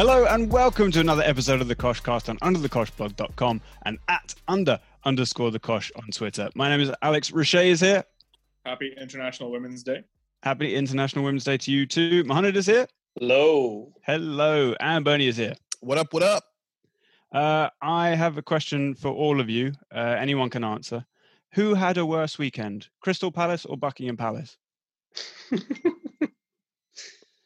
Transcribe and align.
Hello 0.00 0.24
and 0.24 0.50
welcome 0.50 0.90
to 0.92 1.00
another 1.00 1.22
episode 1.24 1.60
of 1.60 1.68
the 1.68 1.76
Koshcast 1.76 2.30
on 2.30 2.38
underthekoshblog.com 2.38 3.60
and 3.82 3.98
at 4.08 4.34
under 4.48 4.80
underscore 5.04 5.50
the 5.50 5.58
Kosh 5.58 5.92
on 5.94 6.04
Twitter. 6.10 6.48
My 6.54 6.70
name 6.70 6.80
is 6.80 6.90
Alex 7.02 7.30
Roche 7.30 7.56
is 7.56 7.80
here. 7.80 8.02
Happy 8.64 8.94
International 8.98 9.50
Women's 9.50 9.82
Day. 9.82 10.04
Happy 10.42 10.74
International 10.74 11.22
Women's 11.22 11.44
Day 11.44 11.58
to 11.58 11.70
you 11.70 11.84
too. 11.84 12.24
Mohammed 12.24 12.56
is 12.56 12.64
here. 12.64 12.86
Hello. 13.18 13.92
Hello. 14.00 14.74
And 14.80 15.04
Bernie 15.04 15.28
is 15.28 15.36
here. 15.36 15.52
What 15.80 15.98
up? 15.98 16.14
What 16.14 16.22
up? 16.22 16.44
Uh, 17.30 17.68
I 17.82 18.14
have 18.14 18.38
a 18.38 18.42
question 18.42 18.94
for 18.94 19.10
all 19.10 19.38
of 19.38 19.50
you. 19.50 19.74
Uh, 19.94 20.16
anyone 20.18 20.48
can 20.48 20.64
answer. 20.64 21.04
Who 21.52 21.74
had 21.74 21.98
a 21.98 22.06
worse 22.06 22.38
weekend, 22.38 22.88
Crystal 23.00 23.30
Palace 23.30 23.66
or 23.66 23.76
Buckingham 23.76 24.16
Palace? 24.16 24.56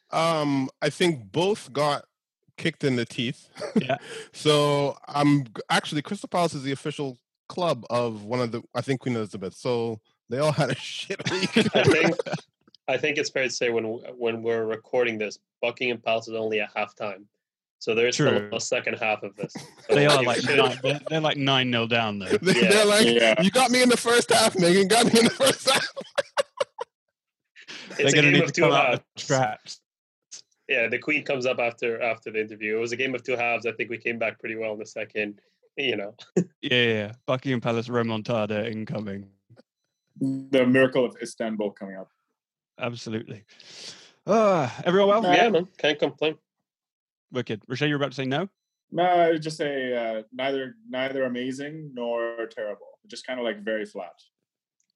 um, 0.09 0.69
I 0.81 0.89
think 0.89 1.33
both 1.33 1.73
got 1.73 2.05
kicked 2.57 2.83
in 2.83 2.95
the 2.95 3.05
teeth. 3.05 3.49
Yeah. 3.75 3.97
so 4.33 4.97
I'm 5.07 5.45
actually 5.69 6.01
Crystal 6.01 6.29
Palace 6.29 6.53
is 6.53 6.63
the 6.63 6.71
official 6.71 7.17
club 7.49 7.85
of 7.89 8.23
one 8.23 8.39
of 8.41 8.51
the 8.51 8.61
I 8.73 8.81
think 8.81 9.01
Queen 9.01 9.15
Elizabeth. 9.15 9.53
So 9.55 9.99
they 10.29 10.39
all 10.39 10.51
had 10.51 10.71
a 10.71 10.75
shit 10.79 11.19
week. 11.31 11.55
I 11.75 11.83
think 11.83 12.15
I 12.87 12.97
think 12.97 13.17
it's 13.17 13.29
fair 13.29 13.43
to 13.43 13.49
say 13.49 13.69
when 13.69 13.83
when 14.17 14.41
we're 14.43 14.65
recording 14.65 15.17
this, 15.17 15.37
Buckingham 15.61 15.99
Palace 15.99 16.27
is 16.27 16.35
only 16.35 16.59
at 16.61 16.73
halftime. 16.75 17.25
So 17.79 17.93
there's 17.93 18.15
True. 18.15 18.27
still 18.47 18.55
a 18.57 18.61
second 18.61 18.95
half 18.95 19.21
of 19.21 19.35
this. 19.35 19.53
So 19.87 19.93
They 19.95 20.07
are 20.07 20.23
like 20.23 20.39
should- 20.39 20.57
nine, 20.57 20.79
they're, 20.81 20.99
they're 21.09 21.19
like 21.19 21.37
nine 21.37 21.69
nil 21.69 21.85
down 21.87 22.17
though. 22.19 22.25
they, 22.37 22.61
Yeah. 22.61 22.81
are 22.81 22.85
like, 22.85 23.05
Yeah. 23.05 23.39
you 23.41 23.51
got 23.51 23.69
me 23.69 23.83
in 23.83 23.89
the 23.89 23.97
first 23.97 24.31
half, 24.31 24.57
Megan. 24.57 24.87
Got 24.87 25.13
me 25.13 25.19
in 25.19 25.25
the 25.25 25.29
first 25.31 25.69
half. 25.69 25.87
They're 27.97 28.11
going 28.11 28.25
to 28.25 28.31
need 28.31 28.45
to 28.47 28.51
two 28.51 28.61
come 28.61 28.71
out 28.71 28.85
halves. 28.87 29.01
the 29.15 29.21
traps. 29.21 29.79
Yeah, 30.67 30.87
the 30.87 30.97
Queen 30.97 31.23
comes 31.23 31.45
up 31.45 31.59
after 31.59 32.01
after 32.01 32.31
the 32.31 32.41
interview. 32.41 32.77
It 32.77 32.79
was 32.79 32.91
a 32.91 32.95
game 32.95 33.13
of 33.13 33.23
two 33.23 33.35
halves. 33.35 33.65
I 33.65 33.71
think 33.73 33.89
we 33.89 33.97
came 33.97 34.17
back 34.17 34.39
pretty 34.39 34.55
well 34.55 34.73
in 34.73 34.79
the 34.79 34.85
second. 34.85 35.39
You 35.77 35.97
know, 35.97 36.15
Yeah, 36.37 36.43
yeah, 36.61 36.93
yeah. 36.93 37.11
Buckingham 37.25 37.61
Palace 37.61 37.89
remontada 37.89 38.71
incoming. 38.71 39.27
The 40.19 40.65
miracle 40.65 41.03
of 41.03 41.17
Istanbul 41.21 41.71
coming 41.71 41.97
up. 41.97 42.09
Absolutely. 42.79 43.43
Uh, 44.25 44.69
everyone 44.85 45.21
well? 45.21 45.33
Yeah, 45.33 45.49
man, 45.49 45.67
can't 45.77 45.99
complain. 45.99 46.35
Wicked. 47.31 47.61
Rochelle, 47.67 47.89
you 47.89 47.95
were 47.95 47.97
about 47.97 48.11
to 48.11 48.15
say 48.15 48.25
no? 48.25 48.47
No, 48.91 49.03
I 49.03 49.31
would 49.31 49.41
just 49.41 49.57
say 49.57 49.93
uh, 49.93 50.23
neither 50.31 50.75
neither 50.89 51.25
amazing 51.25 51.91
nor 51.93 52.47
terrible. 52.49 52.99
Just 53.07 53.27
kind 53.27 53.39
of 53.39 53.45
like 53.45 53.63
very 53.63 53.85
flat. 53.85 54.13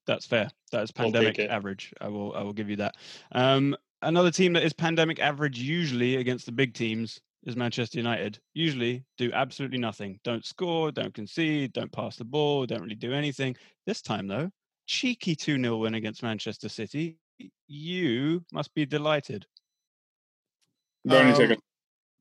That's 0.06 0.26
fair. 0.26 0.48
That 0.72 0.84
is 0.84 0.92
I'll 0.96 1.04
pandemic 1.04 1.38
average. 1.38 1.92
I 2.00 2.08
will 2.08 2.34
I 2.34 2.42
will 2.42 2.52
give 2.52 2.70
you 2.70 2.76
that. 2.76 2.96
Um, 3.32 3.76
another 4.02 4.30
team 4.30 4.52
that 4.54 4.62
is 4.62 4.72
pandemic 4.72 5.18
average 5.20 5.58
usually 5.58 6.16
against 6.16 6.46
the 6.46 6.52
big 6.52 6.74
teams 6.74 7.20
is 7.44 7.56
Manchester 7.56 7.98
United. 7.98 8.38
Usually 8.54 9.04
do 9.16 9.30
absolutely 9.32 9.78
nothing. 9.78 10.18
Don't 10.24 10.44
score, 10.44 10.92
don't 10.92 11.14
concede, 11.14 11.72
don't 11.72 11.92
pass 11.92 12.16
the 12.16 12.24
ball, 12.24 12.66
don't 12.66 12.82
really 12.82 12.94
do 12.94 13.12
anything. 13.12 13.56
This 13.86 14.02
time 14.02 14.26
though, 14.26 14.50
cheeky 14.86 15.34
2-0 15.36 15.80
win 15.80 15.94
against 15.94 16.22
Manchester 16.22 16.68
City. 16.68 17.16
You 17.68 18.44
must 18.52 18.74
be 18.74 18.84
delighted. 18.84 19.46
Bernie, 21.04 21.32
take 21.32 21.46
Um, 21.46 21.52
it. 21.52 21.60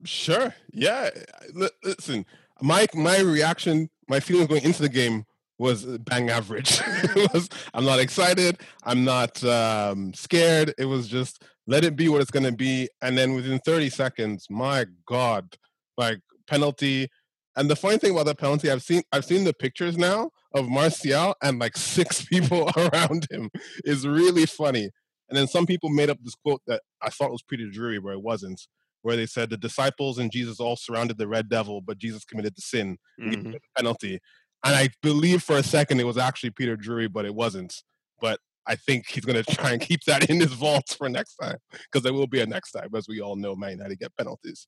Sure. 0.05 0.55
Yeah. 0.71 1.09
Li- 1.53 1.69
Listen, 1.83 2.25
my 2.61 2.87
my 2.93 3.19
reaction, 3.19 3.89
my 4.07 4.21
feelings 4.21 4.47
going 4.47 4.63
into 4.63 4.81
the 4.81 4.87
game 4.89 5.25
was 5.59 5.85
bang 5.85 6.29
average. 6.29 6.81
it 6.87 7.33
was, 7.33 7.49
I'm 7.73 7.85
not 7.85 7.99
excited. 7.99 8.57
I'm 8.83 9.03
not 9.03 9.43
um, 9.43 10.13
scared. 10.13 10.73
It 10.77 10.85
was 10.85 11.07
just 11.07 11.43
let 11.67 11.83
it 11.83 11.95
be 11.95 12.09
what 12.09 12.21
it's 12.21 12.31
going 12.31 12.45
to 12.45 12.51
be. 12.51 12.89
And 13.01 13.17
then 13.17 13.35
within 13.35 13.59
30 13.59 13.89
seconds, 13.89 14.47
my 14.49 14.85
God, 15.05 15.55
like 15.97 16.21
penalty. 16.47 17.09
And 17.55 17.69
the 17.69 17.75
funny 17.75 17.97
thing 17.97 18.11
about 18.11 18.25
that 18.27 18.39
penalty, 18.39 18.71
I've 18.71 18.81
seen 18.81 19.03
I've 19.11 19.25
seen 19.25 19.43
the 19.43 19.53
pictures 19.53 19.97
now 19.97 20.31
of 20.55 20.69
Martial 20.69 21.35
and 21.43 21.59
like 21.59 21.77
six 21.77 22.25
people 22.25 22.71
around 22.77 23.27
him 23.29 23.49
is 23.83 24.07
really 24.07 24.45
funny. 24.45 24.89
And 25.27 25.37
then 25.37 25.47
some 25.47 25.67
people 25.67 25.89
made 25.89 26.09
up 26.09 26.17
this 26.23 26.35
quote 26.35 26.61
that 26.65 26.81
I 27.03 27.09
thought 27.09 27.31
was 27.31 27.43
pretty 27.43 27.69
dreary, 27.69 27.99
where 27.99 28.13
it 28.13 28.23
wasn't 28.23 28.61
where 29.01 29.15
they 29.15 29.25
said 29.25 29.49
the 29.49 29.57
disciples 29.57 30.17
and 30.17 30.31
Jesus 30.31 30.59
all 30.59 30.75
surrounded 30.75 31.17
the 31.17 31.27
red 31.27 31.49
devil, 31.49 31.81
but 31.81 31.97
Jesus 31.97 32.25
committed 32.25 32.55
the 32.55 32.61
sin, 32.61 32.97
Mhm. 33.19 33.53
the 33.53 33.59
penalty. 33.77 34.19
And 34.63 34.75
I 34.75 34.89
believe 35.01 35.43
for 35.43 35.57
a 35.57 35.63
second 35.63 35.99
it 35.99 36.05
was 36.05 36.17
actually 36.17 36.51
Peter 36.51 36.75
Drury, 36.75 37.07
but 37.07 37.25
it 37.25 37.33
wasn't. 37.33 37.81
But 38.21 38.39
I 38.67 38.75
think 38.75 39.07
he's 39.07 39.25
going 39.25 39.41
to 39.43 39.55
try 39.55 39.71
and 39.71 39.81
keep 39.81 40.03
that 40.05 40.29
in 40.29 40.39
his 40.39 40.53
vaults 40.53 40.93
for 40.93 41.09
next 41.09 41.35
time 41.35 41.57
because 41.71 42.03
there 42.03 42.13
will 42.13 42.27
be 42.27 42.41
a 42.41 42.45
next 42.45 42.71
time, 42.71 42.89
as 42.95 43.07
we 43.07 43.21
all 43.21 43.35
know, 43.35 43.55
Man 43.55 43.71
United 43.71 43.99
get 43.99 44.15
penalties. 44.17 44.67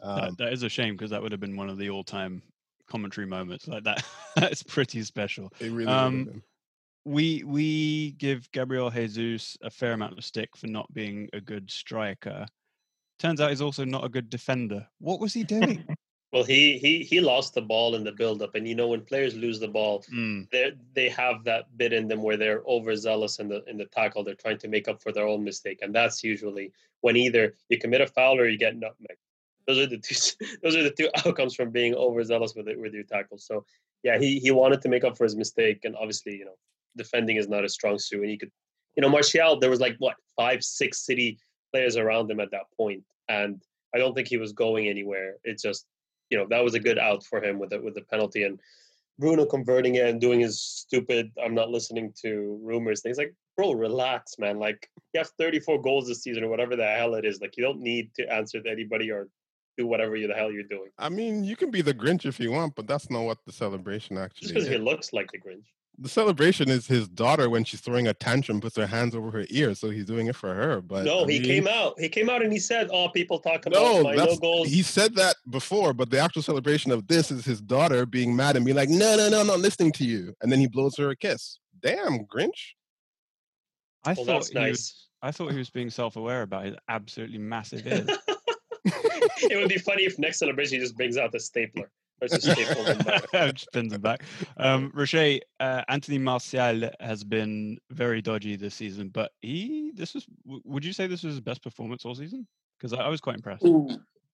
That, 0.00 0.28
Um, 0.28 0.34
that 0.38 0.52
is 0.52 0.62
a 0.62 0.68
shame 0.68 0.94
because 0.94 1.10
that 1.10 1.22
would 1.22 1.32
have 1.32 1.40
been 1.40 1.56
one 1.56 1.70
of 1.70 1.78
the 1.78 1.90
all-time 1.90 2.42
commentary 2.88 3.26
moments 3.26 3.68
like 3.68 3.84
that. 3.84 4.04
That's 4.36 4.62
pretty 4.62 5.02
special. 5.02 5.52
it 5.60 5.70
really 5.70 5.92
um, 5.92 6.42
we 7.04 7.42
we 7.44 8.12
give 8.12 8.50
Gabriel 8.52 8.90
Jesus 8.90 9.56
a 9.62 9.70
fair 9.70 9.92
amount 9.92 10.18
of 10.18 10.24
stick 10.24 10.56
for 10.56 10.66
not 10.66 10.92
being 10.92 11.28
a 11.32 11.40
good 11.40 11.70
striker. 11.70 12.46
Turns 13.18 13.40
out 13.40 13.50
he's 13.50 13.62
also 13.62 13.84
not 13.84 14.04
a 14.04 14.08
good 14.08 14.30
defender. 14.30 14.86
What 14.98 15.20
was 15.20 15.32
he 15.32 15.44
doing? 15.44 15.86
Well, 16.32 16.44
he 16.44 16.78
he 16.78 17.02
he 17.02 17.20
lost 17.20 17.54
the 17.54 17.62
ball 17.62 17.96
in 17.96 18.04
the 18.04 18.12
buildup, 18.12 18.54
and 18.54 18.66
you 18.66 18.76
know 18.76 18.88
when 18.88 19.00
players 19.00 19.34
lose 19.34 19.58
the 19.58 19.68
ball, 19.68 20.04
Mm, 20.12 20.48
they 20.50 20.72
they 20.94 21.08
have 21.08 21.42
that 21.44 21.76
bit 21.76 21.92
in 21.92 22.06
them 22.06 22.22
where 22.22 22.36
they're 22.36 22.62
overzealous 22.66 23.40
in 23.40 23.48
the 23.48 23.64
in 23.64 23.76
the 23.76 23.86
tackle. 23.86 24.22
They're 24.22 24.34
trying 24.34 24.58
to 24.58 24.68
make 24.68 24.86
up 24.86 25.02
for 25.02 25.10
their 25.10 25.26
own 25.26 25.42
mistake, 25.42 25.80
and 25.82 25.92
that's 25.92 26.22
usually 26.22 26.72
when 27.00 27.16
either 27.16 27.54
you 27.68 27.78
commit 27.78 28.00
a 28.00 28.06
foul 28.06 28.38
or 28.38 28.46
you 28.48 28.58
get 28.58 28.76
nutmeg. 28.76 29.16
Those 29.66 29.78
are 29.78 29.86
the 29.86 29.98
two. 29.98 30.14
Those 30.62 30.76
are 30.76 30.84
the 30.84 30.92
two 30.92 31.08
outcomes 31.26 31.56
from 31.56 31.70
being 31.70 31.94
overzealous 31.94 32.54
with 32.54 32.68
it 32.68 32.78
with 32.78 32.94
your 32.94 33.04
tackle. 33.04 33.38
So 33.38 33.64
yeah, 34.04 34.18
he 34.18 34.38
he 34.38 34.52
wanted 34.52 34.82
to 34.82 34.88
make 34.88 35.02
up 35.02 35.16
for 35.16 35.24
his 35.24 35.36
mistake, 35.36 35.80
and 35.84 35.96
obviously 35.96 36.36
you 36.36 36.44
know 36.44 36.56
defending 36.96 37.36
is 37.36 37.48
not 37.48 37.64
a 37.64 37.68
strong 37.68 37.98
suit, 37.98 38.20
and 38.20 38.30
he 38.30 38.38
could, 38.38 38.52
you 38.96 39.00
know, 39.00 39.08
Martial. 39.08 39.58
There 39.58 39.70
was 39.70 39.80
like 39.80 39.96
what 39.98 40.14
five 40.36 40.62
six 40.62 41.04
City 41.04 41.38
players 41.72 41.96
around 41.96 42.30
him 42.30 42.38
at 42.38 42.52
that 42.52 42.66
point, 42.76 43.02
and 43.28 43.60
I 43.92 43.98
don't 43.98 44.14
think 44.14 44.28
he 44.28 44.36
was 44.36 44.52
going 44.52 44.86
anywhere. 44.86 45.36
It's 45.42 45.62
just 45.62 45.86
you 46.30 46.38
know 46.38 46.46
that 46.48 46.64
was 46.64 46.74
a 46.74 46.80
good 46.80 46.98
out 46.98 47.24
for 47.24 47.42
him 47.42 47.58
with 47.58 47.70
the 47.70 47.80
with 47.80 47.94
the 47.94 48.02
penalty 48.02 48.44
and 48.44 48.58
Bruno 49.18 49.44
converting 49.44 49.96
it 49.96 50.06
and 50.06 50.20
doing 50.20 50.40
his 50.40 50.62
stupid 50.62 51.30
I'm 51.42 51.54
not 51.54 51.70
listening 51.70 52.12
to 52.22 52.58
rumors 52.62 53.02
things. 53.02 53.18
Like 53.18 53.34
bro 53.56 53.72
relax 53.72 54.38
man. 54.38 54.58
Like 54.58 54.88
you 55.12 55.18
have 55.18 55.30
34 55.38 55.82
goals 55.82 56.08
this 56.08 56.22
season 56.22 56.44
or 56.44 56.48
whatever 56.48 56.76
the 56.76 56.86
hell 56.86 57.14
it 57.14 57.24
is. 57.24 57.40
Like 57.40 57.56
you 57.56 57.62
don't 57.62 57.80
need 57.80 58.14
to 58.14 58.32
answer 58.32 58.62
to 58.62 58.70
anybody 58.70 59.10
or 59.10 59.28
do 59.76 59.86
whatever 59.86 60.16
you 60.16 60.26
the 60.26 60.34
hell 60.34 60.50
you're 60.50 60.62
doing. 60.62 60.90
I 60.98 61.08
mean, 61.08 61.44
you 61.44 61.56
can 61.56 61.70
be 61.70 61.82
the 61.82 61.94
Grinch 61.94 62.26
if 62.26 62.40
you 62.40 62.50
want, 62.50 62.74
but 62.74 62.86
that's 62.86 63.10
not 63.10 63.22
what 63.22 63.38
the 63.46 63.52
celebration 63.52 64.18
actually. 64.18 64.40
just 64.40 64.54
because 64.54 64.68
he 64.68 64.78
looks 64.78 65.12
like 65.12 65.30
the 65.32 65.38
Grinch 65.38 65.66
The 66.02 66.08
celebration 66.08 66.70
is 66.70 66.86
his 66.86 67.08
daughter 67.08 67.50
when 67.50 67.62
she's 67.64 67.80
throwing 67.82 68.08
a 68.08 68.14
tantrum, 68.14 68.58
puts 68.62 68.74
her 68.76 68.86
hands 68.86 69.14
over 69.14 69.30
her 69.32 69.44
ear, 69.50 69.74
so 69.74 69.90
he's 69.90 70.06
doing 70.06 70.28
it 70.28 70.34
for 70.34 70.54
her. 70.54 70.80
But 70.80 71.04
no 71.04 71.24
I 71.24 71.30
he 71.32 71.38
mean- 71.40 71.42
came 71.42 71.68
out 71.68 72.00
he 72.00 72.08
came 72.08 72.30
out 72.30 72.42
and 72.42 72.50
he 72.50 72.58
said 72.58 72.88
oh 72.90 73.10
people 73.10 73.38
talk 73.38 73.66
about 73.66 73.78
No, 73.78 74.02
my 74.02 74.14
no 74.14 74.34
goals 74.36 74.68
he 74.68 74.82
said 74.82 75.14
that 75.16 75.36
before, 75.50 75.92
but 75.92 76.10
the 76.10 76.18
actual 76.18 76.40
celebration 76.42 76.90
of 76.90 77.06
this 77.06 77.30
is 77.30 77.44
his 77.44 77.60
daughter 77.60 78.06
being 78.06 78.34
mad 78.34 78.56
and 78.56 78.64
being 78.64 78.76
like, 78.76 78.88
"No, 78.88 79.14
no, 79.16 79.28
no, 79.28 79.40
I'm 79.40 79.46
not 79.46 79.60
listening 79.60 79.92
to 79.92 80.04
you," 80.04 80.34
and 80.40 80.50
then 80.50 80.58
he 80.58 80.68
blows 80.68 80.96
her 80.96 81.10
a 81.10 81.16
kiss. 81.16 81.58
Damn, 81.82 82.24
Grinch! 82.24 82.74
I 84.04 84.14
well 84.14 84.24
thought 84.24 84.26
that's 84.26 84.48
he 84.48 84.58
was, 84.58 85.08
I 85.20 85.30
thought 85.32 85.52
he 85.52 85.58
was 85.58 85.68
being 85.68 85.90
self-aware 85.90 86.42
about 86.42 86.64
his 86.64 86.76
absolutely 86.88 87.38
massive 87.38 87.86
ears. 87.86 88.08
it 88.86 89.56
would 89.58 89.68
be 89.68 89.76
funny 89.78 90.04
if 90.04 90.18
next 90.18 90.38
celebration 90.38 90.78
he 90.78 90.80
just 90.80 90.96
brings 90.96 91.18
out 91.18 91.30
the 91.32 91.40
stapler 91.40 91.84
or 91.84 91.90
just 92.28 92.42
staple. 92.42 92.84
Just 93.52 93.72
pins 93.72 93.92
him 93.92 94.00
back. 94.00 94.22
Um, 94.56 94.90
Rocher, 94.94 95.38
uh, 95.60 95.82
Anthony 95.88 96.18
Martial 96.18 96.90
has 97.00 97.24
been 97.24 97.78
very 97.90 98.20
dodgy 98.22 98.56
this 98.56 98.74
season, 98.74 99.08
but 99.08 99.32
he 99.40 99.92
this 99.94 100.14
was. 100.14 100.26
Would 100.44 100.84
you 100.84 100.92
say 100.92 101.06
this 101.06 101.22
was 101.22 101.34
his 101.34 101.40
best 101.40 101.62
performance 101.62 102.04
all 102.04 102.14
season? 102.14 102.46
Because 102.78 102.92
I, 102.92 103.02
I 103.02 103.08
was 103.08 103.20
quite 103.20 103.36
impressed. 103.36 103.66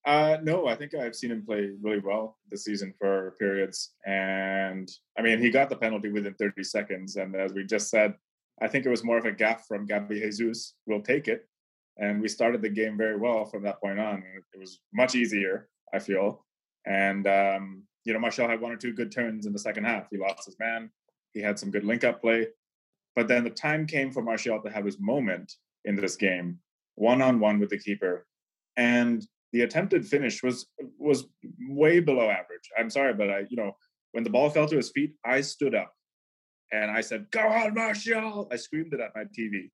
Uh, 0.06 0.38
no, 0.40 0.68
I 0.68 0.76
think 0.76 0.94
I've 0.94 1.16
seen 1.16 1.32
him 1.32 1.44
play 1.44 1.70
really 1.82 1.98
well 1.98 2.38
this 2.48 2.64
season 2.64 2.94
for 2.96 3.34
periods. 3.40 3.94
And 4.06 4.88
I 5.18 5.22
mean, 5.22 5.40
he 5.40 5.50
got 5.50 5.68
the 5.68 5.74
penalty 5.76 6.10
within 6.10 6.34
30 6.34 6.62
seconds. 6.62 7.16
And 7.16 7.34
as 7.34 7.52
we 7.52 7.64
just 7.64 7.90
said, 7.90 8.14
I 8.62 8.68
think 8.68 8.86
it 8.86 8.90
was 8.90 9.02
more 9.02 9.18
of 9.18 9.24
a 9.24 9.32
gaff 9.32 9.66
from 9.66 9.86
Gabi 9.86 10.20
Jesus. 10.20 10.74
We'll 10.86 11.02
take 11.02 11.26
it. 11.26 11.48
And 11.98 12.20
we 12.20 12.28
started 12.28 12.62
the 12.62 12.68
game 12.68 12.96
very 12.96 13.16
well 13.16 13.46
from 13.46 13.64
that 13.64 13.80
point 13.80 13.98
on. 13.98 14.22
It 14.54 14.60
was 14.60 14.80
much 14.94 15.16
easier, 15.16 15.68
I 15.92 15.98
feel. 15.98 16.44
And, 16.86 17.26
um, 17.26 17.82
you 18.04 18.12
know, 18.12 18.18
Martial 18.18 18.48
had 18.48 18.60
one 18.60 18.72
or 18.72 18.76
two 18.76 18.92
good 18.92 19.12
turns 19.12 19.46
in 19.46 19.52
the 19.52 19.58
second 19.58 19.84
half. 19.84 20.08
He 20.10 20.18
lost 20.18 20.46
his 20.46 20.58
man. 20.58 20.90
He 21.32 21.40
had 21.40 21.58
some 21.58 21.70
good 21.70 21.84
link 21.84 22.04
up 22.04 22.20
play. 22.20 22.46
But 23.16 23.28
then 23.28 23.44
the 23.44 23.50
time 23.50 23.86
came 23.86 24.12
for 24.12 24.22
Martial 24.22 24.60
to 24.62 24.70
have 24.70 24.84
his 24.84 25.00
moment 25.00 25.54
in 25.84 25.96
this 25.96 26.16
game, 26.16 26.58
one 26.94 27.22
on 27.22 27.40
one 27.40 27.58
with 27.58 27.70
the 27.70 27.78
keeper. 27.78 28.26
And 28.76 29.26
the 29.52 29.62
attempted 29.62 30.06
finish 30.06 30.42
was 30.42 30.66
was 30.98 31.26
way 31.60 32.00
below 32.00 32.28
average. 32.30 32.68
I'm 32.78 32.90
sorry, 32.90 33.14
but 33.14 33.30
I, 33.30 33.46
you 33.48 33.56
know, 33.56 33.76
when 34.12 34.22
the 34.22 34.30
ball 34.30 34.50
fell 34.50 34.68
to 34.68 34.76
his 34.76 34.90
feet, 34.90 35.14
I 35.24 35.40
stood 35.40 35.74
up 35.74 35.92
and 36.72 36.90
I 36.90 37.00
said, 37.00 37.30
"Go 37.30 37.40
on, 37.40 37.74
Martial!" 37.74 38.48
I 38.52 38.56
screamed 38.56 38.92
it 38.92 39.00
at 39.00 39.14
my 39.14 39.24
TV, 39.24 39.70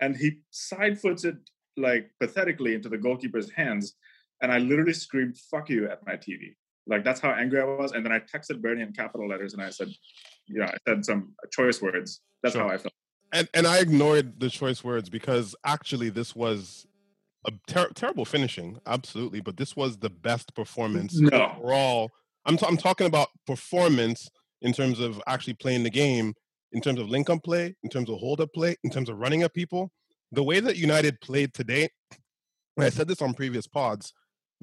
and 0.00 0.16
he 0.16 0.40
side 0.50 1.00
foots 1.00 1.24
it 1.24 1.36
like 1.76 2.10
pathetically 2.20 2.74
into 2.74 2.88
the 2.88 2.98
goalkeeper's 2.98 3.50
hands. 3.50 3.94
And 4.44 4.52
I 4.52 4.58
literally 4.58 4.92
screamed 4.92 5.38
"fuck 5.50 5.70
you" 5.70 5.88
at 5.88 6.06
my 6.06 6.16
TV. 6.16 6.54
Like 6.86 7.02
that's 7.02 7.18
how 7.18 7.30
angry 7.30 7.60
I 7.60 7.64
was. 7.64 7.92
And 7.92 8.04
then 8.04 8.12
I 8.12 8.20
texted 8.20 8.60
Bernie 8.60 8.82
in 8.82 8.92
capital 8.92 9.26
letters, 9.26 9.54
and 9.54 9.62
I 9.62 9.70
said, 9.70 9.88
"Yeah, 10.46 10.66
I 10.66 10.76
said 10.86 11.04
some 11.04 11.32
choice 11.50 11.80
words." 11.80 12.20
That's 12.42 12.54
sure. 12.54 12.62
how 12.62 12.68
I 12.68 12.76
felt. 12.76 12.92
And 13.32 13.48
and 13.54 13.66
I 13.66 13.78
ignored 13.78 14.38
the 14.38 14.50
choice 14.50 14.84
words 14.84 15.08
because 15.08 15.56
actually 15.64 16.10
this 16.10 16.36
was 16.36 16.86
a 17.46 17.52
ter- 17.66 17.88
terrible 17.94 18.26
finishing, 18.26 18.78
absolutely. 18.86 19.40
But 19.40 19.56
this 19.56 19.74
was 19.74 19.96
the 19.96 20.10
best 20.10 20.54
performance 20.54 21.18
no. 21.18 21.54
overall. 21.58 22.10
I'm 22.44 22.58
t- 22.58 22.66
I'm 22.66 22.76
talking 22.76 23.06
about 23.06 23.28
performance 23.46 24.30
in 24.60 24.74
terms 24.74 25.00
of 25.00 25.22
actually 25.26 25.54
playing 25.54 25.84
the 25.84 25.90
game, 25.90 26.34
in 26.72 26.82
terms 26.82 27.00
of 27.00 27.08
link 27.08 27.30
up 27.30 27.42
play, 27.42 27.74
in 27.82 27.88
terms 27.88 28.10
of 28.10 28.18
hold 28.18 28.42
up 28.42 28.52
play, 28.52 28.76
in 28.84 28.90
terms 28.90 29.08
of 29.08 29.16
running 29.16 29.42
at 29.42 29.54
people. 29.54 29.90
The 30.32 30.44
way 30.44 30.60
that 30.60 30.76
United 30.76 31.20
played 31.22 31.54
today, 31.54 31.88
I 32.78 32.90
said 32.90 33.08
this 33.08 33.22
on 33.22 33.32
previous 33.32 33.66
pods, 33.66 34.12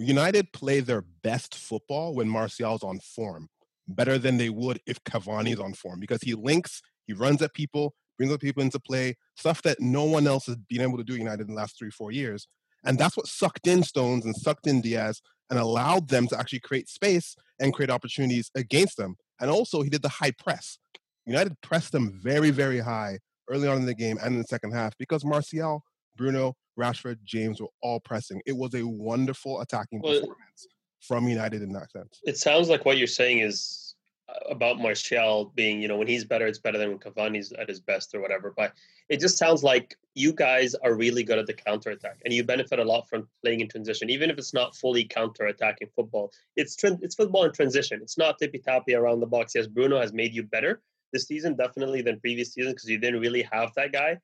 United 0.01 0.51
play 0.53 0.79
their 0.79 1.03
best 1.23 1.55
football 1.55 2.15
when 2.15 2.27
Martial's 2.27 2.83
on 2.83 2.99
form, 2.99 3.49
better 3.87 4.17
than 4.17 4.37
they 4.37 4.49
would 4.49 4.79
if 4.85 5.03
Cavani's 5.03 5.59
on 5.59 5.73
form 5.73 5.99
because 5.99 6.21
he 6.21 6.33
links, 6.33 6.81
he 7.07 7.13
runs 7.13 7.41
at 7.41 7.53
people, 7.53 7.93
brings 8.17 8.31
other 8.31 8.37
people 8.37 8.63
into 8.63 8.79
play, 8.79 9.15
stuff 9.35 9.61
that 9.63 9.79
no 9.79 10.03
one 10.03 10.27
else 10.27 10.45
has 10.45 10.55
been 10.55 10.81
able 10.81 10.97
to 10.97 11.03
do 11.03 11.15
United 11.15 11.41
in 11.41 11.47
the 11.47 11.59
last 11.59 11.77
three, 11.77 11.89
four 11.89 12.11
years. 12.11 12.47
And 12.83 12.97
that's 12.97 13.15
what 13.15 13.27
sucked 13.27 13.67
in 13.67 13.83
Stones 13.83 14.25
and 14.25 14.35
sucked 14.35 14.67
in 14.67 14.81
Dias 14.81 15.21
and 15.49 15.59
allowed 15.59 16.07
them 16.07 16.27
to 16.27 16.39
actually 16.39 16.61
create 16.61 16.89
space 16.89 17.35
and 17.59 17.73
create 17.73 17.91
opportunities 17.91 18.49
against 18.55 18.97
them. 18.97 19.15
And 19.39 19.51
also, 19.51 19.81
he 19.81 19.89
did 19.89 20.01
the 20.01 20.09
high 20.09 20.31
press. 20.31 20.77
United 21.25 21.59
pressed 21.61 21.91
them 21.91 22.19
very, 22.21 22.49
very 22.49 22.79
high 22.79 23.19
early 23.49 23.67
on 23.67 23.77
in 23.77 23.85
the 23.85 23.93
game 23.93 24.17
and 24.21 24.33
in 24.33 24.41
the 24.41 24.47
second 24.47 24.71
half 24.71 24.97
because 24.97 25.25
Martial, 25.25 25.83
Bruno, 26.15 26.55
Rashford, 26.79 27.17
James 27.23 27.61
were 27.61 27.69
all 27.81 27.99
pressing. 27.99 28.41
It 28.45 28.55
was 28.55 28.73
a 28.75 28.83
wonderful 28.83 29.61
attacking 29.61 30.01
well, 30.01 30.13
performance 30.13 30.67
from 31.01 31.27
United 31.27 31.61
in 31.61 31.71
that 31.73 31.91
sense. 31.91 32.19
It 32.23 32.37
sounds 32.37 32.69
like 32.69 32.85
what 32.85 32.97
you're 32.97 33.07
saying 33.07 33.39
is 33.39 33.95
uh, 34.29 34.49
about 34.49 34.79
Martial 34.79 35.51
being, 35.55 35.81
you 35.81 35.87
know, 35.87 35.97
when 35.97 36.07
he's 36.07 36.23
better, 36.23 36.45
it's 36.47 36.59
better 36.59 36.77
than 36.77 36.89
when 36.89 36.99
Cavani's 36.99 37.51
at 37.53 37.67
his 37.67 37.79
best 37.79 38.13
or 38.13 38.21
whatever. 38.21 38.53
But 38.55 38.73
it 39.09 39.19
just 39.19 39.37
sounds 39.37 39.63
like 39.63 39.97
you 40.15 40.31
guys 40.31 40.75
are 40.75 40.93
really 40.93 41.23
good 41.23 41.39
at 41.39 41.47
the 41.47 41.53
counter 41.53 41.89
attack, 41.89 42.21
and 42.23 42.33
you 42.33 42.43
benefit 42.43 42.79
a 42.79 42.83
lot 42.83 43.09
from 43.09 43.27
playing 43.43 43.61
in 43.61 43.67
transition, 43.67 44.09
even 44.09 44.29
if 44.29 44.37
it's 44.37 44.53
not 44.53 44.75
fully 44.75 45.03
counter 45.03 45.45
attacking 45.47 45.89
football. 45.95 46.31
It's 46.55 46.77
it's 46.83 47.15
football 47.15 47.45
in 47.45 47.51
transition. 47.51 47.99
It's 48.01 48.17
not 48.17 48.37
tippy 48.39 48.59
tappy 48.59 48.93
around 48.93 49.19
the 49.19 49.27
box. 49.27 49.53
Yes, 49.55 49.67
Bruno 49.67 49.99
has 49.99 50.13
made 50.13 50.33
you 50.33 50.43
better 50.43 50.81
this 51.11 51.27
season, 51.27 51.55
definitely 51.55 52.01
than 52.01 52.19
previous 52.19 52.53
season 52.53 52.71
because 52.71 52.89
you 52.89 52.97
didn't 52.97 53.19
really 53.19 53.41
have 53.51 53.71
that 53.75 53.91
guy. 53.91 54.17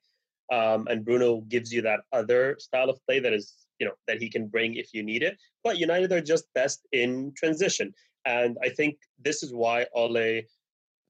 Um, 0.50 0.86
and 0.88 1.04
Bruno 1.04 1.42
gives 1.42 1.72
you 1.72 1.82
that 1.82 2.00
other 2.12 2.56
style 2.58 2.88
of 2.88 2.98
play 3.06 3.20
that 3.20 3.32
is, 3.32 3.54
you 3.78 3.86
know, 3.86 3.92
that 4.06 4.20
he 4.20 4.30
can 4.30 4.46
bring 4.46 4.76
if 4.76 4.94
you 4.94 5.02
need 5.02 5.22
it. 5.22 5.36
But 5.62 5.78
United 5.78 6.12
are 6.12 6.20
just 6.20 6.46
best 6.54 6.86
in 6.92 7.32
transition, 7.36 7.92
and 8.24 8.56
I 8.62 8.70
think 8.70 8.96
this 9.22 9.42
is 9.42 9.52
why 9.52 9.86
Ole 9.94 10.42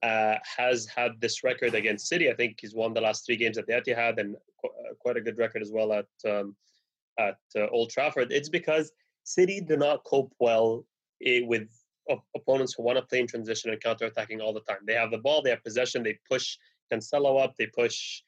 uh, 0.03 0.35
has 0.57 0.85
had 0.87 1.19
this 1.19 1.43
record 1.43 1.75
against 1.75 2.07
City. 2.07 2.29
I 2.29 2.33
think 2.33 2.57
he's 2.59 2.75
won 2.75 2.93
the 2.93 3.01
last 3.01 3.25
three 3.25 3.35
games 3.35 3.57
at 3.57 3.67
the 3.67 3.73
Etihad 3.73 4.19
and 4.19 4.35
qu- 4.61 4.69
uh, 4.69 4.93
quite 4.99 5.17
a 5.17 5.21
good 5.21 5.37
record 5.37 5.61
as 5.61 5.71
well 5.71 5.93
at 5.93 6.07
um, 6.29 6.55
at 7.17 7.37
uh, 7.55 7.67
Old 7.67 7.89
Trafford. 7.89 8.31
It's 8.31 8.49
because 8.49 8.91
City 9.23 9.61
do 9.61 9.77
not 9.77 10.03
cope 10.05 10.33
well 10.39 10.85
eh, 11.25 11.41
with 11.45 11.67
op- 12.09 12.25
opponents 12.35 12.73
who 12.73 12.83
want 12.83 12.97
to 12.97 13.05
play 13.05 13.19
in 13.19 13.27
transition 13.27 13.71
and 13.71 13.81
counter 13.81 14.05
attacking 14.05 14.41
all 14.41 14.53
the 14.53 14.61
time. 14.61 14.79
They 14.85 14.93
have 14.93 15.11
the 15.11 15.17
ball, 15.17 15.41
they 15.41 15.49
have 15.49 15.63
possession, 15.63 16.03
they 16.03 16.17
push 16.29 16.57
Cancelo 16.91 17.43
up, 17.43 17.53
they 17.57 17.67
push 17.67 18.21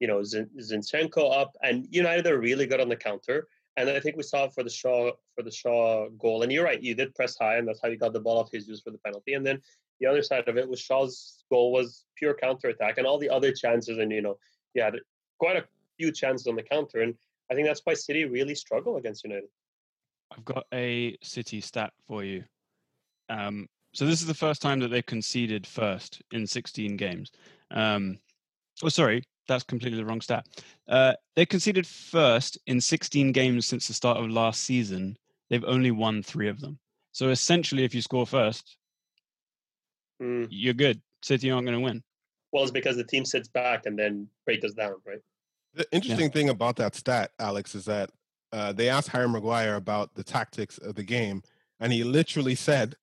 you 0.00 0.06
know 0.06 0.20
Zinchenko 0.20 1.36
up, 1.36 1.56
and 1.62 1.86
United 1.90 2.26
are 2.26 2.38
really 2.38 2.66
good 2.66 2.80
on 2.80 2.88
the 2.88 2.96
counter. 2.96 3.48
And 3.76 3.88
I 3.88 4.00
think 4.00 4.16
we 4.16 4.24
saw 4.24 4.48
for 4.48 4.64
the 4.64 4.70
Shaw 4.70 5.12
for 5.36 5.42
the 5.42 5.52
Shaw 5.52 6.08
goal. 6.18 6.42
And 6.42 6.50
you're 6.50 6.64
right, 6.64 6.82
you 6.82 6.94
did 6.94 7.14
press 7.14 7.36
high, 7.38 7.56
and 7.56 7.68
that's 7.68 7.80
how 7.80 7.88
you 7.88 7.96
got 7.96 8.12
the 8.12 8.20
ball 8.20 8.38
off 8.38 8.50
Jesus 8.50 8.80
for 8.80 8.90
the 8.90 8.98
penalty. 8.98 9.34
And 9.34 9.46
then 9.46 9.60
the 10.00 10.06
other 10.06 10.22
side 10.22 10.48
of 10.48 10.56
it 10.56 10.68
was 10.68 10.80
Shaw's 10.80 11.44
goal 11.50 11.72
was 11.72 12.04
pure 12.16 12.34
counter 12.34 12.68
attack, 12.68 12.98
and 12.98 13.06
all 13.06 13.18
the 13.18 13.30
other 13.30 13.52
chances, 13.52 13.98
and 13.98 14.10
you 14.10 14.22
know, 14.22 14.38
he 14.74 14.80
had 14.80 14.96
quite 15.38 15.56
a 15.56 15.64
few 15.96 16.12
chances 16.12 16.46
on 16.46 16.56
the 16.56 16.62
counter, 16.62 17.02
and 17.02 17.14
I 17.50 17.54
think 17.54 17.66
that's 17.66 17.80
why 17.84 17.94
City 17.94 18.24
really 18.24 18.54
struggle 18.54 18.96
against 18.96 19.24
United. 19.24 19.48
I've 20.30 20.44
got 20.44 20.66
a 20.74 21.16
City 21.22 21.60
stat 21.60 21.92
for 22.06 22.22
you. 22.22 22.44
Um, 23.30 23.66
so 23.94 24.06
this 24.06 24.20
is 24.20 24.26
the 24.26 24.34
first 24.34 24.60
time 24.60 24.80
that 24.80 24.88
they've 24.88 25.04
conceded 25.04 25.66
first 25.66 26.20
in 26.32 26.46
16 26.46 26.96
games. 26.96 27.30
Um, 27.70 28.18
oh, 28.82 28.88
sorry, 28.88 29.22
that's 29.48 29.64
completely 29.64 29.98
the 29.98 30.04
wrong 30.04 30.20
stat. 30.20 30.46
Uh, 30.86 31.14
they 31.34 31.46
conceded 31.46 31.86
first 31.86 32.58
in 32.66 32.80
16 32.80 33.32
games 33.32 33.66
since 33.66 33.88
the 33.88 33.94
start 33.94 34.18
of 34.18 34.30
last 34.30 34.62
season. 34.62 35.16
They've 35.50 35.64
only 35.64 35.90
won 35.90 36.22
three 36.22 36.48
of 36.48 36.60
them. 36.60 36.78
So 37.12 37.30
essentially, 37.30 37.84
if 37.84 37.94
you 37.94 38.02
score 38.02 38.26
first, 38.26 38.76
mm. 40.22 40.46
you're 40.50 40.74
good. 40.74 41.00
City 41.22 41.50
aren't 41.50 41.66
going 41.66 41.78
to 41.78 41.84
win. 41.84 42.02
Well, 42.52 42.62
it's 42.62 42.72
because 42.72 42.96
the 42.96 43.04
team 43.04 43.24
sits 43.24 43.48
back 43.48 43.86
and 43.86 43.98
then 43.98 44.28
break 44.44 44.64
us 44.64 44.72
down, 44.72 44.94
right? 45.06 45.20
The 45.74 45.86
interesting 45.92 46.26
yeah. 46.26 46.32
thing 46.32 46.48
about 46.48 46.76
that 46.76 46.94
stat, 46.94 47.32
Alex, 47.38 47.74
is 47.74 47.84
that 47.86 48.10
uh, 48.52 48.72
they 48.72 48.88
asked 48.88 49.08
Harry 49.08 49.28
Maguire 49.28 49.74
about 49.74 50.14
the 50.14 50.24
tactics 50.24 50.78
of 50.78 50.94
the 50.94 51.02
game, 51.02 51.42
and 51.80 51.92
he 51.92 52.04
literally 52.04 52.54
said, 52.54 52.94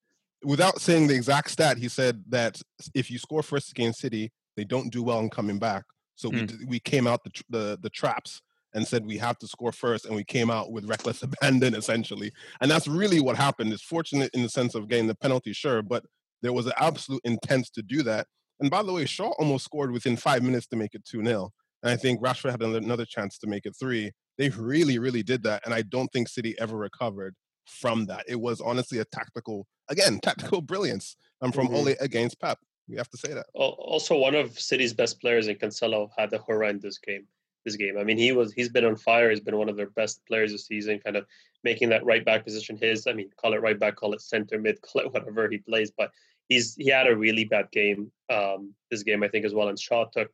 without 0.42 0.80
saying 0.80 1.06
the 1.06 1.14
exact 1.14 1.50
stat, 1.50 1.78
he 1.78 1.88
said 1.88 2.24
that 2.28 2.60
if 2.94 3.10
you 3.10 3.18
score 3.18 3.42
first 3.42 3.70
against 3.70 4.00
City, 4.00 4.32
they 4.56 4.64
don't 4.64 4.92
do 4.92 5.02
well 5.02 5.20
in 5.20 5.30
coming 5.30 5.58
back. 5.58 5.84
So 6.16 6.30
mm. 6.30 6.58
we 6.60 6.66
we 6.66 6.80
came 6.80 7.06
out 7.06 7.22
the, 7.24 7.30
the 7.48 7.78
the 7.80 7.90
traps 7.90 8.42
and 8.74 8.86
said 8.86 9.06
we 9.06 9.18
have 9.18 9.38
to 9.38 9.46
score 9.46 9.72
first, 9.72 10.04
and 10.04 10.14
we 10.14 10.24
came 10.24 10.50
out 10.50 10.72
with 10.72 10.84
reckless 10.86 11.22
abandon 11.28 11.74
essentially, 11.74 12.32
and 12.60 12.70
that's 12.70 12.88
really 12.88 13.20
what 13.20 13.36
happened. 13.36 13.72
It's 13.72 13.82
fortunate 13.82 14.30
in 14.34 14.42
the 14.42 14.48
sense 14.48 14.74
of 14.74 14.88
getting 14.88 15.06
the 15.06 15.14
penalty, 15.14 15.52
sure, 15.52 15.82
but 15.82 16.04
there 16.42 16.52
was 16.52 16.66
an 16.66 16.72
absolute 16.78 17.22
intent 17.24 17.70
to 17.74 17.82
do 17.82 18.02
that. 18.02 18.26
And 18.60 18.70
by 18.70 18.82
the 18.82 18.92
way, 18.92 19.04
Shaw 19.04 19.30
almost 19.38 19.64
scored 19.64 19.92
within 19.92 20.16
five 20.16 20.42
minutes 20.42 20.66
to 20.68 20.76
make 20.76 20.94
it 20.94 21.04
2 21.04 21.24
0. 21.24 21.50
And 21.82 21.92
I 21.92 21.96
think 21.96 22.20
Rashford 22.20 22.50
had 22.50 22.62
another 22.62 23.04
chance 23.04 23.38
to 23.38 23.46
make 23.46 23.66
it 23.66 23.76
three. 23.78 24.12
They 24.38 24.48
really, 24.50 24.98
really 24.98 25.22
did 25.22 25.42
that. 25.44 25.62
And 25.64 25.74
I 25.74 25.82
don't 25.82 26.08
think 26.12 26.28
City 26.28 26.54
ever 26.58 26.76
recovered 26.76 27.34
from 27.66 28.06
that. 28.06 28.24
It 28.26 28.40
was 28.40 28.60
honestly 28.60 28.98
a 28.98 29.04
tactical, 29.04 29.66
again, 29.88 30.18
tactical 30.22 30.60
brilliance 30.62 31.16
um, 31.42 31.52
from 31.52 31.68
mm-hmm. 31.68 31.76
Ole 31.76 31.94
against 32.00 32.40
Pep. 32.40 32.58
We 32.88 32.96
have 32.96 33.10
to 33.10 33.16
say 33.16 33.32
that. 33.32 33.46
Also, 33.54 34.16
one 34.16 34.34
of 34.34 34.58
City's 34.58 34.92
best 34.92 35.20
players 35.20 35.48
in 35.48 35.56
Cancelo 35.56 36.10
had 36.16 36.32
a 36.32 36.38
horrendous 36.38 36.98
game. 36.98 37.26
This 37.64 37.74
game, 37.74 37.98
I 37.98 38.04
mean, 38.04 38.16
he 38.16 38.30
was 38.30 38.52
he's 38.52 38.68
been 38.68 38.84
on 38.84 38.94
fire. 38.94 39.28
He's 39.28 39.40
been 39.40 39.56
one 39.56 39.68
of 39.68 39.76
their 39.76 39.90
best 39.90 40.24
players 40.24 40.52
this 40.52 40.68
season, 40.68 41.00
kind 41.00 41.16
of 41.16 41.26
making 41.64 41.88
that 41.88 42.04
right 42.04 42.24
back 42.24 42.44
position 42.44 42.78
his. 42.80 43.08
I 43.08 43.12
mean, 43.12 43.28
call 43.36 43.54
it 43.54 43.60
right 43.60 43.76
back, 43.76 43.96
call 43.96 44.12
it 44.12 44.20
center 44.20 44.56
mid, 44.56 44.80
call 44.82 45.02
it 45.02 45.12
whatever 45.12 45.50
he 45.50 45.58
plays. 45.58 45.90
But 45.90 46.12
he's 46.48 46.76
he 46.76 46.88
had 46.88 47.08
a 47.08 47.16
really 47.16 47.44
bad 47.44 47.68
game 47.72 48.12
um, 48.30 48.72
this 48.88 49.02
game, 49.02 49.24
I 49.24 49.28
think, 49.28 49.44
as 49.44 49.52
well. 49.52 49.66
And 49.66 49.78
Shaw 49.78 50.04
took 50.04 50.30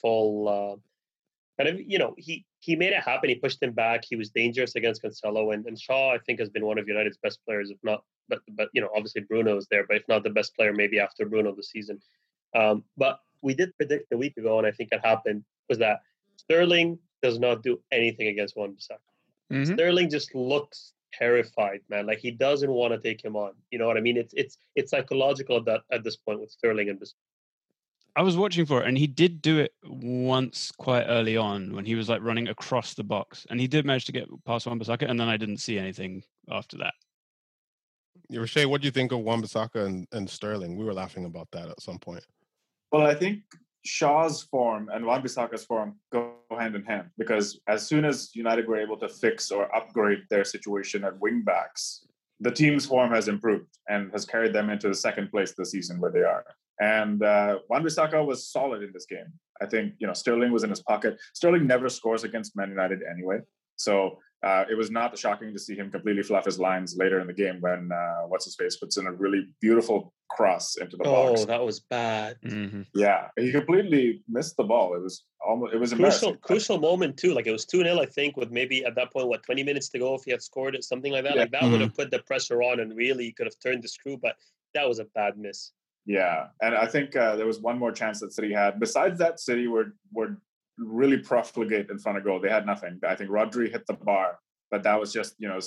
full 0.00 0.48
uh, 0.48 0.76
kind 1.62 1.74
of, 1.74 1.84
you 1.86 1.98
know, 1.98 2.14
he 2.18 2.44
he 2.60 2.76
made 2.76 2.92
it 2.92 3.02
happen. 3.02 3.28
He 3.28 3.36
pushed 3.36 3.62
him 3.62 3.72
back. 3.72 4.04
He 4.08 4.16
was 4.16 4.30
dangerous 4.30 4.74
against 4.76 5.02
Cancelo, 5.02 5.54
and, 5.54 5.66
and 5.66 5.78
Shaw, 5.78 6.12
I 6.12 6.18
think, 6.18 6.40
has 6.40 6.50
been 6.50 6.66
one 6.66 6.78
of 6.78 6.88
United's 6.88 7.18
best 7.22 7.40
players, 7.46 7.70
if 7.70 7.78
not, 7.82 8.02
but 8.28 8.40
but 8.52 8.68
you 8.72 8.80
know, 8.80 8.88
obviously 8.94 9.22
Bruno 9.22 9.56
is 9.56 9.66
there, 9.70 9.84
but 9.86 9.96
if 9.96 10.04
not 10.08 10.22
the 10.22 10.30
best 10.30 10.54
player, 10.56 10.72
maybe 10.72 10.98
after 10.98 11.26
Bruno 11.26 11.54
this 11.54 11.70
season. 11.70 12.00
Um, 12.54 12.84
but 12.96 13.20
we 13.42 13.54
did 13.54 13.76
predict 13.76 14.12
a 14.12 14.16
week 14.16 14.36
ago, 14.36 14.58
and 14.58 14.66
I 14.66 14.72
think 14.72 14.90
it 14.92 15.00
happened 15.04 15.44
was 15.68 15.78
that 15.78 16.00
Sterling 16.36 16.98
does 17.22 17.38
not 17.38 17.62
do 17.62 17.80
anything 17.92 18.28
against 18.28 18.56
Wan-Bissaka. 18.56 18.98
Mm-hmm. 19.52 19.74
Sterling 19.74 20.10
just 20.10 20.34
looks 20.34 20.92
terrified, 21.12 21.80
man. 21.88 22.06
Like 22.06 22.18
he 22.18 22.30
doesn't 22.30 22.70
want 22.70 22.92
to 22.92 22.98
take 22.98 23.24
him 23.24 23.36
on. 23.36 23.52
You 23.70 23.78
know 23.78 23.86
what 23.86 23.96
I 23.96 24.00
mean? 24.00 24.16
It's 24.16 24.34
it's 24.36 24.58
it's 24.74 24.90
psychological 24.90 25.58
at 25.58 25.64
that 25.66 25.82
at 25.90 26.04
this 26.04 26.16
point 26.16 26.40
with 26.40 26.50
Sterling 26.50 26.88
and 26.88 26.98
this. 26.98 27.14
I 28.14 28.22
was 28.22 28.36
watching 28.36 28.66
for 28.66 28.82
it, 28.82 28.88
and 28.88 28.98
he 28.98 29.06
did 29.06 29.40
do 29.40 29.58
it 29.58 29.72
once 29.84 30.70
quite 30.76 31.04
early 31.04 31.36
on 31.36 31.74
when 31.74 31.86
he 31.86 31.94
was 31.94 32.10
like 32.10 32.20
running 32.22 32.48
across 32.48 32.92
the 32.92 33.04
box, 33.04 33.46
and 33.48 33.58
he 33.58 33.66
did 33.66 33.86
manage 33.86 34.04
to 34.06 34.12
get 34.12 34.28
past 34.44 34.66
Wan-Bissaka, 34.66 35.08
and 35.08 35.18
then 35.18 35.28
I 35.28 35.38
didn't 35.38 35.58
see 35.58 35.78
anything 35.78 36.22
after 36.50 36.76
that. 36.78 36.94
Yeah, 38.28 38.64
what 38.66 38.80
do 38.80 38.86
you 38.86 38.90
think 38.90 39.12
of 39.12 39.20
Wan-Bissaka 39.20 39.86
and, 39.86 40.06
and 40.12 40.28
Sterling? 40.28 40.76
We 40.76 40.84
were 40.84 40.92
laughing 40.92 41.24
about 41.24 41.48
that 41.52 41.68
at 41.68 41.80
some 41.80 41.98
point. 41.98 42.24
Well, 42.90 43.06
I 43.06 43.14
think 43.14 43.40
Shaw's 43.84 44.42
form 44.42 44.90
and 44.92 45.04
Wan-Bissaka's 45.04 45.64
form 45.64 45.96
go 46.12 46.34
hand 46.58 46.76
in 46.76 46.84
hand 46.84 47.08
because 47.18 47.60
as 47.66 47.86
soon 47.86 48.04
as 48.04 48.34
United 48.34 48.68
were 48.68 48.78
able 48.78 48.98
to 48.98 49.08
fix 49.08 49.50
or 49.50 49.74
upgrade 49.74 50.20
their 50.30 50.44
situation 50.44 51.04
at 51.04 51.18
wing 51.18 51.42
backs, 51.42 52.06
the 52.40 52.50
team's 52.50 52.86
form 52.86 53.10
has 53.12 53.28
improved 53.28 53.78
and 53.88 54.12
has 54.12 54.24
carried 54.24 54.52
them 54.52 54.68
into 54.68 54.88
the 54.88 54.94
second 54.94 55.30
place 55.30 55.54
this 55.56 55.70
season 55.70 56.00
where 56.00 56.10
they 56.10 56.20
are. 56.20 56.44
And 56.82 57.22
uh, 57.22 57.60
Wan-Bissaka 57.70 58.26
was 58.26 58.50
solid 58.50 58.82
in 58.82 58.90
this 58.92 59.06
game. 59.06 59.32
I 59.62 59.66
think 59.66 59.94
you 60.00 60.06
know 60.08 60.14
Sterling 60.14 60.50
was 60.50 60.64
in 60.64 60.70
his 60.70 60.82
pocket. 60.82 61.16
Sterling 61.32 61.64
never 61.66 61.88
scores 61.88 62.24
against 62.24 62.56
Man 62.56 62.70
United 62.70 63.00
anyway, 63.08 63.38
so 63.76 64.18
uh, 64.42 64.64
it 64.68 64.76
was 64.76 64.90
not 64.90 65.16
shocking 65.16 65.52
to 65.52 65.58
see 65.60 65.76
him 65.76 65.92
completely 65.92 66.24
fluff 66.24 66.44
his 66.44 66.58
lines 66.58 66.96
later 66.98 67.20
in 67.20 67.28
the 67.28 67.32
game 67.32 67.58
when 67.60 67.90
uh, 67.92 68.22
what's 68.26 68.44
his 68.44 68.56
face 68.56 68.76
puts 68.76 68.96
in 68.96 69.06
a 69.06 69.12
really 69.12 69.46
beautiful 69.60 70.12
cross 70.28 70.74
into 70.76 70.96
the 70.96 71.04
oh, 71.04 71.28
box. 71.28 71.42
Oh, 71.42 71.44
that 71.44 71.64
was 71.64 71.78
bad. 71.78 72.38
Mm-hmm. 72.44 72.82
Yeah, 72.94 73.28
he 73.38 73.52
completely 73.52 74.24
missed 74.28 74.56
the 74.56 74.64
ball. 74.64 74.96
It 74.96 75.02
was 75.02 75.22
almost 75.46 75.74
it 75.74 75.78
was 75.78 75.94
crucial 75.94 76.34
crucial 76.38 76.78
moment 76.78 77.16
too. 77.16 77.32
Like 77.32 77.46
it 77.46 77.52
was 77.52 77.64
two 77.64 77.84
0 77.84 78.00
I 78.00 78.06
think, 78.06 78.36
with 78.36 78.50
maybe 78.50 78.84
at 78.84 78.96
that 78.96 79.12
point 79.12 79.28
what 79.28 79.44
twenty 79.44 79.62
minutes 79.62 79.88
to 79.90 80.00
go. 80.00 80.16
If 80.16 80.24
he 80.24 80.32
had 80.32 80.42
scored 80.42 80.74
it, 80.74 80.82
something 80.82 81.12
like 81.12 81.22
that, 81.22 81.36
Yeah. 81.36 81.42
like 81.42 81.52
that 81.52 81.62
would 81.62 81.80
have 81.80 81.94
put 81.94 82.10
the 82.10 82.18
pressure 82.20 82.60
on 82.60 82.80
and 82.80 82.96
really 82.96 83.30
could 83.30 83.46
have 83.46 83.60
turned 83.62 83.84
the 83.84 83.88
screw. 83.88 84.16
But 84.20 84.34
that 84.74 84.88
was 84.88 84.98
a 84.98 85.04
bad 85.14 85.38
miss. 85.38 85.70
Yeah, 86.06 86.46
and 86.60 86.74
I 86.74 86.86
think 86.86 87.14
uh, 87.14 87.36
there 87.36 87.46
was 87.46 87.60
one 87.60 87.78
more 87.78 87.92
chance 87.92 88.20
that 88.20 88.32
City 88.32 88.52
had. 88.52 88.80
Besides 88.80 89.18
that, 89.18 89.38
City 89.38 89.68
were 89.68 89.94
were 90.12 90.36
really 90.78 91.18
profligate 91.18 91.90
in 91.90 91.98
front 91.98 92.18
of 92.18 92.24
goal. 92.24 92.40
They 92.40 92.48
had 92.48 92.66
nothing. 92.66 92.98
I 93.06 93.14
think 93.14 93.30
Rodri 93.30 93.70
hit 93.70 93.86
the 93.86 93.94
bar, 93.94 94.38
but 94.70 94.82
that 94.82 94.98
was 94.98 95.12
just 95.12 95.34
you 95.38 95.48
know. 95.48 95.60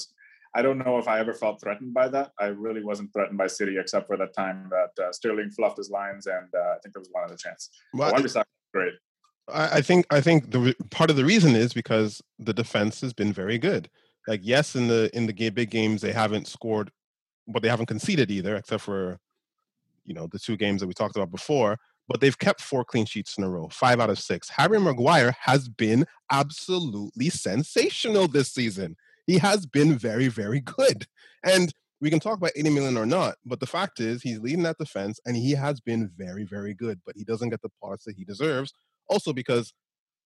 I 0.57 0.61
don't 0.61 0.77
know 0.77 0.97
if 0.99 1.09
I 1.09 1.19
ever 1.19 1.33
felt 1.33 1.59
threatened 1.59 1.93
by 1.93 2.07
that. 2.07 2.31
I 2.39 2.45
really 2.45 2.81
wasn't 2.81 3.11
threatened 3.11 3.37
by 3.37 3.47
City 3.47 3.77
except 3.77 4.07
for 4.07 4.15
that 4.15 4.33
time 4.33 4.71
that 4.71 5.03
uh, 5.03 5.11
Sterling 5.11 5.51
fluffed 5.51 5.75
his 5.77 5.89
lines, 5.89 6.27
and 6.27 6.47
uh, 6.55 6.75
I 6.75 6.77
think 6.81 6.93
there 6.93 7.01
was 7.01 7.09
one 7.11 7.25
other 7.25 7.35
chance. 7.35 7.69
Well, 7.93 8.13
One 8.13 8.25
great. 8.73 8.93
I, 9.53 9.81
think 9.81 10.05
I 10.09 10.21
think 10.21 10.51
the 10.51 10.73
part 10.91 11.09
of 11.09 11.17
the 11.17 11.25
reason 11.25 11.55
is 11.55 11.73
because 11.73 12.21
the 12.39 12.53
defense 12.53 13.01
has 13.01 13.13
been 13.13 13.33
very 13.33 13.57
good. 13.57 13.89
Like 14.27 14.41
yes, 14.43 14.75
in 14.75 14.87
the 14.87 15.15
in 15.15 15.27
the 15.27 15.49
big 15.49 15.69
games 15.69 16.01
they 16.01 16.11
haven't 16.11 16.47
scored, 16.47 16.89
but 17.47 17.61
they 17.61 17.69
haven't 17.69 17.85
conceded 17.85 18.31
either, 18.31 18.55
except 18.55 18.83
for 18.83 19.19
you 20.05 20.13
know 20.13 20.27
the 20.31 20.39
two 20.39 20.57
games 20.57 20.81
that 20.81 20.87
we 20.87 20.93
talked 20.93 21.15
about 21.15 21.31
before. 21.31 21.77
But 22.07 22.21
they've 22.21 22.37
kept 22.37 22.61
four 22.61 22.85
clean 22.85 23.05
sheets 23.05 23.35
in 23.35 23.43
a 23.43 23.49
row, 23.49 23.67
five 23.69 23.99
out 23.99 24.11
of 24.11 24.19
six. 24.19 24.47
Harry 24.49 24.79
Maguire 24.79 25.35
has 25.41 25.67
been 25.67 26.05
absolutely 26.31 27.31
sensational 27.31 28.27
this 28.27 28.53
season. 28.53 28.95
He 29.25 29.39
has 29.39 29.65
been 29.65 29.97
very 29.97 30.27
very 30.27 30.61
good, 30.61 31.07
and 31.43 31.73
we 32.01 32.09
can 32.09 32.19
talk 32.19 32.37
about 32.37 32.51
80 32.55 32.69
million 32.71 32.97
or 32.97 33.05
not, 33.05 33.35
but 33.45 33.59
the 33.59 33.65
fact 33.65 33.99
is 33.99 34.21
he's 34.21 34.39
leading 34.39 34.63
that 34.63 34.77
defense 34.77 35.19
and 35.25 35.35
he 35.35 35.51
has 35.51 35.79
been 35.79 36.11
very, 36.15 36.43
very 36.43 36.73
good, 36.73 36.99
but 37.05 37.15
he 37.15 37.23
doesn't 37.23 37.49
get 37.49 37.61
the 37.61 37.71
parts 37.81 38.03
that 38.05 38.15
he 38.15 38.23
deserves. 38.23 38.73
Also, 39.07 39.33
because 39.33 39.73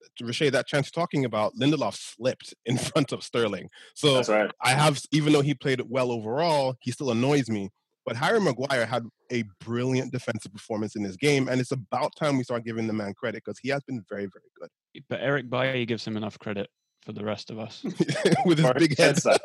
uh, 0.03 0.07
to 0.17 0.23
Rashay, 0.23 0.51
that 0.51 0.67
chance 0.67 0.89
talking 0.89 1.25
about, 1.25 1.55
Lindelof 1.55 1.95
slipped 1.95 2.53
in 2.65 2.77
front 2.77 3.11
of 3.11 3.23
Sterling. 3.23 3.69
So 3.93 4.15
That's 4.15 4.29
right. 4.29 4.51
I 4.61 4.71
have, 4.71 5.01
even 5.11 5.33
though 5.33 5.41
he 5.41 5.53
played 5.53 5.81
well 5.87 6.11
overall, 6.11 6.75
he 6.81 6.91
still 6.91 7.11
annoys 7.11 7.49
me. 7.49 7.69
But 8.09 8.17
Harry 8.17 8.41
Maguire 8.41 8.87
had 8.87 9.05
a 9.31 9.43
brilliant 9.63 10.11
defensive 10.11 10.51
performance 10.51 10.95
in 10.95 11.03
this 11.03 11.15
game, 11.15 11.47
and 11.47 11.61
it's 11.61 11.71
about 11.71 12.15
time 12.15 12.39
we 12.39 12.43
start 12.43 12.65
giving 12.65 12.87
the 12.87 12.93
man 12.93 13.13
credit 13.13 13.43
because 13.45 13.59
he 13.59 13.69
has 13.69 13.83
been 13.83 14.03
very, 14.09 14.25
very 14.25 14.45
good 14.59 15.03
But 15.07 15.19
Eric 15.21 15.47
Bailly 15.47 15.85
gives 15.85 16.07
him 16.07 16.17
enough 16.17 16.39
credit 16.39 16.71
for 17.03 17.13
the 17.13 17.23
rest 17.23 17.51
of 17.51 17.59
us. 17.59 17.83
with 18.47 18.57
his 18.57 18.71
big 18.79 18.97
head. 18.97 19.09
headset. 19.09 19.39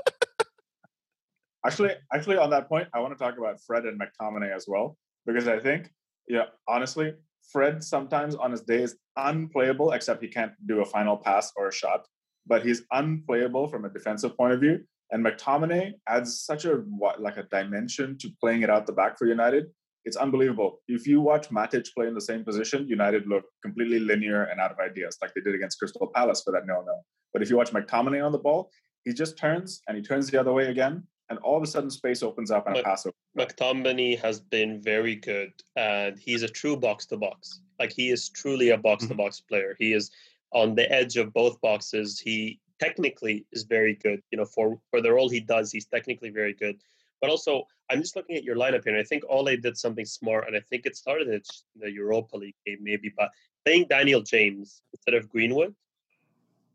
actually, 1.67 1.91
actually, 2.11 2.39
on 2.39 2.49
that 2.49 2.71
point, 2.71 2.89
I 2.95 3.01
want 3.01 3.13
to 3.13 3.23
talk 3.23 3.37
about 3.37 3.61
Fred 3.67 3.85
and 3.85 4.01
McTominay 4.01 4.57
as 4.57 4.65
well 4.67 4.97
because 5.27 5.47
I 5.47 5.59
think, 5.59 5.91
yeah, 6.27 6.45
honestly, 6.67 7.13
Fred 7.53 7.85
sometimes 7.85 8.35
on 8.35 8.51
his 8.51 8.63
day 8.63 8.83
is 8.83 8.97
unplayable, 9.19 9.93
except 9.93 10.23
he 10.23 10.29
can't 10.29 10.53
do 10.65 10.81
a 10.81 10.87
final 10.87 11.19
pass 11.19 11.53
or 11.55 11.69
a 11.69 11.73
shot. 11.73 12.07
But 12.47 12.65
he's 12.65 12.81
unplayable 12.93 13.69
from 13.69 13.85
a 13.85 13.91
defensive 13.91 14.35
point 14.39 14.55
of 14.55 14.61
view. 14.61 14.85
And 15.15 15.25
McTominay 15.25 15.93
adds 16.09 16.41
such 16.41 16.65
a 16.65 16.83
like 17.21 17.37
a 17.37 17.45
dimension 17.45 18.19
to 18.19 18.29
playing 18.41 18.63
it 18.63 18.69
out 18.69 18.85
the 18.85 18.93
back 18.93 19.17
for 19.17 19.27
United. 19.27 19.67
It's 20.05 20.17
unbelievable. 20.17 20.81
If 20.89 21.07
you 21.07 21.21
watch 21.21 21.51
Matic 21.51 21.87
play 21.95 22.09
in 22.09 22.15
the 22.15 22.21
same 22.21 22.45
position, 22.45 22.89
United 22.89 23.29
look 23.29 23.45
completely 23.63 24.01
linear 24.01 24.43
and 24.43 24.61
out 24.61 24.73
of 24.73 24.81
ideas, 24.81 25.17
like 25.23 25.33
they 25.33 25.41
did 25.41 25.55
against 25.55 25.79
Crystal 25.79 26.11
Palace 26.13 26.43
for 26.43 26.51
that 26.51 26.67
nil-nil. 26.67 27.01
But 27.33 27.43
if 27.43 27.49
you 27.49 27.57
watch 27.57 27.71
McTominay 27.71 28.27
on 28.27 28.33
the 28.33 28.39
ball, 28.39 28.71
he 29.05 29.13
just 29.15 29.39
turns 29.39 29.81
and 29.87 29.97
he 29.97 30.03
turns 30.03 30.29
the 30.29 30.41
other 30.41 30.53
way 30.53 30.67
again, 30.67 31.05
and 31.31 31.39
all 31.39 31.57
of 31.57 31.63
a 31.63 31.67
sudden 31.69 31.91
space 31.91 32.25
opens 32.25 32.51
up 32.51 32.67
and 32.67 32.77
a 32.77 32.83
pass. 32.83 33.07
McTominay 33.39 34.19
has 34.19 34.41
been 34.41 34.83
very 34.83 35.15
good, 35.15 35.53
and 35.77 36.19
he's 36.19 36.43
a 36.43 36.49
true 36.49 36.77
box 36.77 37.07
to 37.07 37.17
box. 37.17 37.61
Like 37.79 37.93
he 37.93 38.11
is 38.11 38.31
truly 38.31 38.71
a 38.71 38.79
box 38.79 39.05
to 39.05 39.11
mm-hmm. 39.11 39.19
box 39.19 39.41
player. 39.41 39.77
He 39.79 39.93
is 39.93 40.11
on 40.53 40.75
the 40.75 40.91
edge 40.91 41.17
of 41.17 41.33
both 41.33 41.61
boxes. 41.61 42.19
He 42.19 42.59
technically 42.81 43.47
is 43.53 43.65
very 43.65 43.95
good. 43.95 44.23
You 44.31 44.39
know, 44.39 44.45
for 44.45 44.79
for 44.91 45.01
the 45.01 45.13
role 45.13 45.29
he 45.29 45.41
does, 45.41 45.73
he's 45.73 45.87
technically 45.87 46.31
very 46.31 46.53
good. 46.53 46.77
But 47.21 47.31
also, 47.31 47.67
I'm 47.91 48.01
just 48.01 48.17
looking 48.17 48.37
at 48.37 48.45
your 48.45 48.57
lineup 48.57 48.85
here, 48.85 48.93
and 48.93 49.01
I 49.01 49.05
think 49.05 49.23
Ole 49.29 49.57
did 49.57 49.79
something 49.79 50.05
smart, 50.05 50.47
and 50.47 50.57
I 50.57 50.61
think 50.61 50.85
it 50.85 50.97
started 50.97 51.29
in 51.29 51.41
the 51.77 51.91
Europa 51.91 52.37
League 52.37 52.57
game, 52.67 52.79
maybe, 52.83 53.13
but 53.17 53.31
playing 53.65 53.87
Daniel 53.89 54.21
James 54.21 54.83
instead 54.93 55.15
of 55.15 55.29
Greenwood 55.29 55.75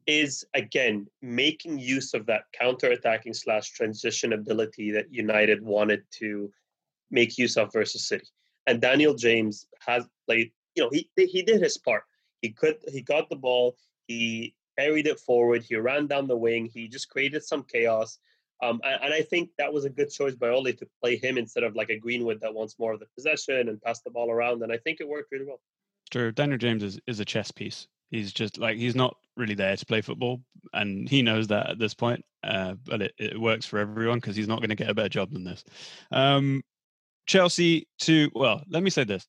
is 0.08 0.44
again 0.56 1.06
making 1.22 1.78
use 1.78 2.16
of 2.16 2.26
that 2.26 2.46
counter-attacking 2.54 3.34
slash 3.34 3.70
transition 3.70 4.34
ability 4.34 4.90
that 4.92 5.14
United 5.14 5.62
wanted 5.62 6.04
to 6.10 6.52
make 7.12 7.38
use 7.38 7.58
of 7.58 7.72
versus 7.72 8.08
City. 8.08 8.26
And 8.66 8.82
Daniel 8.82 9.14
James 9.14 9.68
has 9.86 10.08
played, 10.26 10.52
you 10.76 10.84
know, 10.84 10.90
he 10.92 11.10
he 11.16 11.44
did 11.44 11.62
his 11.62 11.78
part. 11.78 12.04
He 12.42 12.50
could 12.50 12.78
he 12.88 13.02
got 13.02 13.30
the 13.30 13.36
ball, 13.36 13.76
he 14.08 14.56
carried 14.80 15.08
it 15.08 15.20
forward, 15.20 15.64
he 15.64 15.76
ran 15.76 16.08
down 16.08 16.28
the 16.28 16.38
wing, 16.38 16.70
he 16.74 16.88
just 16.88 17.10
created 17.10 17.44
some 17.44 17.64
chaos. 17.64 18.18
Um, 18.62 18.82
and, 18.84 19.04
and 19.04 19.14
I 19.14 19.22
think 19.22 19.50
that 19.58 19.72
was 19.72 19.86
a 19.86 19.90
good 19.90 20.10
choice 20.10 20.36
by 20.36 20.50
Ole 20.50 20.74
to 20.74 20.88
play 21.02 21.16
him 21.18 21.38
instead 21.38 21.64
of 21.64 21.76
like 21.76 21.90
a 21.90 22.00
Greenwood 22.00 22.42
that 22.42 22.54
wants 22.54 22.78
more 22.78 22.94
of 22.94 23.00
the 23.00 23.06
possession 23.16 23.70
and 23.70 23.82
pass 23.82 24.02
the 24.02 24.12
ball 24.12 24.30
around. 24.32 24.62
And 24.64 24.72
I 24.72 24.78
think 24.78 25.00
it 25.00 25.08
worked 25.08 25.32
really 25.32 25.46
well. 25.46 25.62
True. 26.12 26.32
Daniel 26.32 26.58
James 26.58 26.84
is, 26.84 27.00
is 27.08 27.20
a 27.20 27.26
chess 27.26 27.52
piece. 27.52 27.88
He's 28.12 28.34
just 28.34 28.58
like 28.58 28.78
he's 28.78 28.96
not 28.96 29.16
really 29.38 29.54
there 29.54 29.76
to 29.78 29.86
play 29.86 30.02
football, 30.02 30.42
and 30.74 31.08
he 31.08 31.22
knows 31.22 31.48
that 31.48 31.70
at 31.70 31.80
this 31.80 31.94
point. 31.94 32.26
Uh, 32.44 32.74
but 32.84 33.04
it, 33.04 33.14
it 33.20 33.40
works 33.40 33.68
for 33.68 33.78
everyone 33.78 34.18
because 34.18 34.36
he's 34.36 34.48
not 34.48 34.60
going 34.60 34.70
to 34.70 34.76
get 34.76 34.90
a 34.90 34.96
better 34.96 35.10
job 35.10 35.32
than 35.32 35.44
this. 35.44 35.64
Um, 36.12 36.64
Chelsea 37.28 37.88
to 38.00 38.32
well, 38.34 38.64
let 38.68 38.82
me 38.82 38.90
say 38.90 39.04
this: 39.04 39.28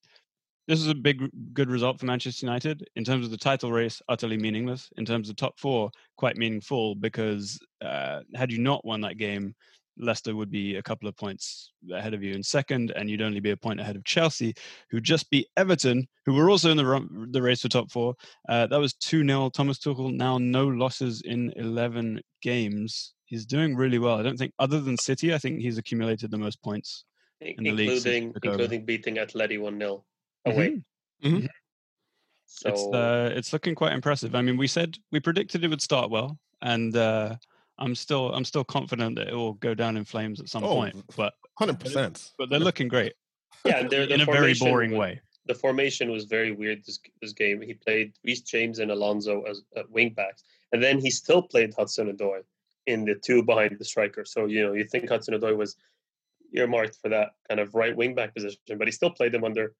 this 0.70 0.80
is 0.80 0.86
a 0.86 0.94
big, 0.94 1.28
good 1.52 1.68
result 1.68 1.98
for 1.98 2.06
Manchester 2.06 2.46
United 2.46 2.88
in 2.94 3.02
terms 3.02 3.24
of 3.24 3.32
the 3.32 3.36
title 3.36 3.72
race. 3.72 4.00
Utterly 4.08 4.36
meaningless 4.36 4.88
in 4.98 5.04
terms 5.04 5.28
of 5.28 5.34
top 5.34 5.58
four, 5.58 5.90
quite 6.16 6.36
meaningful 6.36 6.94
because 6.94 7.58
uh, 7.84 8.20
had 8.36 8.52
you 8.52 8.58
not 8.58 8.84
won 8.84 9.00
that 9.00 9.18
game, 9.18 9.52
Leicester 9.98 10.36
would 10.36 10.48
be 10.48 10.76
a 10.76 10.82
couple 10.82 11.08
of 11.08 11.16
points 11.16 11.72
ahead 11.92 12.14
of 12.14 12.22
you 12.22 12.34
in 12.34 12.42
second, 12.44 12.92
and 12.94 13.10
you'd 13.10 13.20
only 13.20 13.40
be 13.40 13.50
a 13.50 13.56
point 13.56 13.80
ahead 13.80 13.96
of 13.96 14.04
Chelsea, 14.04 14.54
who 14.90 15.00
just 15.00 15.28
beat 15.28 15.48
Everton, 15.56 16.06
who 16.24 16.34
were 16.34 16.48
also 16.48 16.70
in 16.70 16.76
the 16.76 16.86
run, 16.86 17.26
the 17.32 17.42
race 17.42 17.62
for 17.62 17.68
top 17.68 17.90
four. 17.90 18.14
Uh, 18.48 18.68
that 18.68 18.78
was 18.78 18.94
2 18.94 19.26
0. 19.26 19.50
Thomas 19.50 19.80
Tuchel 19.80 20.14
now 20.14 20.38
no 20.38 20.68
losses 20.68 21.20
in 21.22 21.52
11 21.56 22.20
games. 22.42 23.14
He's 23.24 23.44
doing 23.44 23.74
really 23.74 23.98
well. 23.98 24.20
I 24.20 24.22
don't 24.22 24.38
think, 24.38 24.52
other 24.60 24.80
than 24.80 24.96
City, 24.96 25.34
I 25.34 25.38
think 25.38 25.58
he's 25.58 25.78
accumulated 25.78 26.30
the 26.30 26.38
most 26.38 26.62
points. 26.62 27.06
In 27.40 27.64
the 27.64 27.72
league 27.72 27.90
including 27.90 28.28
over. 28.28 28.38
including 28.44 28.84
beating 28.84 29.16
Atleti 29.16 29.58
1 29.58 29.76
0 29.76 30.04
away. 30.46 30.80
Mhm. 31.22 31.48
So 32.46 32.68
It's 32.70 32.82
uh, 32.94 33.32
it's 33.36 33.52
looking 33.52 33.74
quite 33.74 33.92
impressive. 33.92 34.34
I 34.34 34.42
mean, 34.42 34.56
we 34.56 34.66
said 34.66 34.98
we 35.12 35.20
predicted 35.20 35.64
it 35.64 35.68
would 35.68 35.82
start 35.82 36.10
well, 36.10 36.38
and 36.62 36.96
uh, 36.96 37.36
I'm 37.78 37.94
still 37.94 38.32
I'm 38.34 38.44
still 38.44 38.64
confident 38.64 39.16
that 39.16 39.28
it 39.28 39.34
will 39.34 39.54
go 39.54 39.74
down 39.74 39.96
in 39.96 40.04
flames 40.04 40.40
at 40.40 40.48
some 40.48 40.64
Oh, 40.64 40.74
point. 40.74 40.96
But 41.16 41.34
100%. 41.60 42.32
but 42.38 42.48
they're 42.50 42.58
looking 42.58 42.88
great 42.88 43.12
yeah, 43.66 43.82
they're, 43.86 44.06
the 44.06 44.14
in 44.14 44.20
a 44.22 44.24
very 44.24 44.54
boring 44.54 44.92
was- 44.92 44.98
way. 44.98 45.20
the 45.46 45.54
formation 45.54 46.10
was 46.10 46.24
very 46.24 46.52
weird 46.52 46.84
this 46.86 46.98
this 47.22 47.32
game. 47.32 47.60
He 47.62 47.74
played 47.74 48.12
Reece 48.24 48.42
James 48.42 48.78
and 48.78 48.90
Alonso 48.90 49.42
as 49.42 49.62
uh, 49.76 49.82
wing 49.90 50.10
backs, 50.14 50.42
and 50.72 50.82
then 50.82 50.98
he 50.98 51.10
still 51.10 51.42
played 51.42 51.74
Hudson 51.74 52.10
Odoi 52.14 52.40
in 52.86 53.04
the 53.04 53.14
two 53.14 53.42
behind 53.42 53.78
the 53.78 53.84
striker. 53.84 54.24
So 54.24 54.46
you 54.46 54.62
know 54.64 54.72
you 54.72 54.84
think 54.84 55.08
Hudson 55.08 55.34
Odoi 55.34 55.56
was 55.56 55.76
earmarked 56.52 56.96
for 57.00 57.08
that 57.10 57.30
kind 57.48 57.60
of 57.60 57.74
right 57.74 57.96
wing 57.96 58.14
back 58.14 58.34
position, 58.34 58.58
but 58.78 58.88
he 58.88 58.92
still 58.92 59.10
played 59.10 59.32
them 59.32 59.44
under 59.44 59.74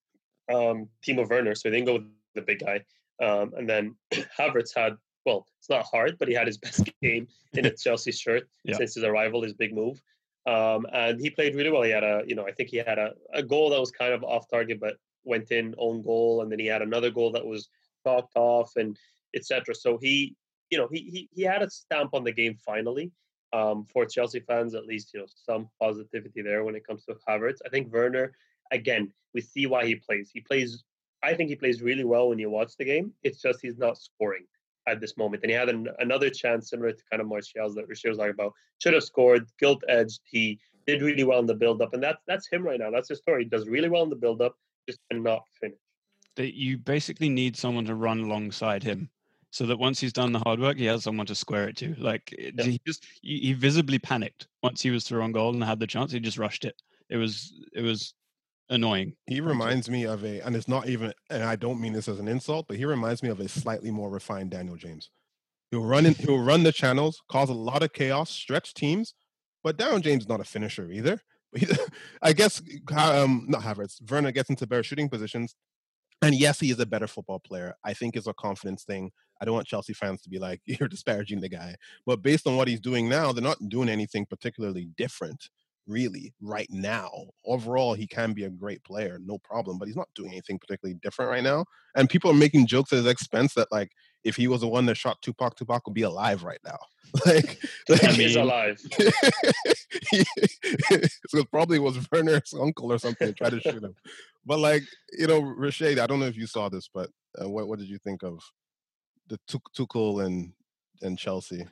um, 0.53 0.89
Timo 1.07 1.29
Werner, 1.29 1.55
so 1.55 1.69
he 1.69 1.77
didn't 1.77 1.87
go 1.87 1.95
with 1.95 2.07
the 2.35 2.43
big 2.43 2.61
guy. 2.61 2.81
Um, 3.23 3.53
and 3.57 3.69
then 3.69 3.97
Havertz 4.39 4.75
had 4.75 4.97
well, 5.27 5.47
it's 5.59 5.69
not 5.69 5.85
hard, 5.85 6.17
but 6.19 6.29
he 6.29 6.35
had 6.35 6.47
his 6.47 6.59
best 6.67 6.89
game 7.03 7.29
in 7.53 7.67
a 7.67 7.71
Chelsea 7.77 8.13
shirt 8.13 8.49
Yeah. 8.65 8.77
since 8.77 8.95
his 8.95 9.05
arrival, 9.05 9.43
his 9.43 9.53
big 9.53 9.75
move. 9.75 10.03
Um, 10.47 10.87
and 10.93 11.21
he 11.21 11.29
played 11.31 11.55
really 11.55 11.71
well. 11.71 11.83
He 11.83 11.91
had 11.91 12.05
a, 12.05 12.23
you 12.27 12.35
know, 12.35 12.47
I 12.47 12.53
think 12.53 12.71
he 12.71 12.79
had 12.79 12.99
a, 12.99 13.13
a 13.35 13.43
goal 13.43 13.71
that 13.71 13.79
was 13.81 13.91
kind 13.91 14.15
of 14.15 14.25
off 14.25 14.49
target, 14.51 14.81
but 14.81 14.97
went 15.25 15.51
in 15.51 15.75
own 15.77 16.03
goal, 16.03 16.41
and 16.41 16.51
then 16.51 16.59
he 16.59 16.67
had 16.67 16.81
another 16.83 17.11
goal 17.11 17.31
that 17.33 17.45
was 17.45 17.69
chalked 18.07 18.33
off, 18.37 18.73
and 18.77 18.97
etc. 19.37 19.75
So 19.75 19.99
he, 19.99 20.35
you 20.71 20.79
know, 20.79 20.89
he 20.91 21.01
he 21.01 21.29
he 21.33 21.43
had 21.43 21.63
a 21.63 21.71
stamp 21.71 22.15
on 22.15 22.25
the 22.25 22.33
game 22.33 22.57
finally. 22.65 23.13
Um, 23.53 23.85
for 23.93 24.07
Chelsea 24.07 24.39
fans, 24.41 24.75
at 24.77 24.87
least, 24.87 25.13
you 25.13 25.19
know, 25.19 25.27
some 25.29 25.69
positivity 25.81 26.41
there 26.41 26.63
when 26.63 26.77
it 26.77 26.87
comes 26.87 27.05
to 27.07 27.17
Havertz. 27.29 27.59
I 27.67 27.69
think 27.69 27.93
Werner, 27.93 28.33
again, 28.71 29.13
we 29.35 29.41
see 29.41 29.67
why 29.67 29.87
he 29.87 29.95
plays. 29.97 30.31
He 30.33 30.41
plays. 30.41 30.85
I 31.23 31.35
think 31.35 31.51
he 31.51 31.57
plays 31.57 31.83
really 31.83 32.05
well 32.05 32.29
when 32.29 32.39
you 32.39 32.51
watch 32.51 32.77
the 32.79 32.85
game. 32.85 33.13
It's 33.23 33.43
just 33.43 33.61
he's 33.61 33.79
not 33.79 33.99
scoring 33.99 34.45
at 34.89 35.01
this 35.01 35.17
moment. 35.17 35.43
And 35.43 35.51
he 35.51 35.57
had 35.57 35.69
an, 35.69 35.89
another 35.99 36.31
chance 36.31 36.71
similar 36.71 36.93
to 36.93 37.03
kind 37.11 37.21
of 37.21 37.29
Martial's 37.29 37.75
that 37.75 37.89
Rashay 37.89 38.09
was 38.09 38.19
talking 38.19 38.33
about. 38.33 38.55
Should 38.79 38.95
have 38.95 39.05
scored, 39.05 39.47
guilt 39.59 39.83
edged. 39.89 40.21
He 40.25 40.59
did 40.87 41.03
really 41.03 41.25
well 41.25 41.39
in 41.39 41.47
the 41.47 41.55
build 41.55 41.83
up, 41.83 41.95
and 41.95 42.03
that's 42.03 42.23
that's 42.27 42.49
him 42.49 42.63
right 42.63 42.81
now. 42.81 42.91
That's 42.91 43.09
his 43.09 43.19
story. 43.19 43.45
He 43.45 43.49
does 43.51 43.69
really 43.69 43.89
well 43.89 44.03
in 44.03 44.11
the 44.11 44.17
build 44.17 44.41
up, 44.41 44.57
just 44.89 45.01
cannot 45.11 45.43
finish. 45.61 45.79
That 46.37 46.57
you 46.57 46.79
basically 46.79 47.29
need 47.29 47.57
someone 47.57 47.85
to 47.85 47.95
run 47.95 48.21
alongside 48.21 48.83
him, 48.83 49.11
so 49.51 49.67
that 49.67 49.79
once 49.79 50.01
he's 50.01 50.13
done 50.13 50.33
the 50.33 50.39
hard 50.39 50.59
work, 50.59 50.79
he 50.79 50.87
has 50.87 51.05
someone 51.05 51.27
to 51.27 51.35
square 51.35 51.69
it 51.69 51.77
to. 51.79 51.95
Like 51.99 52.35
Yeah. 52.39 52.65
he 52.65 52.81
just 52.87 53.05
he 53.21 53.53
visibly 53.53 53.99
panicked 53.99 54.49
once 54.63 54.81
he 54.81 54.91
was 54.91 55.05
through 55.07 55.23
on 55.23 55.33
goal 55.33 55.53
and 55.53 55.63
had 55.63 55.81
the 55.81 55.87
chance. 55.87 56.13
He 56.13 56.21
just 56.21 56.39
rushed 56.39 56.65
it. 56.65 56.81
It 57.11 57.17
was 57.17 57.53
it 57.75 57.83
was 57.83 58.15
annoying. 58.71 59.15
He 59.27 59.41
reminds 59.41 59.91
me 59.91 60.05
of 60.05 60.25
a, 60.25 60.41
and 60.41 60.57
it's 60.57 60.69
not 60.69 60.89
even, 60.89 61.13
and 61.29 61.43
I 61.43 61.57
don't 61.57 61.81
mean 61.81 61.93
this 61.93 62.09
as 62.09 62.19
an 62.19 62.29
insult, 62.29 62.67
but 62.69 62.77
he 62.77 62.85
reminds 62.85 63.23
me 63.23 63.29
of 63.29 63.41
a 63.41 63.49
slightly 63.49 63.91
more 63.91 64.09
refined 64.09 64.51
Daniel 64.51 64.77
James. 64.77 65.11
He'll 65.71 65.85
run 65.85 66.07
in, 66.07 66.15
he'll 66.15 66.39
run 66.39 66.63
the 66.63 66.73
channels, 66.73 67.23
cause 67.31 67.51
a 67.51 67.55
lot 67.55 67.83
of 67.83 67.93
chaos, 67.93 68.31
stretch 68.31 68.73
teams, 68.75 69.15
but 69.63 69.77
Daniel 69.77 70.01
James 70.01 70.23
is 70.23 70.29
not 70.29 70.41
a 70.41 70.45
finisher 70.45 70.91
either. 70.91 71.21
I 72.23 72.33
guess 72.33 72.63
um, 72.97 73.47
not 73.49 73.63
Havertz. 73.63 74.01
Werner 74.09 74.33
gets 74.33 74.51
into 74.51 74.67
better 74.67 74.83
shooting 74.83 75.09
positions, 75.09 75.55
and 76.23 76.35
yes, 76.35 76.61
he 76.61 76.71
is 76.71 76.79
a 76.79 76.87
better 76.87 77.07
football 77.07 77.41
player. 77.41 77.75
I 77.85 77.93
think 77.93 78.17
it's 78.17 78.27
a 78.27 78.35
confidence 78.35 78.85
thing. 78.85 79.11
I 79.41 79.45
don't 79.45 79.55
want 79.55 79.67
Chelsea 79.67 79.95
fans 79.95 80.23
to 80.23 80.31
be 80.31 80.39
like, 80.39 80.61
you're 80.67 80.89
disparaging 80.89 81.41
the 81.41 81.49
guy. 81.49 81.75
But 82.07 82.23
based 82.23 82.47
on 82.47 82.57
what 82.57 82.69
he's 82.69 82.81
doing 82.81 83.09
now, 83.09 83.33
they're 83.33 83.43
not 83.43 83.69
doing 83.69 83.89
anything 83.89 84.27
particularly 84.27 84.89
different, 84.97 85.49
really, 85.87 86.33
right 86.41 86.69
now. 86.71 87.11
Overall, 87.45 87.95
he 87.95 88.07
can 88.07 88.33
be 88.33 88.45
a 88.45 88.51
great 88.51 88.83
player, 88.85 89.19
no 89.25 89.39
problem, 89.39 89.79
but 89.79 89.89
he's 89.89 89.97
not 89.97 90.09
doing 90.15 90.31
anything 90.33 90.59
particularly 90.59 90.99
different 91.03 91.31
right 91.31 91.43
now. 91.43 91.65
And 91.95 92.09
people 92.09 92.31
are 92.31 92.35
making 92.35 92.67
jokes 92.67 92.93
at 92.93 92.97
his 92.97 93.07
expense 93.07 93.55
that, 93.55 93.73
like, 93.73 93.91
if 94.25 94.37
he 94.37 94.49
was 94.49 94.61
the 94.61 94.69
one 94.69 94.87
that 94.87 94.97
shot 94.97 95.21
Tupac, 95.23 95.57
Tupac 95.57 95.87
would 95.87 95.95
be 95.95 96.03
alive 96.03 96.43
right 96.45 96.61
now. 96.65 96.79
like, 97.27 97.59
like 97.89 98.05
I 98.05 98.13
he's 98.13 98.37
alive. 98.37 98.79
so 98.81 98.91
it 101.39 101.51
probably 101.51 101.79
was 101.79 101.99
Werner's 102.13 102.55
uncle 102.59 102.93
or 102.93 102.99
something 102.99 103.35
tried 103.35 103.51
to 103.51 103.61
shoot 103.61 103.83
him. 103.83 103.95
But 104.45 104.59
like, 104.59 104.83
you 105.19 105.27
know, 105.27 105.41
Rashid, 105.41 105.99
I 105.99 106.07
don't 106.07 106.21
know 106.21 106.27
if 106.27 106.37
you 106.37 106.47
saw 106.47 106.69
this, 106.69 106.89
but 106.93 107.11
uh, 107.41 107.49
what 107.49 107.69
what 107.69 107.79
did 107.79 107.89
you 107.89 107.99
think 107.99 108.23
of 108.23 108.41
the 109.29 109.39
Tuchel 109.49 110.25
and 110.25 110.53
and 111.03 111.19
Chelsea? 111.19 111.67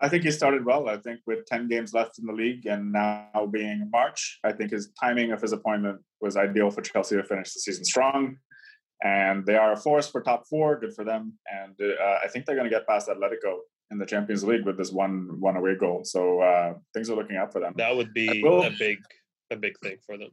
I 0.00 0.08
think 0.08 0.22
he 0.22 0.30
started 0.30 0.64
well. 0.64 0.88
I 0.88 0.96
think 0.96 1.20
with 1.26 1.44
10 1.46 1.68
games 1.68 1.92
left 1.92 2.18
in 2.18 2.26
the 2.26 2.32
league 2.32 2.66
and 2.66 2.92
now 2.92 3.48
being 3.50 3.88
March, 3.90 4.38
I 4.44 4.52
think 4.52 4.70
his 4.70 4.90
timing 5.00 5.32
of 5.32 5.42
his 5.42 5.52
appointment 5.52 6.00
was 6.20 6.36
ideal 6.36 6.70
for 6.70 6.82
Chelsea 6.82 7.16
to 7.16 7.24
finish 7.24 7.52
the 7.52 7.60
season 7.60 7.84
strong. 7.84 8.36
And 9.02 9.44
they 9.44 9.56
are 9.56 9.72
a 9.72 9.76
force 9.76 10.08
for 10.08 10.20
top 10.20 10.44
four. 10.48 10.78
Good 10.78 10.94
for 10.94 11.04
them. 11.04 11.34
And 11.52 11.74
uh, 11.80 12.18
I 12.24 12.28
think 12.28 12.46
they're 12.46 12.56
going 12.56 12.68
to 12.68 12.74
get 12.74 12.86
past 12.86 13.08
Atletico 13.08 13.58
in 13.90 13.98
the 13.98 14.06
Champions 14.06 14.44
League 14.44 14.64
with 14.64 14.76
this 14.76 14.92
one 14.92 15.40
one 15.40 15.56
away 15.56 15.76
goal. 15.76 16.02
So 16.04 16.40
uh, 16.40 16.74
things 16.94 17.08
are 17.08 17.16
looking 17.16 17.36
up 17.36 17.52
for 17.52 17.60
them. 17.60 17.74
That 17.76 17.94
would 17.96 18.12
be 18.12 18.42
will, 18.42 18.64
a 18.64 18.70
big 18.78 18.98
a 19.50 19.56
big 19.56 19.78
thing 19.80 19.96
for 20.04 20.18
them. 20.18 20.30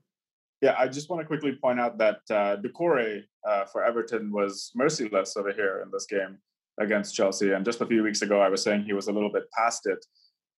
Yeah, 0.62 0.76
I 0.80 0.88
just 0.88 1.10
want 1.10 1.22
to 1.22 1.28
quickly 1.28 1.58
point 1.62 1.80
out 1.80 1.98
that 2.00 2.20
uh, 2.30 2.58
Doucouré 2.58 3.22
uh, 3.48 3.66
for 3.66 3.84
Everton 3.84 4.32
was 4.32 4.72
merciless 4.74 5.38
over 5.38 5.54
here 5.54 5.82
in 5.86 5.92
this 5.92 6.06
game 6.06 6.40
against 6.80 7.16
Chelsea. 7.16 7.52
And 7.52 7.66
just 7.66 7.82
a 7.82 7.86
few 7.86 8.04
weeks 8.04 8.22
ago, 8.22 8.42
I 8.42 8.50
was 8.50 8.64
saying 8.64 8.84
he 8.84 8.94
was 8.94 9.08
a 9.08 9.12
little 9.12 9.32
bit 9.32 9.44
past 9.52 9.86
it. 9.86 10.06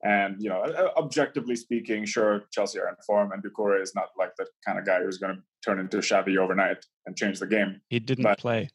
And 0.03 0.35
you 0.39 0.49
know, 0.49 0.63
objectively 0.95 1.55
speaking, 1.55 2.05
sure, 2.05 2.43
Chelsea 2.51 2.79
are 2.79 2.87
in 2.87 2.95
form, 3.05 3.31
and 3.31 3.43
Doucouré 3.43 3.81
is 3.81 3.95
not 3.95 4.09
like 4.17 4.31
the 4.37 4.45
kind 4.65 4.77
of 4.77 4.85
guy 4.85 5.01
who's 5.01 5.17
going 5.17 5.35
to 5.35 5.41
turn 5.65 5.79
into 5.79 5.97
a 5.97 6.01
Xavi 6.01 6.37
overnight 6.37 6.85
and 7.07 7.17
change 7.17 7.39
the 7.39 7.47
game. 7.47 7.81
He 7.89 7.99
didn't 7.99 8.23
but, 8.23 8.37
play. 8.37 8.69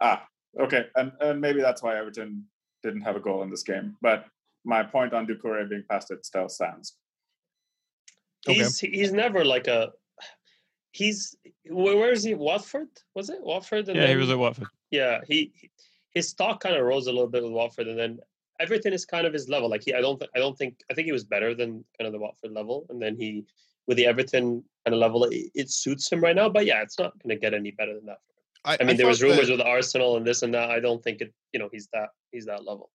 Ah, 0.00 0.24
okay, 0.58 0.86
and 0.96 1.12
and 1.20 1.38
maybe 1.40 1.60
that's 1.60 1.82
why 1.82 1.98
Everton 1.98 2.44
didn't 2.82 3.02
have 3.02 3.16
a 3.16 3.20
goal 3.20 3.42
in 3.42 3.50
this 3.50 3.62
game. 3.62 3.96
But 4.00 4.24
my 4.64 4.82
point 4.82 5.12
on 5.12 5.26
Doucouré 5.26 5.68
being 5.68 5.84
past 5.90 6.10
it 6.10 6.24
still 6.24 6.48
stands. 6.48 6.96
He's 8.46 8.82
okay. 8.82 8.96
he's 8.96 9.12
never 9.12 9.44
like 9.44 9.66
a 9.66 9.92
he's 10.92 11.36
where 11.68 12.12
is 12.12 12.22
he? 12.22 12.34
Watford 12.34 12.88
was 13.14 13.30
it 13.30 13.42
Watford? 13.42 13.88
yeah, 13.88 13.94
then, 13.94 14.08
he 14.08 14.16
was 14.16 14.30
at 14.30 14.38
Watford. 14.38 14.68
Yeah, 14.90 15.20
he 15.26 15.52
his 16.18 16.28
stock 16.28 16.60
kind 16.60 16.76
of 16.76 16.84
rose 16.84 17.06
a 17.06 17.12
little 17.12 17.32
bit 17.34 17.42
with 17.42 17.52
Watford, 17.52 17.88
and 17.88 17.98
then 17.98 18.18
everything 18.60 18.92
is 18.92 19.04
kind 19.04 19.26
of 19.26 19.32
his 19.32 19.48
level. 19.48 19.68
Like 19.70 19.84
he, 19.84 19.94
I 19.94 20.00
don't, 20.00 20.18
th- 20.18 20.30
I 20.36 20.38
don't 20.38 20.56
think, 20.58 20.74
I 20.90 20.94
think 20.94 21.06
he 21.06 21.12
was 21.12 21.24
better 21.24 21.54
than 21.54 21.84
kind 21.96 22.06
of 22.08 22.12
the 22.12 22.18
Watford 22.18 22.52
level, 22.52 22.86
and 22.90 23.00
then 23.00 23.16
he 23.16 23.44
with 23.86 23.96
the 23.96 24.06
Everton 24.06 24.62
kind 24.84 24.94
of 24.94 25.00
level, 25.00 25.24
it, 25.24 25.50
it 25.54 25.70
suits 25.70 26.12
him 26.12 26.20
right 26.20 26.36
now. 26.36 26.48
But 26.48 26.66
yeah, 26.66 26.82
it's 26.82 26.98
not 26.98 27.12
going 27.22 27.34
to 27.34 27.40
get 27.40 27.54
any 27.54 27.70
better 27.70 27.94
than 27.94 28.06
that. 28.06 28.18
I, 28.64 28.76
I 28.80 28.84
mean, 28.84 28.94
I 28.94 28.98
there 28.98 29.06
was 29.06 29.22
rumors 29.22 29.46
that, 29.48 29.58
with 29.58 29.66
Arsenal 29.66 30.16
and 30.16 30.26
this 30.26 30.42
and 30.42 30.52
that. 30.54 30.70
I 30.70 30.80
don't 30.80 31.02
think 31.02 31.20
it, 31.20 31.32
you 31.52 31.58
know, 31.58 31.68
he's 31.72 31.88
that 31.94 32.10
he's 32.32 32.46
that 32.46 32.64
level. 32.64 32.90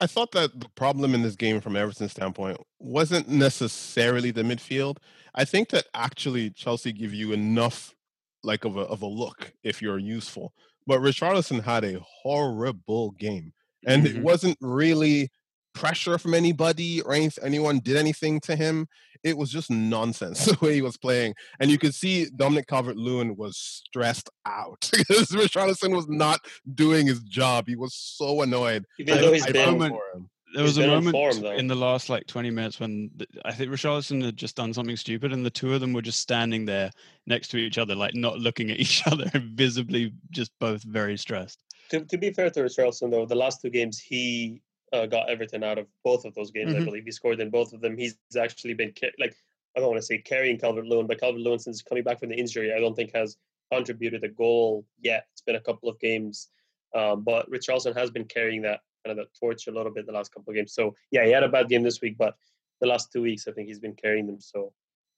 I 0.00 0.06
thought 0.08 0.32
that 0.32 0.58
the 0.58 0.68
problem 0.70 1.14
in 1.14 1.22
this 1.22 1.36
game 1.36 1.60
from 1.60 1.76
Everton's 1.76 2.10
standpoint 2.10 2.58
wasn't 2.80 3.28
necessarily 3.28 4.32
the 4.32 4.42
midfield. 4.42 4.96
I 5.34 5.44
think 5.44 5.68
that 5.70 5.86
actually 5.94 6.50
Chelsea 6.50 6.92
give 6.92 7.14
you 7.14 7.32
enough 7.32 7.94
like 8.42 8.64
of 8.64 8.76
a 8.76 8.82
of 8.82 9.02
a 9.02 9.06
look 9.06 9.52
if 9.62 9.80
you're 9.80 9.98
useful. 9.98 10.54
But 10.86 11.00
Richarlison 11.00 11.62
had 11.62 11.84
a 11.84 12.00
horrible 12.00 13.12
game. 13.12 13.52
And 13.86 14.04
mm-hmm. 14.04 14.18
it 14.18 14.22
wasn't 14.22 14.58
really 14.60 15.30
pressure 15.74 16.18
from 16.18 16.34
anybody 16.34 17.00
or 17.02 17.14
anyone 17.42 17.80
did 17.80 17.96
anything 17.96 18.40
to 18.40 18.56
him. 18.56 18.86
It 19.24 19.36
was 19.36 19.50
just 19.50 19.70
nonsense 19.70 20.44
the 20.46 20.58
way 20.60 20.74
he 20.74 20.82
was 20.82 20.96
playing. 20.96 21.34
And 21.60 21.70
you 21.70 21.78
could 21.78 21.94
see 21.94 22.26
Dominic 22.34 22.66
Calvert 22.66 22.96
Lewin 22.96 23.36
was 23.36 23.56
stressed 23.56 24.30
out 24.46 24.88
because 24.92 25.28
Richarlison 25.28 25.94
was 25.94 26.08
not 26.08 26.40
doing 26.74 27.06
his 27.06 27.20
job. 27.20 27.66
He 27.68 27.76
was 27.76 27.94
so 27.94 28.42
annoyed. 28.42 28.84
Even 28.98 29.20
though 29.20 29.32
he's 29.32 29.46
I, 29.46 29.52
been 29.52 29.78
for 29.78 30.02
him. 30.14 30.28
There 30.54 30.64
was 30.64 30.78
a 30.78 30.86
moment 30.86 31.12
form, 31.14 31.44
in 31.44 31.66
the 31.66 31.74
last 31.74 32.08
like 32.08 32.26
20 32.26 32.50
minutes 32.50 32.78
when 32.80 33.10
the, 33.16 33.26
I 33.44 33.52
think 33.52 33.70
Richarlison 33.70 34.24
had 34.24 34.36
just 34.36 34.56
done 34.56 34.74
something 34.74 34.96
stupid, 34.96 35.32
and 35.32 35.44
the 35.44 35.50
two 35.50 35.74
of 35.74 35.80
them 35.80 35.92
were 35.92 36.02
just 36.02 36.20
standing 36.20 36.64
there 36.64 36.90
next 37.26 37.48
to 37.48 37.56
each 37.56 37.78
other, 37.78 37.94
like 37.94 38.14
not 38.14 38.38
looking 38.38 38.70
at 38.70 38.76
each 38.80 39.06
other, 39.06 39.30
visibly 39.34 40.12
just 40.30 40.52
both 40.58 40.82
very 40.82 41.16
stressed. 41.16 41.58
To, 41.90 42.04
to 42.04 42.18
be 42.18 42.32
fair 42.32 42.50
to 42.50 42.60
Richarlison, 42.60 43.10
though, 43.10 43.26
the 43.26 43.34
last 43.34 43.60
two 43.60 43.70
games 43.70 43.98
he 43.98 44.62
uh, 44.92 45.06
got 45.06 45.28
everything 45.28 45.64
out 45.64 45.78
of 45.78 45.86
both 46.04 46.24
of 46.24 46.34
those 46.34 46.50
games. 46.50 46.72
Mm-hmm. 46.72 46.82
I 46.82 46.84
believe 46.84 47.04
he 47.04 47.12
scored 47.12 47.40
in 47.40 47.50
both 47.50 47.72
of 47.72 47.80
them. 47.80 47.96
He's 47.96 48.16
actually 48.38 48.74
been 48.74 48.92
like 49.18 49.34
I 49.76 49.80
don't 49.80 49.88
want 49.88 50.00
to 50.00 50.06
say 50.06 50.18
carrying 50.18 50.58
Calvert 50.58 50.86
Lewin, 50.86 51.06
but 51.06 51.20
Calvert 51.20 51.40
Lewin 51.40 51.58
since 51.58 51.82
coming 51.82 52.04
back 52.04 52.20
from 52.20 52.28
the 52.28 52.36
injury, 52.36 52.72
I 52.74 52.80
don't 52.80 52.94
think 52.94 53.14
has 53.14 53.36
contributed 53.72 54.22
a 54.22 54.28
goal 54.28 54.84
yet. 55.00 55.26
It's 55.32 55.40
been 55.40 55.56
a 55.56 55.60
couple 55.60 55.88
of 55.88 55.98
games, 55.98 56.48
um, 56.94 57.22
but 57.22 57.50
Richarlison 57.50 57.96
has 57.96 58.10
been 58.10 58.26
carrying 58.26 58.62
that 58.62 58.80
kind 59.04 59.18
of 59.18 59.24
that 59.24 59.38
torch 59.38 59.66
a 59.66 59.72
little 59.72 59.92
bit 59.92 60.06
the 60.06 60.12
last 60.12 60.32
couple 60.32 60.50
of 60.50 60.56
games. 60.56 60.74
So 60.74 60.94
yeah, 61.10 61.24
he 61.24 61.30
had 61.30 61.42
a 61.42 61.48
bad 61.48 61.68
game 61.68 61.82
this 61.82 62.00
week, 62.00 62.16
but 62.18 62.34
the 62.80 62.86
last 62.86 63.12
two 63.12 63.22
weeks 63.22 63.46
I 63.48 63.52
think 63.52 63.68
he's 63.68 63.78
been 63.78 63.94
carrying 63.94 64.26
them. 64.26 64.40
So 64.40 64.72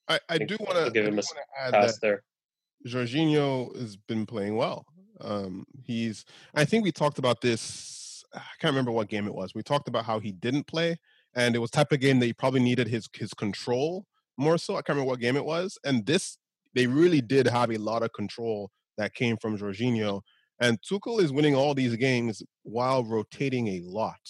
I, 0.09 0.17
I, 0.29 0.35
I 0.35 0.39
do 0.39 0.57
want 0.61 0.85
to 0.85 0.91
give 0.91 1.07
him 1.07 1.19
a 1.19 1.71
pass 1.71 1.99
there. 1.99 2.23
Jorginho 2.87 3.75
has 3.79 3.97
been 3.97 4.27
playing 4.27 4.57
well. 4.57 4.85
Um, 5.21 5.65
he's 5.83 6.25
I 6.55 6.65
think 6.65 6.85
we 6.85 6.93
talked 6.93 7.19
about 7.19 7.41
this. 7.41 8.25
I 8.35 8.41
can't 8.61 8.73
remember 8.73 8.91
what 8.91 9.09
game 9.09 9.27
it 9.27 9.35
was. 9.35 9.55
We 9.55 9.63
talked 9.63 9.89
about 9.89 10.05
how 10.05 10.19
he 10.19 10.33
didn't 10.33 10.67
play, 10.67 10.99
and 11.35 11.55
it 11.55 11.61
was 11.61 11.71
type 11.71 11.93
of 11.93 12.01
game 12.01 12.19
that 12.21 12.27
he 12.27 12.33
probably 12.33 12.61
needed 12.61 12.89
his 12.89 13.09
his 13.15 13.33
control 13.33 14.07
more 14.37 14.59
so. 14.59 14.75
I 14.75 14.79
can't 14.79 14.91
remember 14.91 15.11
what 15.11 15.21
game 15.21 15.37
it 15.37 15.45
was. 15.45 15.79
And 15.85 16.05
this 16.05 16.39
they 16.75 16.87
really 16.87 17.21
did 17.21 17.47
have 17.47 17.71
a 17.71 17.79
lot 17.79 18.03
of 18.03 18.13
control 18.13 18.71
that 18.99 19.15
came 19.15 19.37
from 19.37 19.57
Jorginho. 19.57 20.23
And 20.61 20.79
Tuchel 20.83 21.21
is 21.21 21.33
winning 21.33 21.55
all 21.55 21.75
these 21.75 21.97
games 21.97 22.43
while 22.63 23.05
rotating 23.05 23.69
a 23.69 23.83
lot. 23.85 24.21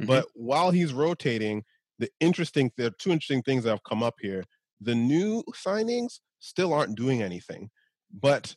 Mm-hmm. 0.00 0.06
But 0.06 0.26
while 0.34 0.70
he's 0.70 0.92
rotating, 0.92 1.64
the 1.98 2.08
interesting 2.20 2.70
there 2.76 2.88
are 2.88 2.98
two 2.98 3.10
interesting 3.10 3.42
things 3.42 3.64
that 3.64 3.70
have 3.70 3.84
come 3.84 4.02
up 4.02 4.14
here. 4.20 4.44
The 4.80 4.94
new 4.94 5.42
signings 5.54 6.20
still 6.40 6.72
aren't 6.72 6.96
doing 6.96 7.22
anything, 7.22 7.70
but 8.12 8.54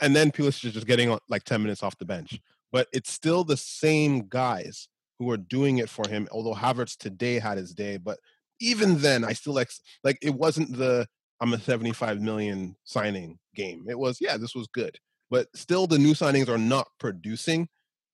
and 0.00 0.16
then 0.16 0.30
Pulisic 0.30 0.64
is 0.64 0.72
just 0.72 0.86
getting 0.86 1.16
like 1.28 1.44
10 1.44 1.62
minutes 1.62 1.82
off 1.82 1.98
the 1.98 2.06
bench. 2.06 2.40
But 2.72 2.88
it's 2.92 3.12
still 3.12 3.44
the 3.44 3.56
same 3.56 4.28
guys 4.28 4.88
who 5.18 5.30
are 5.30 5.36
doing 5.36 5.78
it 5.78 5.90
for 5.90 6.08
him. 6.08 6.26
Although 6.32 6.54
Havertz 6.54 6.96
today 6.96 7.38
had 7.38 7.58
his 7.58 7.74
day, 7.74 7.98
but 7.98 8.18
even 8.60 8.98
then, 8.98 9.24
I 9.24 9.32
still 9.32 9.54
like 9.54 9.70
like 10.04 10.18
it 10.22 10.34
wasn't 10.34 10.76
the 10.76 11.06
I'm 11.40 11.52
a 11.52 11.58
75 11.58 12.20
million 12.20 12.76
signing 12.84 13.38
game. 13.54 13.86
It 13.88 13.98
was 13.98 14.18
yeah, 14.20 14.36
this 14.36 14.54
was 14.54 14.68
good, 14.68 14.98
but 15.30 15.48
still 15.54 15.86
the 15.86 15.98
new 15.98 16.12
signings 16.12 16.48
are 16.48 16.58
not 16.58 16.88
producing 16.98 17.68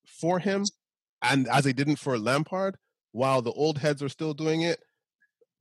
for 0.07 0.39
him, 0.39 0.65
and 1.23 1.49
as 1.49 1.65
they 1.65 1.73
didn't 1.73 1.97
for 1.97 2.19
Lampard, 2.19 2.77
while 3.13 3.43
the 3.43 3.53
old 3.53 3.79
heads 3.79 4.03
are 4.03 4.09
still 4.09 4.35
doing 4.35 4.63
it. 4.63 4.81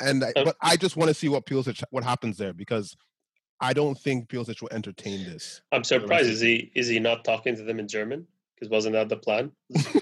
And 0.02 0.24
I, 0.26 0.34
but 0.36 0.58
I 0.62 0.76
just 0.76 0.98
want 0.98 1.08
to 1.08 1.14
see 1.14 1.30
what 1.30 1.46
Pulisic 1.46 1.82
what 1.90 2.04
happens 2.04 2.38
there 2.38 2.54
because 2.54 2.96
I 3.62 3.72
don't 3.72 3.98
think 3.98 4.28
Pulisic 4.28 4.62
will 4.62 4.70
entertain 4.72 5.24
this. 5.24 5.62
I'm 5.72 5.86
surprised. 5.86 6.30
Is 6.30 6.42
he 6.42 6.72
is 6.76 6.90
he 6.90 7.00
not 7.00 7.24
talking 7.24 7.56
to 7.56 7.64
them 7.64 7.80
in 7.80 7.88
German? 7.88 8.28
Because 8.56 8.70
wasn't 8.70 8.94
that 8.94 9.10
the 9.10 9.18
plan? 9.18 9.52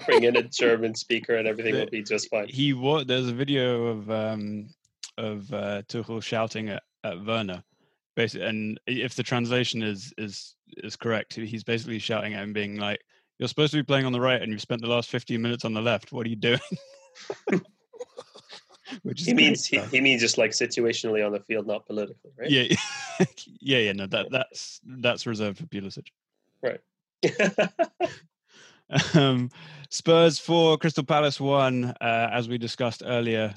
Bring 0.06 0.24
in 0.24 0.36
a 0.36 0.42
German 0.48 0.94
speaker 0.94 1.36
and 1.36 1.46
everything 1.46 1.74
will 1.74 1.86
be 1.86 2.02
just 2.02 2.28
fine. 2.28 2.48
He 2.48 2.72
was. 2.72 3.06
There's 3.06 3.28
a 3.28 3.34
video 3.34 3.86
of 3.86 4.10
um 4.10 4.68
of 5.16 5.52
uh, 5.52 5.82
Tuchel 5.82 6.22
shouting 6.22 6.70
at, 6.70 6.82
at 7.04 7.24
Werner, 7.24 7.62
basically, 8.14 8.46
and 8.46 8.80
if 8.86 9.14
the 9.14 9.22
translation 9.22 9.82
is 9.82 10.12
is 10.18 10.54
is 10.78 10.96
correct, 10.96 11.34
he's 11.34 11.64
basically 11.64 11.98
shouting 11.98 12.34
at 12.34 12.42
him, 12.42 12.52
being 12.52 12.76
like, 12.76 13.00
"You're 13.38 13.48
supposed 13.48 13.72
to 13.72 13.78
be 13.78 13.82
playing 13.82 14.06
on 14.06 14.12
the 14.12 14.20
right, 14.20 14.40
and 14.40 14.50
you've 14.50 14.60
spent 14.60 14.80
the 14.80 14.88
last 14.88 15.10
15 15.10 15.40
minutes 15.40 15.64
on 15.64 15.74
the 15.74 15.82
left. 15.82 16.12
What 16.12 16.26
are 16.26 16.30
you 16.30 16.36
doing?" 16.36 16.60
Which 19.02 19.22
he 19.22 19.34
means 19.34 19.64
he, 19.66 19.78
he, 19.80 20.00
means 20.00 20.20
just 20.20 20.38
like 20.38 20.50
situationally 20.50 21.24
on 21.24 21.32
the 21.32 21.40
field, 21.40 21.66
not 21.66 21.86
politically, 21.86 22.30
right? 22.38 22.50
Yeah, 22.50 22.76
yeah, 23.60 23.78
yeah. 23.78 23.92
No, 23.92 24.06
that 24.06 24.30
that's 24.30 24.80
that's 24.84 25.26
reserved 25.26 25.58
for 25.58 25.66
Pulisic. 25.66 26.08
Right. 26.62 26.80
um, 29.14 29.50
Spurs 29.88 30.38
four, 30.38 30.76
Crystal 30.76 31.04
Palace 31.04 31.40
one. 31.40 31.94
Uh, 32.00 32.28
as 32.32 32.48
we 32.48 32.58
discussed 32.58 33.02
earlier, 33.04 33.54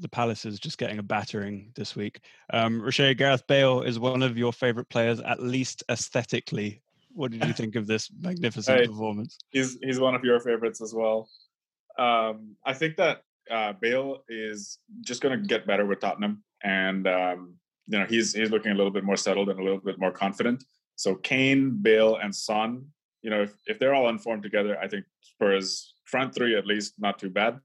the 0.00 0.08
Palace 0.08 0.44
is 0.44 0.58
just 0.58 0.78
getting 0.78 0.98
a 0.98 1.02
battering 1.02 1.72
this 1.74 1.96
week. 1.96 2.20
Um, 2.52 2.80
Roche 2.80 3.14
Gareth 3.16 3.46
Bale 3.46 3.82
is 3.82 3.98
one 3.98 4.22
of 4.22 4.36
your 4.36 4.52
favorite 4.52 4.88
players, 4.88 5.20
at 5.20 5.42
least 5.42 5.82
aesthetically. 5.88 6.82
What 7.12 7.30
did 7.30 7.44
you 7.44 7.52
think 7.54 7.76
of 7.76 7.86
this 7.86 8.10
magnificent 8.20 8.86
performance? 8.86 9.38
He's 9.50 9.78
he's 9.82 10.00
one 10.00 10.14
of 10.14 10.24
your 10.24 10.40
favorites 10.40 10.80
as 10.80 10.94
well. 10.94 11.28
Um, 11.98 12.56
I 12.64 12.72
think 12.72 12.96
that 12.96 13.22
uh, 13.50 13.74
Bale 13.80 14.24
is 14.28 14.78
just 15.02 15.20
going 15.20 15.40
to 15.40 15.46
get 15.46 15.66
better 15.66 15.86
with 15.86 16.00
Tottenham, 16.00 16.42
and 16.62 17.06
um, 17.06 17.54
you 17.86 17.98
know 17.98 18.06
he's 18.06 18.34
he's 18.34 18.50
looking 18.50 18.72
a 18.72 18.74
little 18.74 18.92
bit 18.92 19.04
more 19.04 19.16
settled 19.16 19.48
and 19.48 19.60
a 19.60 19.62
little 19.62 19.78
bit 19.78 19.98
more 19.98 20.12
confident. 20.12 20.64
So 20.96 21.14
Kane, 21.14 21.78
Bale, 21.82 22.16
and 22.16 22.34
Son, 22.34 22.86
you 23.22 23.30
know, 23.30 23.42
if, 23.42 23.54
if 23.66 23.78
they're 23.78 23.94
all 23.94 24.08
informed 24.08 24.42
together, 24.42 24.78
I 24.78 24.86
think 24.86 25.04
Spurs 25.20 25.94
front 26.04 26.34
three 26.34 26.56
at 26.56 26.66
least 26.66 26.94
not 26.98 27.18
too 27.18 27.30
bad. 27.30 27.58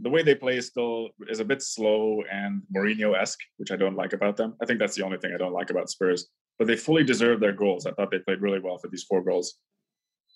The 0.00 0.10
way 0.10 0.22
they 0.22 0.34
play 0.34 0.56
is 0.56 0.66
still 0.66 1.10
is 1.28 1.40
a 1.40 1.44
bit 1.44 1.62
slow 1.62 2.22
and 2.30 2.62
Mourinho 2.74 3.16
esque, 3.16 3.40
which 3.58 3.70
I 3.70 3.76
don't 3.76 3.96
like 3.96 4.12
about 4.12 4.36
them. 4.36 4.54
I 4.60 4.66
think 4.66 4.78
that's 4.78 4.96
the 4.96 5.04
only 5.04 5.18
thing 5.18 5.32
I 5.32 5.38
don't 5.38 5.52
like 5.52 5.70
about 5.70 5.90
Spurs. 5.90 6.26
But 6.58 6.66
they 6.66 6.76
fully 6.76 7.04
deserve 7.04 7.40
their 7.40 7.52
goals. 7.52 7.86
I 7.86 7.92
thought 7.92 8.10
they 8.10 8.18
played 8.18 8.40
really 8.40 8.60
well 8.60 8.78
for 8.78 8.88
these 8.88 9.04
four 9.04 9.22
goals. 9.22 9.54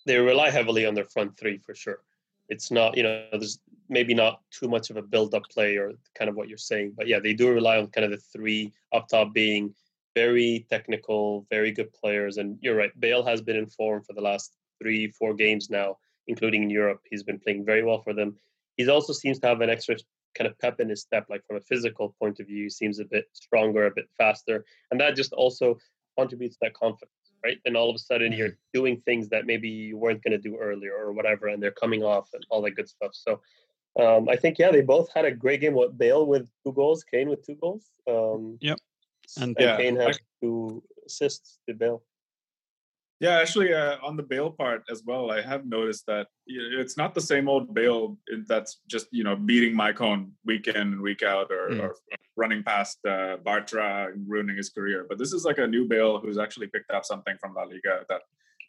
they 0.07 0.17
rely 0.19 0.51
heavily 0.51 0.87
on 0.87 0.95
their 0.95 1.05
front 1.05 1.39
three 1.39 1.59
for 1.59 1.75
sure. 1.75 2.01
It's 2.49 2.71
not, 2.71 2.97
you 2.97 3.03
know, 3.03 3.27
there's 3.33 3.61
maybe 3.89 4.15
not 4.15 4.41
too 4.51 4.69
much 4.69 4.91
of 4.91 4.97
a 4.97 5.03
build-up 5.03 5.45
play 5.51 5.77
or 5.77 5.93
kind 6.15 6.31
of 6.31 6.35
what 6.37 6.49
you're 6.49 6.59
saying, 6.59 6.95
but 6.97 7.07
yeah, 7.07 7.21
they 7.21 7.35
do 7.35 7.53
rely 7.53 7.77
on 7.79 7.89
kind 7.89 8.05
of 8.05 8.11
the 8.11 8.25
three 8.33 8.73
up 8.93 9.07
top 9.09 9.35
being 9.35 9.75
very 10.15 10.67
technical, 10.71 11.47
very 11.51 11.71
good 11.71 11.93
players. 11.93 12.39
And 12.39 12.59
you're 12.63 12.75
right, 12.75 12.99
Bale 12.99 13.25
has 13.25 13.43
been 13.43 13.57
in 13.57 13.69
form 13.69 14.03
for 14.03 14.15
the 14.15 14.23
last 14.23 14.57
three, 14.81 15.09
four 15.11 15.35
games 15.35 15.69
now, 15.69 15.99
including 16.27 16.63
in 16.63 16.71
Europe. 16.71 17.01
He's 17.11 17.23
been 17.23 17.39
playing 17.39 17.65
very 17.67 17.85
well 17.85 18.01
for 18.03 18.15
them. 18.15 18.37
He 18.79 18.89
also 18.89 19.13
seems 19.13 19.39
to 19.41 19.47
have 19.49 19.61
an 19.61 19.69
extra 19.69 19.97
kind 20.37 20.49
of 20.49 20.59
pep 20.61 20.81
in 20.81 20.89
his 20.89 21.03
step, 21.03 21.27
like 21.29 21.43
from 21.47 21.57
a 21.57 21.61
physical 21.61 22.15
point 22.19 22.41
of 22.41 22.47
view, 22.47 22.65
he 22.65 22.71
seems 22.71 22.99
a 23.01 23.05
bit 23.05 23.27
stronger, 23.35 23.87
a 23.87 23.91
bit 23.91 24.09
faster, 24.17 24.65
and 24.91 25.01
that 25.01 25.17
just 25.17 25.33
also 25.35 25.77
contributes 26.17 26.55
to 26.57 26.61
that 26.63 26.75
confidence 26.75 27.13
right? 27.45 27.59
Then 27.65 27.77
all 27.77 27.89
of 27.91 27.97
a 27.97 27.99
sudden 27.99 28.33
you're 28.33 28.57
doing 28.75 29.01
things 29.05 29.29
that 29.29 29.47
maybe 29.47 29.69
you 29.69 29.97
weren't 29.97 30.23
going 30.23 30.33
to 30.33 30.39
do 30.39 30.57
earlier 30.57 30.93
or 30.95 31.13
whatever, 31.13 31.49
and 31.49 31.63
they're 31.63 31.71
coming 31.71 32.03
off 32.03 32.29
and 32.35 32.45
all 32.51 32.63
that 32.63 32.73
good 32.73 32.89
stuff. 32.89 33.13
So 33.13 33.41
um, 34.01 34.29
I 34.29 34.37
think 34.37 34.59
yeah, 34.59 34.71
they 34.71 34.83
both 34.83 35.09
had 35.15 35.25
a 35.25 35.31
great 35.31 35.61
game. 35.61 35.75
What 35.75 35.99
Bale 35.99 36.27
with 36.27 36.49
two 36.65 36.73
goals, 36.73 37.05
Kane 37.05 37.29
with 37.29 37.45
two 37.47 37.57
goals. 37.57 37.87
Um, 38.09 38.59
Yep. 38.61 38.79
and, 39.41 39.45
And- 39.51 39.57
Yeah, 39.59 39.77
Kane 39.77 40.01
I- 40.01 40.05
had 40.05 40.19
two 40.43 40.83
assists 41.07 41.59
to 41.69 41.75
Bale. 41.75 42.03
Yeah, 43.21 43.41
actually, 43.41 43.73
uh, 43.75 43.97
on 44.03 44.17
the 44.17 44.23
Bale 44.23 44.51
part 44.51 44.85
as 44.91 45.03
well, 45.05 45.33
I 45.33 45.41
have 45.43 45.67
noticed 45.67 46.07
that 46.07 46.29
it's 46.47 46.97
not 46.97 47.15
the 47.15 47.21
same 47.21 47.49
old 47.49 47.75
Bale 47.75 48.17
in- 48.31 48.45
that's 48.47 48.81
just 48.89 49.09
you 49.11 49.25
know 49.25 49.35
beating 49.35 49.75
Maicon 49.75 50.31
week 50.45 50.69
in 50.69 50.77
and 50.77 51.01
week 51.01 51.23
out, 51.23 51.51
or, 51.51 51.69
Mm. 51.71 51.81
or 51.81 51.97
running 52.37 52.63
past 52.63 52.99
uh, 53.05 53.37
Bartra 53.45 54.13
and 54.13 54.25
ruining 54.29 54.57
his 54.57 54.71
career. 54.71 55.05
But 55.09 55.19
this 55.19 55.33
is 55.33 55.45
like 55.45 55.59
a 55.59 55.67
new 55.67 55.85
Bale 55.89 56.21
who's 56.21 56.39
actually 56.39 56.69
picked 56.69 56.93
up 56.93 57.05
something 57.05 57.37
from 57.41 57.55
La 57.55 57.63
Liga. 57.65 58.05
That 58.09 58.23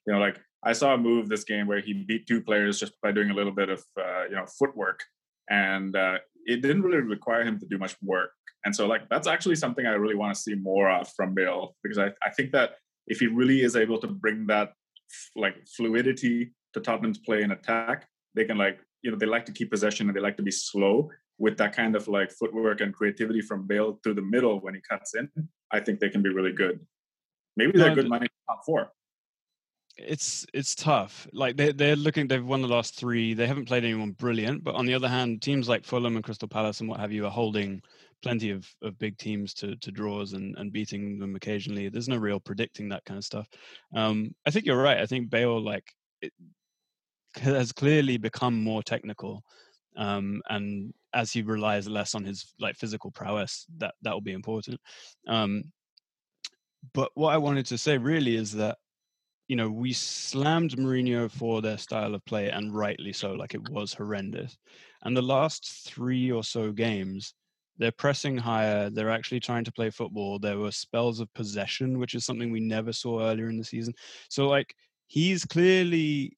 you 0.07 0.13
know, 0.13 0.19
like 0.19 0.39
I 0.63 0.73
saw 0.73 0.95
a 0.95 0.97
move 0.97 1.29
this 1.29 1.43
game 1.43 1.67
where 1.67 1.79
he 1.79 1.93
beat 1.93 2.25
two 2.25 2.41
players 2.41 2.79
just 2.79 2.93
by 3.03 3.11
doing 3.11 3.29
a 3.29 3.35
little 3.35 3.51
bit 3.61 3.69
of 3.69 3.83
uh, 4.01 4.23
you 4.29 4.35
know 4.35 4.47
footwork, 4.57 4.99
and 5.51 5.95
uh, 5.95 6.17
it 6.47 6.63
didn't 6.63 6.81
really 6.81 6.97
require 7.01 7.43
him 7.43 7.59
to 7.59 7.67
do 7.67 7.77
much 7.77 7.95
work. 8.01 8.31
And 8.65 8.75
so, 8.75 8.87
like 8.87 9.07
that's 9.09 9.27
actually 9.27 9.57
something 9.57 9.85
I 9.85 9.91
really 9.93 10.15
want 10.15 10.33
to 10.33 10.41
see 10.41 10.55
more 10.55 10.89
of 10.89 11.07
from 11.15 11.35
Bale 11.35 11.75
because 11.83 11.99
I, 11.99 12.07
I 12.25 12.31
think 12.35 12.51
that 12.53 12.71
if 13.09 13.19
he 13.19 13.27
really 13.27 13.61
is 13.61 13.75
able 13.75 13.97
to 13.99 14.07
bring 14.07 14.47
that 14.47 14.73
like 15.35 15.55
fluidity 15.75 16.53
to 16.73 16.79
Tottenham's 16.79 17.17
play 17.17 17.41
and 17.41 17.51
attack, 17.51 18.07
they 18.35 18.45
can 18.45 18.57
like 18.57 18.79
you 19.01 19.11
know 19.11 19.17
they 19.17 19.25
like 19.25 19.45
to 19.45 19.51
keep 19.51 19.71
possession 19.71 20.07
and 20.07 20.15
they 20.15 20.21
like 20.21 20.37
to 20.37 20.43
be 20.43 20.51
slow 20.51 21.09
with 21.37 21.57
that 21.57 21.75
kind 21.75 21.95
of 21.95 22.07
like 22.07 22.31
footwork 22.31 22.81
and 22.81 22.93
creativity 22.93 23.41
from 23.41 23.65
Bale 23.65 23.99
through 24.03 24.13
the 24.13 24.21
middle 24.21 24.59
when 24.59 24.73
he 24.75 24.81
cuts 24.87 25.15
in. 25.15 25.29
I 25.71 25.79
think 25.79 25.99
they 25.99 26.09
can 26.09 26.21
be 26.21 26.29
really 26.29 26.51
good. 26.51 26.79
Maybe 27.57 27.77
they're 27.77 27.89
No, 27.89 27.95
good 27.95 28.09
money 28.09 28.27
top 28.47 28.61
four. 28.65 28.91
it's 29.97 30.45
it's 30.53 30.75
tough. 30.75 31.27
Like 31.33 31.57
they 31.57 31.71
they're 31.71 31.95
looking. 31.95 32.27
They've 32.27 32.45
won 32.45 32.61
the 32.61 32.67
last 32.67 32.95
three. 32.95 33.33
They 33.33 33.47
haven't 33.47 33.65
played 33.65 33.83
anyone 33.83 34.11
brilliant, 34.11 34.63
but 34.63 34.75
on 34.75 34.85
the 34.85 34.93
other 34.93 35.09
hand, 35.09 35.41
teams 35.41 35.67
like 35.67 35.83
Fulham 35.85 36.15
and 36.15 36.23
Crystal 36.23 36.47
Palace 36.47 36.79
and 36.79 36.89
what 36.89 36.99
have 36.99 37.11
you 37.11 37.25
are 37.25 37.31
holding 37.31 37.81
plenty 38.21 38.51
of, 38.51 38.67
of 38.81 38.99
big 38.99 39.17
teams 39.17 39.53
to 39.55 39.75
to 39.77 39.91
draws 39.91 40.33
and 40.33 40.55
and 40.57 40.71
beating 40.71 41.19
them 41.19 41.35
occasionally. 41.35 41.89
There's 41.89 42.07
no 42.09 42.17
real 42.17 42.39
predicting 42.39 42.89
that 42.89 43.05
kind 43.05 43.17
of 43.17 43.23
stuff. 43.23 43.47
Um, 43.95 44.33
I 44.45 44.51
think 44.51 44.65
you're 44.65 44.81
right. 44.81 44.99
I 44.99 45.05
think 45.05 45.29
Bale 45.29 45.61
like 45.61 45.85
has 47.35 47.71
clearly 47.71 48.17
become 48.17 48.63
more 48.63 48.83
technical. 48.83 49.43
Um, 49.97 50.41
and 50.49 50.93
as 51.13 51.31
he 51.31 51.41
relies 51.41 51.87
less 51.87 52.15
on 52.15 52.23
his 52.23 52.53
like 52.59 52.75
physical 52.75 53.11
prowess, 53.11 53.65
that 53.77 53.95
that 54.01 54.13
will 54.13 54.21
be 54.21 54.33
important. 54.33 54.79
Um, 55.27 55.63
but 56.93 57.11
what 57.15 57.33
I 57.33 57.37
wanted 57.37 57.65
to 57.67 57.77
say 57.77 57.97
really 57.97 58.35
is 58.35 58.53
that 58.53 58.77
you 59.49 59.55
know, 59.55 59.67
we 59.67 59.91
slammed 59.93 60.77
Mourinho 60.77 61.29
for 61.29 61.59
their 61.61 61.79
style 61.79 62.13
of 62.13 62.23
play, 62.25 62.49
and 62.51 62.73
rightly 62.73 63.11
so. 63.11 63.33
Like 63.33 63.55
it 63.55 63.67
was 63.69 63.93
horrendous. 63.93 64.55
And 65.01 65.17
the 65.17 65.23
last 65.23 65.87
three 65.87 66.31
or 66.31 66.43
so 66.43 66.71
games, 66.71 67.33
they're 67.79 67.91
pressing 67.93 68.37
higher. 68.37 68.89
They're 68.89 69.09
actually 69.09 69.39
trying 69.39 69.63
to 69.63 69.71
play 69.71 69.89
football. 69.89 70.37
There 70.37 70.59
were 70.59 70.71
spells 70.71 71.19
of 71.19 71.33
possession, 71.33 71.97
which 71.97 72.13
is 72.13 72.25
something 72.25 72.51
we 72.51 72.59
never 72.59 72.93
saw 72.93 73.21
earlier 73.21 73.49
in 73.49 73.57
the 73.57 73.63
season. 73.63 73.93
So, 74.29 74.47
like, 74.47 74.75
he's 75.07 75.45
clearly 75.45 76.37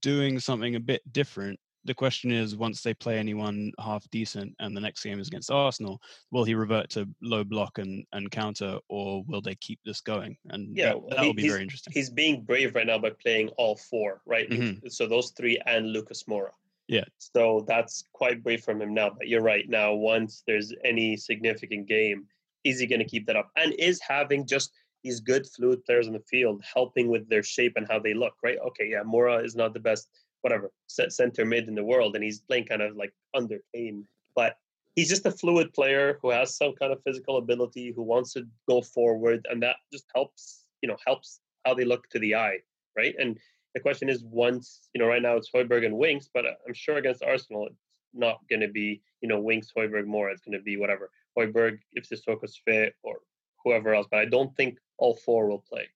doing 0.00 0.38
something 0.38 0.76
a 0.76 0.80
bit 0.80 1.02
different. 1.12 1.58
The 1.84 1.94
question 1.94 2.30
is, 2.30 2.56
once 2.56 2.82
they 2.82 2.92
play 2.92 3.18
anyone 3.18 3.72
half 3.80 4.08
decent, 4.10 4.54
and 4.60 4.76
the 4.76 4.80
next 4.80 5.02
game 5.02 5.18
is 5.18 5.28
against 5.28 5.50
Arsenal, 5.50 6.00
will 6.30 6.44
he 6.44 6.54
revert 6.54 6.90
to 6.90 7.08
low 7.22 7.42
block 7.42 7.78
and, 7.78 8.04
and 8.12 8.30
counter, 8.30 8.78
or 8.88 9.24
will 9.26 9.40
they 9.40 9.54
keep 9.56 9.80
this 9.84 10.02
going? 10.02 10.36
And 10.50 10.76
Yeah, 10.76 10.94
that, 11.08 11.20
he- 11.20 11.26
will 11.26 11.34
be 11.34 11.48
very 11.48 11.62
interesting. 11.62 11.92
He's 11.92 12.10
being 12.10 12.42
brave 12.44 12.74
right 12.74 12.86
now 12.86 12.98
by 12.98 13.10
playing 13.10 13.48
all 13.56 13.76
four, 13.76 14.20
right? 14.26 14.48
Mhm. 14.48 14.92
So 14.92 15.06
those 15.06 15.30
three 15.30 15.58
and 15.66 15.92
Lucas 15.92 16.24
Moura. 16.24 16.50
Yeah. 16.90 17.04
So 17.18 17.64
that's 17.68 18.04
quite 18.12 18.42
brave 18.42 18.64
from 18.64 18.82
him 18.82 18.92
now. 18.92 19.10
But 19.10 19.28
you're 19.28 19.42
right. 19.42 19.68
Now, 19.68 19.94
once 19.94 20.42
there's 20.44 20.74
any 20.84 21.16
significant 21.16 21.86
game, 21.86 22.26
is 22.64 22.80
he 22.80 22.86
going 22.86 22.98
to 22.98 23.04
keep 23.04 23.26
that 23.26 23.36
up? 23.36 23.50
And 23.56 23.72
is 23.74 24.00
having 24.00 24.44
just 24.44 24.72
these 25.04 25.20
good 25.20 25.46
fluid 25.46 25.84
players 25.84 26.08
on 26.08 26.14
the 26.14 26.24
field 26.28 26.62
helping 26.74 27.08
with 27.08 27.28
their 27.28 27.44
shape 27.44 27.74
and 27.76 27.86
how 27.88 28.00
they 28.00 28.12
look, 28.12 28.34
right? 28.42 28.58
Okay, 28.66 28.88
yeah, 28.90 29.02
Moura 29.04 29.42
is 29.44 29.54
not 29.54 29.72
the 29.72 29.80
best, 29.80 30.08
whatever, 30.42 30.72
center 30.88 31.44
mid 31.44 31.68
in 31.68 31.76
the 31.76 31.84
world, 31.84 32.16
and 32.16 32.24
he's 32.24 32.40
playing 32.40 32.66
kind 32.66 32.82
of 32.82 32.96
like 32.96 33.14
under 33.34 33.60
Kane. 33.72 34.04
But 34.34 34.56
he's 34.96 35.08
just 35.08 35.24
a 35.26 35.30
fluid 35.30 35.72
player 35.72 36.18
who 36.20 36.30
has 36.30 36.56
some 36.56 36.74
kind 36.74 36.92
of 36.92 37.02
physical 37.04 37.36
ability, 37.36 37.92
who 37.92 38.02
wants 38.02 38.32
to 38.32 38.46
go 38.68 38.82
forward, 38.82 39.46
and 39.48 39.62
that 39.62 39.76
just 39.92 40.06
helps, 40.12 40.66
you 40.82 40.88
know, 40.88 40.96
helps 41.06 41.40
how 41.64 41.72
they 41.72 41.84
look 41.84 42.08
to 42.10 42.18
the 42.18 42.34
eye, 42.34 42.58
right? 42.96 43.14
And 43.16 43.38
the 43.74 43.80
question 43.80 44.08
is, 44.08 44.24
once 44.24 44.88
you 44.94 45.00
know, 45.00 45.06
right 45.06 45.22
now 45.22 45.36
it's 45.36 45.50
Højbjerg 45.54 45.86
and 45.86 45.96
Winks, 45.96 46.28
but 46.32 46.44
I'm 46.46 46.74
sure 46.74 46.96
against 46.96 47.22
Arsenal, 47.22 47.66
it's 47.66 47.80
not 48.12 48.40
going 48.48 48.60
to 48.60 48.68
be, 48.68 49.02
you 49.20 49.28
know, 49.28 49.40
Winks, 49.40 49.72
Højbjerg, 49.76 50.06
Moura. 50.06 50.32
It's 50.32 50.42
going 50.42 50.58
to 50.58 50.64
be 50.64 50.76
whatever 50.76 51.10
Højbjerg, 51.38 51.78
if 51.92 52.08
Sissoko's 52.08 52.60
fit, 52.64 52.94
or 53.02 53.18
whoever 53.64 53.94
else. 53.94 54.06
But 54.10 54.20
I 54.20 54.24
don't 54.24 54.54
think 54.56 54.78
all 54.98 55.14
four 55.14 55.48
will 55.48 55.64
play. 55.68 55.88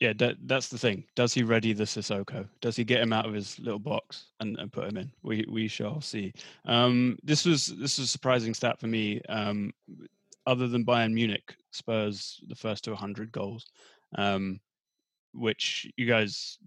Yeah, 0.00 0.14
that, 0.14 0.36
that's 0.46 0.68
the 0.68 0.78
thing. 0.78 1.04
Does 1.14 1.34
he 1.34 1.42
ready 1.42 1.74
the 1.74 1.84
Sissoko? 1.84 2.48
Does 2.62 2.74
he 2.74 2.84
get 2.84 3.02
him 3.02 3.12
out 3.12 3.26
of 3.26 3.34
his 3.34 3.58
little 3.58 3.78
box 3.78 4.28
and, 4.40 4.58
and 4.58 4.72
put 4.72 4.88
him 4.88 4.96
in? 4.96 5.12
We 5.22 5.44
we 5.46 5.68
shall 5.68 6.00
see. 6.00 6.32
Um, 6.64 7.18
this 7.22 7.44
was 7.44 7.66
this 7.66 7.98
was 7.98 8.06
a 8.06 8.06
surprising 8.06 8.54
stat 8.54 8.80
for 8.80 8.86
me. 8.86 9.20
Um, 9.28 9.74
other 10.46 10.68
than 10.68 10.86
Bayern 10.86 11.12
Munich, 11.12 11.54
Spurs 11.70 12.40
the 12.48 12.54
first 12.54 12.84
to 12.84 12.90
100 12.92 13.30
goals, 13.30 13.66
um, 14.16 14.58
which 15.32 15.90
you 15.96 16.06
guys 16.06 16.58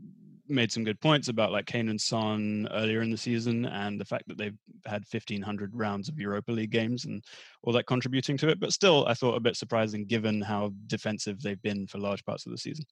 made 0.47 0.71
some 0.71 0.83
good 0.83 0.99
points 0.99 1.27
about, 1.27 1.51
like 1.51 1.65
Kane 1.65 1.89
and 1.89 1.99
Son 1.99 2.67
earlier 2.71 3.01
in 3.01 3.11
the 3.11 3.17
season, 3.17 3.65
and 3.65 3.99
the 3.99 4.05
fact 4.05 4.27
that 4.27 4.37
they've 4.37 4.57
had 4.85 5.03
1,500 5.09 5.71
rounds 5.73 6.09
of 6.09 6.19
Europa 6.19 6.51
League 6.51 6.71
games 6.71 7.05
and 7.05 7.23
all 7.63 7.73
that 7.73 7.87
contributing 7.87 8.37
to 8.37 8.49
it. 8.49 8.59
But 8.59 8.73
still, 8.73 9.05
I 9.07 9.13
thought 9.13 9.35
a 9.35 9.41
bit 9.41 9.55
surprising 9.55 10.05
given 10.05 10.41
how 10.41 10.73
defensive 10.87 11.41
they've 11.41 11.61
been 11.61 11.87
for 11.87 11.97
large 11.97 12.25
parts 12.25 12.45
of 12.45 12.51
the 12.51 12.57
season. 12.57 12.85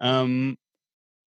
Um, 0.00 0.56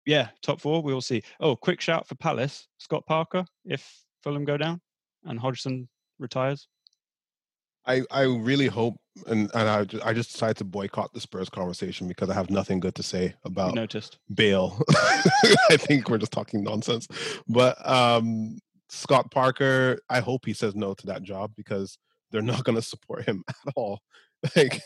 yeah, 0.07 0.29
top 0.42 0.61
four, 0.61 0.83
we 0.83 0.94
will 0.94 1.03
see. 1.03 1.22
Oh, 1.38 1.55
quick 1.55 1.81
shout 1.81 2.09
for 2.09 2.14
Palace, 2.14 2.66
Scott 2.79 3.05
Parker, 3.07 3.44
if 3.64 4.03
Fulham 4.22 4.44
go 4.44 4.57
down 4.57 4.81
and 5.24 5.38
Hodgson 5.38 5.88
retires. 6.18 6.66
I, 7.87 8.03
I 8.11 8.22
really 8.22 8.66
hope, 8.66 8.96
and, 9.26 9.50
and 9.54 9.68
I, 9.68 9.85
ju- 9.85 10.00
I 10.04 10.12
just 10.12 10.33
decided 10.33 10.57
to 10.59 10.64
boycott 10.64 11.12
the 11.12 11.20
Spurs 11.20 11.48
conversation 11.48 12.09
because 12.09 12.31
I 12.31 12.35
have 12.35 12.50
nothing 12.50 12.81
good 12.81 12.94
to 12.96 13.02
say 13.02 13.35
We 13.44 13.50
about 13.50 13.74
noticed. 13.74 14.18
Bale. 14.35 14.81
I 15.70 15.76
think 15.76 16.09
we're 16.09 16.18
just 16.18 16.33
talking 16.33 16.62
nonsense. 16.62 17.09
But 17.48 17.76
um, 17.88 18.59
Scott 18.88 19.31
Parker, 19.31 19.98
I 20.09 20.20
hope 20.20 20.46
he 20.46 20.52
says 20.52 20.74
no 20.74 20.94
to 20.94 21.07
that 21.07 21.22
job 21.22 21.52
because 21.57 21.98
they're 22.31 22.42
not 22.42 22.64
going 22.64 22.76
to 22.76 22.83
support 22.83 23.24
him 23.26 23.44
at 23.48 23.72
all. 23.76 24.00
Like, 24.54 24.81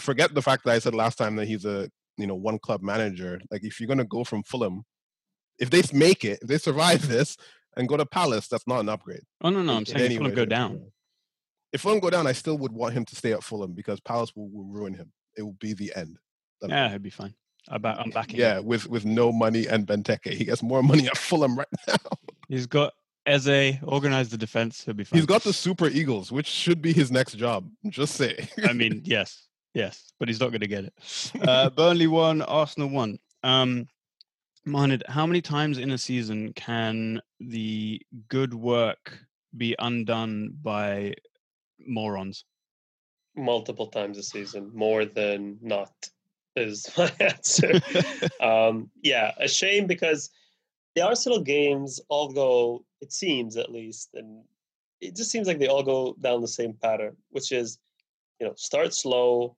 forget 0.00 0.34
the 0.34 0.42
fact 0.42 0.64
that 0.64 0.72
I 0.72 0.78
said 0.78 0.94
last 0.94 1.16
time 1.16 1.36
that 1.36 1.46
he's 1.48 1.64
a 1.64 1.90
you 2.16 2.26
know 2.26 2.34
one 2.34 2.58
club 2.58 2.82
manager. 2.82 3.40
Like, 3.50 3.64
if 3.64 3.80
you're 3.80 3.88
going 3.88 3.98
to 3.98 4.04
go 4.04 4.24
from 4.24 4.42
Fulham, 4.42 4.84
if 5.58 5.70
they 5.70 5.82
make 5.92 6.24
it, 6.24 6.40
if 6.42 6.48
they 6.48 6.58
survive 6.58 7.08
this 7.08 7.36
and 7.76 7.88
go 7.88 7.96
to 7.96 8.06
Palace, 8.06 8.48
that's 8.48 8.66
not 8.66 8.80
an 8.80 8.88
upgrade. 8.88 9.22
Oh 9.42 9.50
no, 9.50 9.62
no, 9.62 9.72
I'm 9.72 9.78
in 9.78 9.86
saying 9.86 10.18
Fulham 10.18 10.34
go 10.34 10.44
down. 10.44 10.92
If 11.74 11.82
Fulham 11.82 12.00
go 12.00 12.08
down, 12.08 12.26
I 12.26 12.32
still 12.32 12.56
would 12.58 12.72
want 12.72 12.94
him 12.94 13.04
to 13.04 13.14
stay 13.16 13.32
at 13.32 13.42
Fulham 13.44 13.72
because 13.74 14.00
Palace 14.00 14.32
will, 14.34 14.48
will 14.48 14.64
ruin 14.64 14.94
him. 14.94 15.12
It 15.36 15.42
will 15.42 15.56
be 15.60 15.74
the 15.74 15.92
end. 15.94 16.16
That'll 16.60 16.72
be- 16.72 16.76
Yeah, 16.78 16.88
he'll 16.88 16.98
be 17.00 17.10
fine. 17.10 17.34
I'm 17.68 17.80
backing. 18.10 18.38
yeah, 18.38 18.58
him. 18.58 18.66
with 18.66 18.86
with 18.88 19.04
no 19.04 19.32
money 19.32 19.66
and 19.66 19.86
Benteke, 19.86 20.32
he 20.32 20.44
gets 20.44 20.62
more 20.62 20.82
money 20.90 21.06
at 21.06 21.16
Fulham 21.18 21.58
right 21.58 21.68
now. 21.88 21.96
he's 22.48 22.66
got 22.66 22.92
Eze 23.26 23.76
organize 23.82 24.28
the 24.28 24.36
defense. 24.36 24.84
He'll 24.84 24.92
be 24.94 25.04
fine. 25.04 25.18
He's 25.18 25.26
got 25.26 25.42
the 25.42 25.52
Super 25.52 25.88
Eagles, 25.88 26.30
which 26.30 26.46
should 26.46 26.80
be 26.82 26.92
his 26.92 27.10
next 27.10 27.34
job. 27.38 27.68
Just 27.88 28.14
say. 28.16 28.48
I 28.68 28.74
mean, 28.74 29.00
yes, 29.04 29.48
yes, 29.72 30.12
but 30.20 30.28
he's 30.28 30.40
not 30.40 30.50
going 30.50 30.60
to 30.60 30.66
get 30.66 30.84
it. 30.84 30.92
Uh, 31.48 31.70
Burnley 31.70 32.06
won, 32.06 32.42
Arsenal 32.42 32.90
won. 32.90 33.18
Um, 33.42 33.88
Mohamed, 34.66 35.02
how 35.08 35.26
many 35.26 35.40
times 35.40 35.78
in 35.78 35.90
a 35.90 35.98
season 35.98 36.52
can 36.52 37.20
the 37.40 38.00
good 38.28 38.52
work 38.54 39.18
be 39.56 39.74
undone 39.78 40.52
by 40.62 41.14
morons? 41.86 42.44
multiple 43.36 43.88
times 43.88 44.18
a 44.18 44.22
season, 44.22 44.70
more 44.74 45.04
than 45.04 45.58
not, 45.60 45.92
is 46.56 46.90
my 46.98 47.12
answer. 47.20 47.80
um, 48.40 48.90
yeah, 49.02 49.32
a 49.38 49.48
shame 49.48 49.86
because 49.86 50.30
the 50.94 51.02
Arsenal 51.02 51.40
games 51.40 52.00
all 52.08 52.28
go, 52.32 52.84
it 53.00 53.12
seems 53.12 53.56
at 53.56 53.72
least, 53.72 54.10
and 54.14 54.44
it 55.00 55.16
just 55.16 55.30
seems 55.30 55.46
like 55.46 55.58
they 55.58 55.68
all 55.68 55.82
go 55.82 56.16
down 56.20 56.40
the 56.40 56.48
same 56.48 56.74
pattern, 56.74 57.16
which 57.30 57.52
is, 57.52 57.78
you 58.40 58.46
know, 58.46 58.54
start 58.56 58.94
slow, 58.94 59.56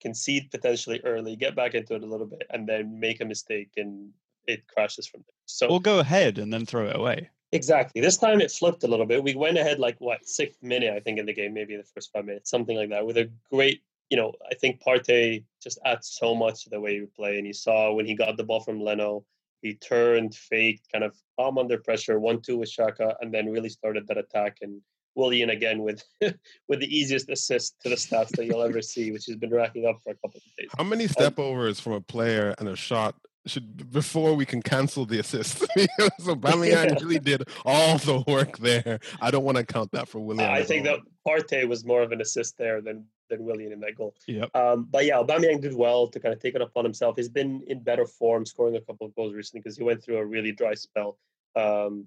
concede 0.00 0.50
potentially 0.50 1.00
early, 1.04 1.36
get 1.36 1.56
back 1.56 1.74
into 1.74 1.94
it 1.94 2.02
a 2.02 2.06
little 2.06 2.26
bit, 2.26 2.46
and 2.50 2.68
then 2.68 3.00
make 3.00 3.20
a 3.20 3.24
mistake 3.24 3.70
and 3.76 4.10
it 4.46 4.66
crashes 4.68 5.06
from 5.06 5.20
there. 5.20 5.34
So 5.46 5.68
or 5.68 5.80
go 5.80 6.00
ahead 6.00 6.38
and 6.38 6.52
then 6.52 6.66
throw 6.66 6.86
it 6.86 6.96
away. 6.96 7.30
Exactly. 7.54 8.00
This 8.00 8.16
time 8.16 8.40
it 8.40 8.50
flipped 8.50 8.82
a 8.82 8.88
little 8.88 9.06
bit. 9.06 9.22
We 9.22 9.36
went 9.36 9.56
ahead 9.56 9.78
like 9.78 9.96
what 10.00 10.26
sixth 10.26 10.60
minute, 10.60 10.92
I 10.92 10.98
think, 10.98 11.20
in 11.20 11.26
the 11.26 11.32
game, 11.32 11.54
maybe 11.54 11.76
the 11.76 11.84
first 11.84 12.10
five 12.12 12.24
minutes, 12.24 12.50
something 12.50 12.76
like 12.76 12.90
that, 12.90 13.06
with 13.06 13.16
a 13.16 13.30
great. 13.50 13.80
You 14.10 14.18
know, 14.18 14.32
I 14.50 14.54
think 14.54 14.82
Partey 14.82 15.44
just 15.62 15.78
adds 15.86 16.18
so 16.20 16.34
much 16.34 16.64
to 16.64 16.70
the 16.70 16.80
way 16.80 17.00
we 17.00 17.06
play. 17.06 17.38
And 17.38 17.46
you 17.46 17.54
saw 17.54 17.92
when 17.92 18.06
he 18.06 18.14
got 18.14 18.36
the 18.36 18.44
ball 18.44 18.60
from 18.60 18.80
Leno, 18.80 19.24
he 19.62 19.74
turned, 19.74 20.34
faked, 20.34 20.92
kind 20.92 21.04
of 21.04 21.16
calm 21.38 21.56
under 21.56 21.78
pressure, 21.78 22.18
one 22.18 22.42
two 22.42 22.58
with 22.58 22.70
Xhaka, 22.70 23.14
and 23.20 23.32
then 23.32 23.48
really 23.48 23.70
started 23.70 24.06
that 24.08 24.18
attack. 24.18 24.58
And 24.60 24.82
Willian 25.14 25.50
again 25.50 25.82
with 25.82 26.02
with 26.68 26.80
the 26.80 26.96
easiest 26.96 27.30
assist 27.30 27.80
to 27.82 27.88
the 27.88 27.94
stats 27.94 28.30
that 28.30 28.46
you'll 28.46 28.62
ever 28.62 28.82
see, 28.82 29.12
which 29.12 29.26
he's 29.26 29.36
been 29.36 29.54
racking 29.54 29.86
up 29.86 30.00
for 30.02 30.10
a 30.10 30.16
couple 30.16 30.38
of 30.38 30.56
days. 30.58 30.68
How 30.76 30.84
many 30.84 31.04
um, 31.04 31.10
step 31.10 31.38
overs 31.38 31.78
from 31.78 31.92
a 31.92 32.00
player 32.00 32.54
and 32.58 32.68
a 32.68 32.74
shot 32.74 33.14
should 33.46 33.90
before 33.92 34.34
we 34.34 34.46
can 34.46 34.62
cancel 34.62 35.04
the 35.04 35.18
assist? 35.18 35.58
so 35.58 35.66
because 35.76 36.10
Aubameyang 36.20 37.00
really 37.00 37.18
did 37.18 37.44
all 37.64 37.98
the 37.98 38.24
work 38.26 38.58
there. 38.58 39.00
I 39.20 39.30
don't 39.30 39.44
want 39.44 39.58
to 39.58 39.64
count 39.64 39.92
that 39.92 40.08
for 40.08 40.20
Willian. 40.20 40.50
I 40.50 40.62
think 40.62 40.84
that 40.84 41.00
Partey 41.26 41.68
was 41.68 41.84
more 41.84 42.02
of 42.02 42.12
an 42.12 42.20
assist 42.20 42.56
there 42.58 42.80
than 42.80 43.04
than 43.28 43.44
Willian 43.44 43.72
in 43.72 43.80
that 43.80 43.96
goal. 43.96 44.14
Yep. 44.26 44.54
Um, 44.54 44.86
but 44.90 45.04
yeah, 45.04 45.16
Aubameyang 45.16 45.60
did 45.60 45.74
well 45.74 46.08
to 46.08 46.20
kind 46.20 46.34
of 46.34 46.40
take 46.40 46.54
it 46.54 46.62
upon 46.62 46.84
himself. 46.84 47.16
He's 47.16 47.28
been 47.28 47.62
in 47.66 47.82
better 47.82 48.06
form, 48.06 48.44
scoring 48.46 48.76
a 48.76 48.80
couple 48.80 49.06
of 49.06 49.14
goals 49.14 49.34
recently 49.34 49.60
because 49.60 49.76
he 49.76 49.84
went 49.84 50.02
through 50.02 50.18
a 50.18 50.26
really 50.26 50.52
dry 50.52 50.74
spell. 50.74 51.18
Um, 51.56 52.06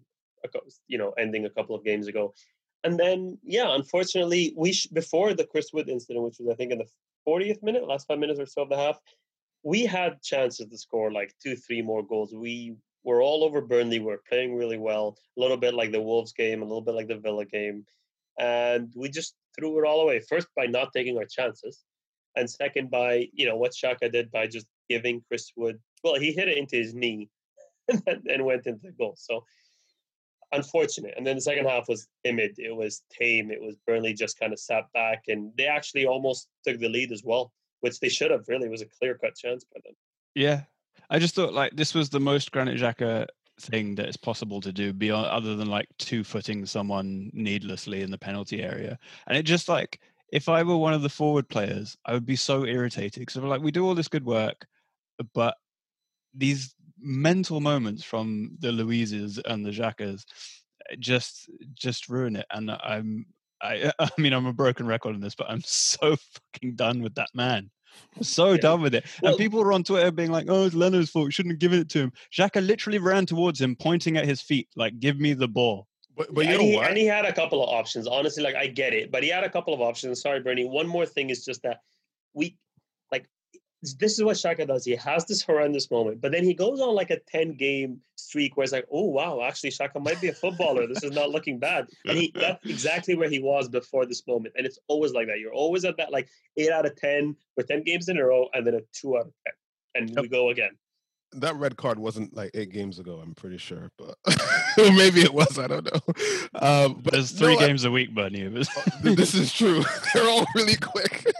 you 0.88 0.97
know, 0.97 1.12
ending 1.17 1.45
a 1.45 1.50
couple 1.50 1.76
of 1.76 1.84
games 1.84 2.08
ago, 2.08 2.34
and 2.84 2.97
then 2.97 3.38
yeah, 3.43 3.76
unfortunately, 3.76 4.54
we 4.56 4.71
sh- 4.71 4.88
before 4.88 5.34
the 5.34 5.45
Chris 5.45 5.73
Wood 5.73 5.89
incident, 5.89 6.23
which 6.23 6.38
was 6.39 6.47
I 6.47 6.56
think 6.56 6.71
in 6.71 6.78
the 6.78 6.88
40th 7.28 7.62
minute, 7.62 7.86
last 7.86 8.08
five 8.08 8.19
minutes 8.19 8.39
or 8.39 8.45
so 8.45 8.62
of 8.62 8.69
the 8.69 8.78
half, 8.78 9.00
we 9.67 9.86
had 9.86 10.21
chances 10.21 10.65
to 10.65 10.77
score 10.77 11.12
like 11.12 11.34
two, 11.43 11.53
three 11.53 11.82
more 11.82 12.01
goals. 12.01 12.34
We 12.34 12.77
were 13.03 13.21
all 13.21 13.43
over 13.43 13.60
Burnley. 13.60 13.99
We 13.99 14.06
were 14.06 14.23
playing 14.30 14.56
really 14.56 14.77
well, 14.77 15.17
a 15.38 15.41
little 15.41 15.58
bit 15.58 15.73
like 15.73 15.91
the 15.91 15.99
Wolves 15.99 16.32
game, 16.32 16.62
a 16.62 16.65
little 16.65 16.88
bit 16.88 16.95
like 16.95 17.10
the 17.10 17.17
Villa 17.17 17.43
game, 17.43 17.86
and 18.39 18.93
we 18.95 19.10
just 19.10 19.36
threw 19.60 19.77
it 19.77 19.86
all 19.86 19.99
away. 19.99 20.21
First 20.21 20.47
by 20.56 20.67
not 20.67 20.93
taking 20.95 21.17
our 21.17 21.25
chances, 21.25 21.84
and 22.38 22.49
second 22.49 22.89
by 22.89 23.27
you 23.34 23.45
know 23.45 23.58
what 23.58 23.73
Xhaka 23.73 24.10
did 24.10 24.32
by 24.32 24.47
just 24.47 24.67
giving 24.89 25.21
Chris 25.27 25.51
Wood. 25.58 25.77
Well, 26.01 26.15
he 26.15 26.32
hit 26.32 26.47
it 26.47 26.58
into 26.58 26.77
his 26.77 26.93
knee, 26.93 27.27
and 28.08 28.25
and 28.25 28.45
went 28.45 28.67
into 28.67 28.88
the 28.88 28.93
goal. 28.93 29.15
So 29.17 29.43
unfortunate. 30.53 31.13
And 31.17 31.27
then 31.27 31.36
the 31.36 31.41
second 31.41 31.65
half 31.65 31.89
was 31.89 32.08
timid. 32.23 32.56
It 32.58 32.73
was 32.73 33.03
tame. 33.12 33.51
It 33.51 33.62
was 33.62 33.75
Burnley 33.86 34.13
just 34.13 34.39
kind 34.39 34.53
of 34.53 34.60
sat 34.60 34.86
back, 34.93 35.23
and 35.27 35.51
they 35.58 35.65
actually 35.65 36.06
almost 36.06 36.47
took 36.65 36.80
the 36.80 36.88
lead 36.88 37.12
as 37.12 37.23
well, 37.25 37.51
which 37.82 38.00
they 38.00 38.10
should 38.10 38.32
have. 38.32 38.48
Really, 38.48 38.70
was 38.70 38.82
a 38.82 38.86
clear 38.86 39.18
cut 39.18 39.36
chance 39.36 39.63
by 39.63 39.80
them. 39.84 39.96
Yeah, 40.36 40.62
I 41.10 41.20
just 41.20 41.36
thought 41.36 41.54
like 41.54 41.76
this 41.76 41.94
was 41.94 42.10
the 42.10 42.20
most 42.20 42.52
Granit 42.52 42.80
Xhaka 42.80 43.28
thing 43.60 43.96
that 43.96 44.08
is 44.08 44.18
possible 44.18 44.62
to 44.62 44.72
do 44.72 44.94
beyond 44.94 45.28
other 45.28 45.56
than 45.56 45.68
like 45.68 45.88
two 45.98 46.24
footing 46.24 46.66
someone 46.66 47.32
needlessly 47.34 48.02
in 48.02 48.12
the 48.12 48.18
penalty 48.18 48.62
area, 48.62 48.98
and 49.28 49.38
it 49.38 49.44
just 49.44 49.70
like 49.70 50.00
if 50.32 50.50
I 50.50 50.63
were 50.63 50.78
one 50.78 50.94
of 50.94 51.02
the 51.02 51.10
forward 51.10 51.48
players, 51.48 51.98
I 52.06 52.13
would 52.13 52.26
be 52.26 52.36
so 52.36 52.66
irritated 52.66 53.22
because 53.22 53.38
like 53.38 53.62
we 53.62 53.72
do 53.72 53.86
all 53.86 53.96
this 53.96 54.10
good 54.10 54.26
work, 54.26 54.66
but 55.34 55.56
these 56.34 56.76
mental 57.00 57.62
moments 57.62 58.04
from 58.04 58.58
the 58.60 58.70
Luizes 58.70 59.40
and 59.46 59.66
the 59.66 59.72
Xhakas 59.72 60.26
eh, 60.90 60.96
just 61.00 61.50
just 61.74 62.10
ruin 62.10 62.36
it, 62.36 62.46
and 62.52 62.72
I'm. 62.72 63.26
I, 63.62 63.91
I 64.00 64.10
mean, 64.17 64.34
I'm 64.34 64.46
a 64.46 64.54
broken 64.54 64.88
record 64.88 65.15
on 65.15 65.22
this, 65.22 65.36
but 65.36 65.50
I'm 65.50 65.62
so 65.65 66.15
fucking 66.15 66.76
done 66.76 67.02
with 67.02 67.15
that 67.15 67.30
man. 67.34 67.70
I'm 68.15 68.24
so 68.24 68.52
Yeah. 68.52 68.58
done 68.58 68.82
with 68.82 68.93
it. 68.93 69.06
Well- 69.22 69.32
and 69.32 69.39
people 69.39 69.60
were 69.60 69.74
on 69.74 69.84
Twitter 69.84 70.12
being 70.12 70.32
like, 70.32 70.46
"Oh, 70.50 70.65
it's 70.65 70.76
Leno's 70.76 71.10
fault. 71.10 71.34
Shouldn't 71.34 71.54
have 71.54 71.60
given 71.60 71.80
it 71.80 71.89
to 71.89 72.00
him." 72.00 72.12
Xhaka 72.32 72.65
literally 72.65 73.00
ran 73.00 73.26
towards 73.26 73.60
him, 73.60 73.76
pointing 73.76 74.17
at 74.17 74.26
his 74.26 74.41
feet, 74.41 74.67
like, 74.76 75.00
"Give 75.00 75.20
me 75.20 75.34
the 75.34 75.48
ball." 75.48 75.88
But, 76.15 76.34
but 76.34 76.46
you 76.46 76.52
and, 76.52 76.60
know 76.60 76.65
he, 76.65 76.76
what? 76.76 76.88
and 76.89 76.98
he 76.98 77.06
had 77.06 77.26
a 77.26 77.34
couple 77.34 77.63
of 77.63 77.70
options. 77.70 78.08
Honestly, 78.08 78.43
like 78.43 78.56
I 78.56 78.67
get 78.67 78.93
it, 78.93 79.12
but 79.12 79.24
he 79.24 79.30
had 79.30 79.43
a 79.43 79.50
couple 79.50 79.74
of 79.74 79.82
options. 79.82 80.22
Sorry, 80.22 80.39
Bernie. 80.41 80.65
One 80.65 80.88
more 80.88 81.06
thing 81.06 81.30
is 81.30 81.46
just 81.46 81.62
that 81.63 81.80
we 82.34 82.46
like 82.46 82.56
this 83.82 84.18
is 84.18 84.24
what 84.24 84.36
Xhaka 84.38 84.68
does. 84.68 84.86
He 84.86 84.96
has 84.96 85.26
this 85.26 85.42
horrendous 85.42 85.90
moment, 85.92 86.20
but 86.20 86.32
then 86.32 86.44
he 86.44 86.54
goes 86.54 86.82
on 86.82 86.96
like 86.96 87.12
a 87.12 87.20
10 87.20 87.54
game 87.56 88.02
streak 88.16 88.58
where 88.58 88.63
it's 88.63 88.74
like, 88.74 88.88
oh 88.92 89.06
wow, 89.06 89.42
actually 89.44 89.70
Xhaka 89.70 90.02
might 90.02 90.20
be 90.20 90.30
a 90.30 90.34
footballer. 90.34 90.88
this 90.88 91.04
is 91.04 91.12
not 91.12 91.30
looking 91.30 91.60
bad. 91.60 91.88
And 92.08 92.18
he 92.18 92.32
that's 92.34 92.66
exactly 92.66 93.16
where 93.16 93.30
he 93.30 93.40
was 93.40 93.70
before 93.70 94.06
this 94.06 94.26
moment. 94.28 94.56
And 94.58 94.66
it's 94.66 94.80
always 94.88 95.12
like 95.13 95.28
that. 95.28 95.40
You're 95.40 95.54
always 95.54 95.86
at 95.86 95.98
that 95.98 96.12
like 96.12 96.28
eight 96.58 96.72
out 96.72 96.86
of 96.86 96.96
10 96.96 97.36
for 97.56 97.63
10 97.63 97.84
games 97.84 98.10
in 98.10 98.18
a 98.18 98.26
row, 98.26 98.48
and 98.54 98.66
then 98.66 98.74
a 98.74 98.82
two 98.94 99.18
out 99.18 99.28
of 99.28 99.34
10. 99.46 99.54
And 99.96 100.10
Yep. 100.10 100.22
we 100.24 100.28
go 100.30 100.50
again. 100.50 100.72
That 101.34 101.56
red 101.56 101.76
card 101.78 102.00
wasn't 102.00 102.34
like 102.36 102.52
eight 102.54 102.72
games 102.72 103.00
ago. 103.00 103.20
I'm 103.22 103.36
pretty 103.36 103.58
sure, 103.58 103.92
but 103.98 104.16
maybe 104.78 105.22
it 105.22 105.34
was. 105.34 105.60
I 105.60 105.68
don't 105.68 105.86
know. 105.86 106.13
Um, 106.60 107.02
but 107.04 107.13
There's 107.13 107.32
three 107.32 107.56
I- 107.58 107.68
games 107.68 107.84
a 107.84 107.92
week, 107.92 108.13
Bernie. 108.16 108.42
It 108.42 108.54
was- 108.54 108.70
Th- 109.04 109.16
this 109.18 109.34
is 109.34 109.52
true. 109.54 109.84
They're 110.13 110.28
all 110.30 110.46
really 110.56 110.78
quick. 110.78 111.26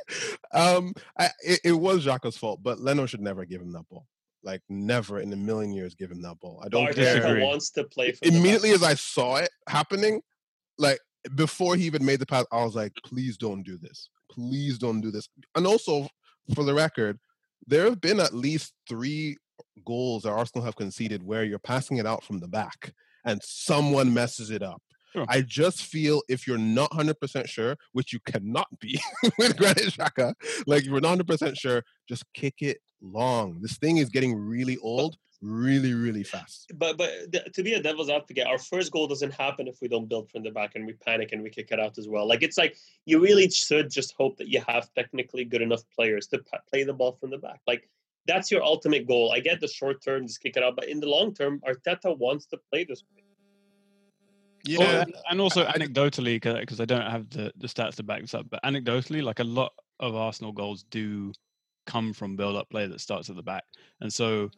Um, 0.54 0.94
I, 1.20 1.30
it, 1.42 1.60
it 1.66 1.72
was 1.74 2.06
Xhaka's 2.06 2.38
fault, 2.38 2.64
but 2.64 2.80
Leno 2.80 3.06
should 3.06 3.22
never 3.22 3.44
give 3.46 3.62
him 3.62 3.74
that 3.74 3.88
ball. 3.90 4.08
Like 4.44 4.62
never 4.70 5.20
in 5.20 5.32
a 5.34 5.36
million 5.36 5.74
years 5.74 5.94
give 5.94 6.10
him 6.10 6.22
that 6.22 6.40
ball. 6.40 6.62
I 6.66 6.70
don't 6.70 6.86
Barca 6.86 6.96
care. 6.96 7.16
disagree. 7.18 7.44
wants 7.44 7.70
to 7.72 7.84
play 7.84 8.14
for 8.14 8.26
Immediately 8.26 8.72
as. 8.72 8.82
I 8.82 8.94
saw 8.96 9.36
it 9.36 9.50
happening, 9.68 10.22
like 10.78 11.00
before 11.36 11.76
he 11.76 11.84
even 11.84 12.04
made 12.06 12.20
the 12.20 12.26
pass, 12.26 12.46
I 12.52 12.64
was 12.64 12.76
like, 12.76 12.94
please 13.06 13.38
don't 13.38 13.62
do 13.62 13.78
this. 13.78 14.10
Please 14.32 14.78
don't 14.80 15.02
do 15.02 15.12
this. 15.12 15.28
And 15.56 15.68
also, 15.68 16.08
for 16.56 16.64
the 16.64 16.74
record, 16.74 17.20
there 17.68 17.84
have 17.84 18.00
been 18.00 18.20
at 18.22 18.34
least 18.34 18.74
three 18.88 19.38
goals 19.86 20.24
that 20.24 20.32
Arsenal 20.32 20.66
have 20.66 20.76
conceded 20.76 21.24
where 21.24 21.44
you're 21.44 21.60
passing 21.60 21.98
it 21.98 22.06
out 22.06 22.24
from 22.24 22.40
the 22.40 22.48
back 22.48 22.94
and 23.26 23.42
someone 23.44 24.14
messes 24.14 24.50
it 24.52 24.64
up. 24.64 24.82
Sure. 25.14 25.26
I 25.30 25.42
just 25.42 25.84
feel 25.84 26.22
if 26.28 26.46
you're 26.46 26.58
not 26.58 26.92
100% 26.92 27.48
sure, 27.48 27.78
which 27.94 28.12
you 28.14 28.20
cannot 28.26 28.68
be 28.80 29.00
with 29.38 29.56
Granit 29.58 29.86
Xhaka, 29.86 30.34
like 30.66 30.86
you're 30.86 31.00
not 31.00 31.18
100% 31.18 31.58
sure, 31.58 31.84
just 32.08 32.26
kick 32.34 32.56
it 32.62 32.78
long. 33.02 33.60
This 33.62 33.78
thing 33.78 33.98
is 33.98 34.10
getting 34.10 34.36
really 34.36 34.78
old, 34.78 35.16
really, 35.42 35.94
really 35.94 36.24
fast. 36.24 36.72
but 36.76 36.98
but 36.98 37.12
th- 37.32 37.52
to 37.54 37.64
be 37.64 37.74
a 37.74 37.82
devil's 37.82 38.10
advocate, 38.10 38.48
our 38.48 38.58
first 38.58 38.92
goal 38.92 39.08
doesn't 39.08 39.34
happen 39.34 39.68
if 39.68 39.78
we 39.82 39.88
don't 39.88 40.10
build 40.10 40.30
from 40.30 40.44
the 40.44 40.52
back 40.52 40.74
and 40.76 40.86
we 40.86 40.94
panic 40.94 41.32
and 41.32 41.42
we 41.42 41.50
kick 41.50 41.70
it 41.72 41.80
out 41.80 41.98
as 41.98 42.08
well. 42.08 42.28
Like 42.28 42.44
it's 42.44 42.58
like 42.58 42.76
you 43.06 43.20
really 43.20 43.50
should 43.50 43.90
just 43.90 44.14
hope 44.18 44.38
that 44.38 44.50
you 44.50 44.62
have 44.68 44.94
technically 44.94 45.46
good 45.46 45.62
enough 45.62 45.84
players 45.96 46.28
to 46.28 46.40
pa- 46.40 46.60
play 46.70 46.84
the 46.84 46.94
ball 46.94 47.14
from 47.20 47.30
the 47.30 47.38
back. 47.38 47.62
Like 47.66 47.90
that's 48.28 48.52
your 48.52 48.64
ultimate 48.64 49.08
goal. 49.08 49.32
I 49.32 49.40
get 49.40 49.60
the 49.60 49.68
short 49.68 50.04
term, 50.04 50.28
just 50.28 50.42
kick 50.42 50.58
it 50.58 50.64
out, 50.64 50.76
but 50.76 50.88
in 50.88 51.00
the 51.00 51.08
long 51.08 51.34
term, 51.34 51.62
Arteta 51.68 52.18
wants 52.18 52.46
to 52.48 52.58
play 52.72 52.84
this 52.84 53.04
way. 53.16 53.24
Oh, 54.80 54.84
and- 54.84 55.16
and 55.30 55.42
also 55.42 55.66
anecdotally, 55.66 56.42
because 56.42 56.82
I 56.82 56.86
don't 56.86 57.10
have 57.10 57.30
the, 57.30 57.54
the 57.58 57.68
stats 57.68 57.96
to 57.96 58.04
back 58.04 58.22
this 58.22 58.34
up, 58.34 58.48
but 58.50 58.62
anecdotally, 58.64 59.24
like 59.24 59.40
a 59.40 59.46
lot 59.46 59.72
of 60.00 60.16
Arsenal 60.16 60.52
goals 60.52 60.84
do 60.90 61.32
come 61.86 62.12
from 62.14 62.36
build-up 62.36 62.70
play 62.70 62.86
that 62.86 63.00
starts 63.00 63.30
at 63.30 63.38
the 63.38 63.44
back, 63.44 63.64
and 64.02 64.12
so 64.12 64.52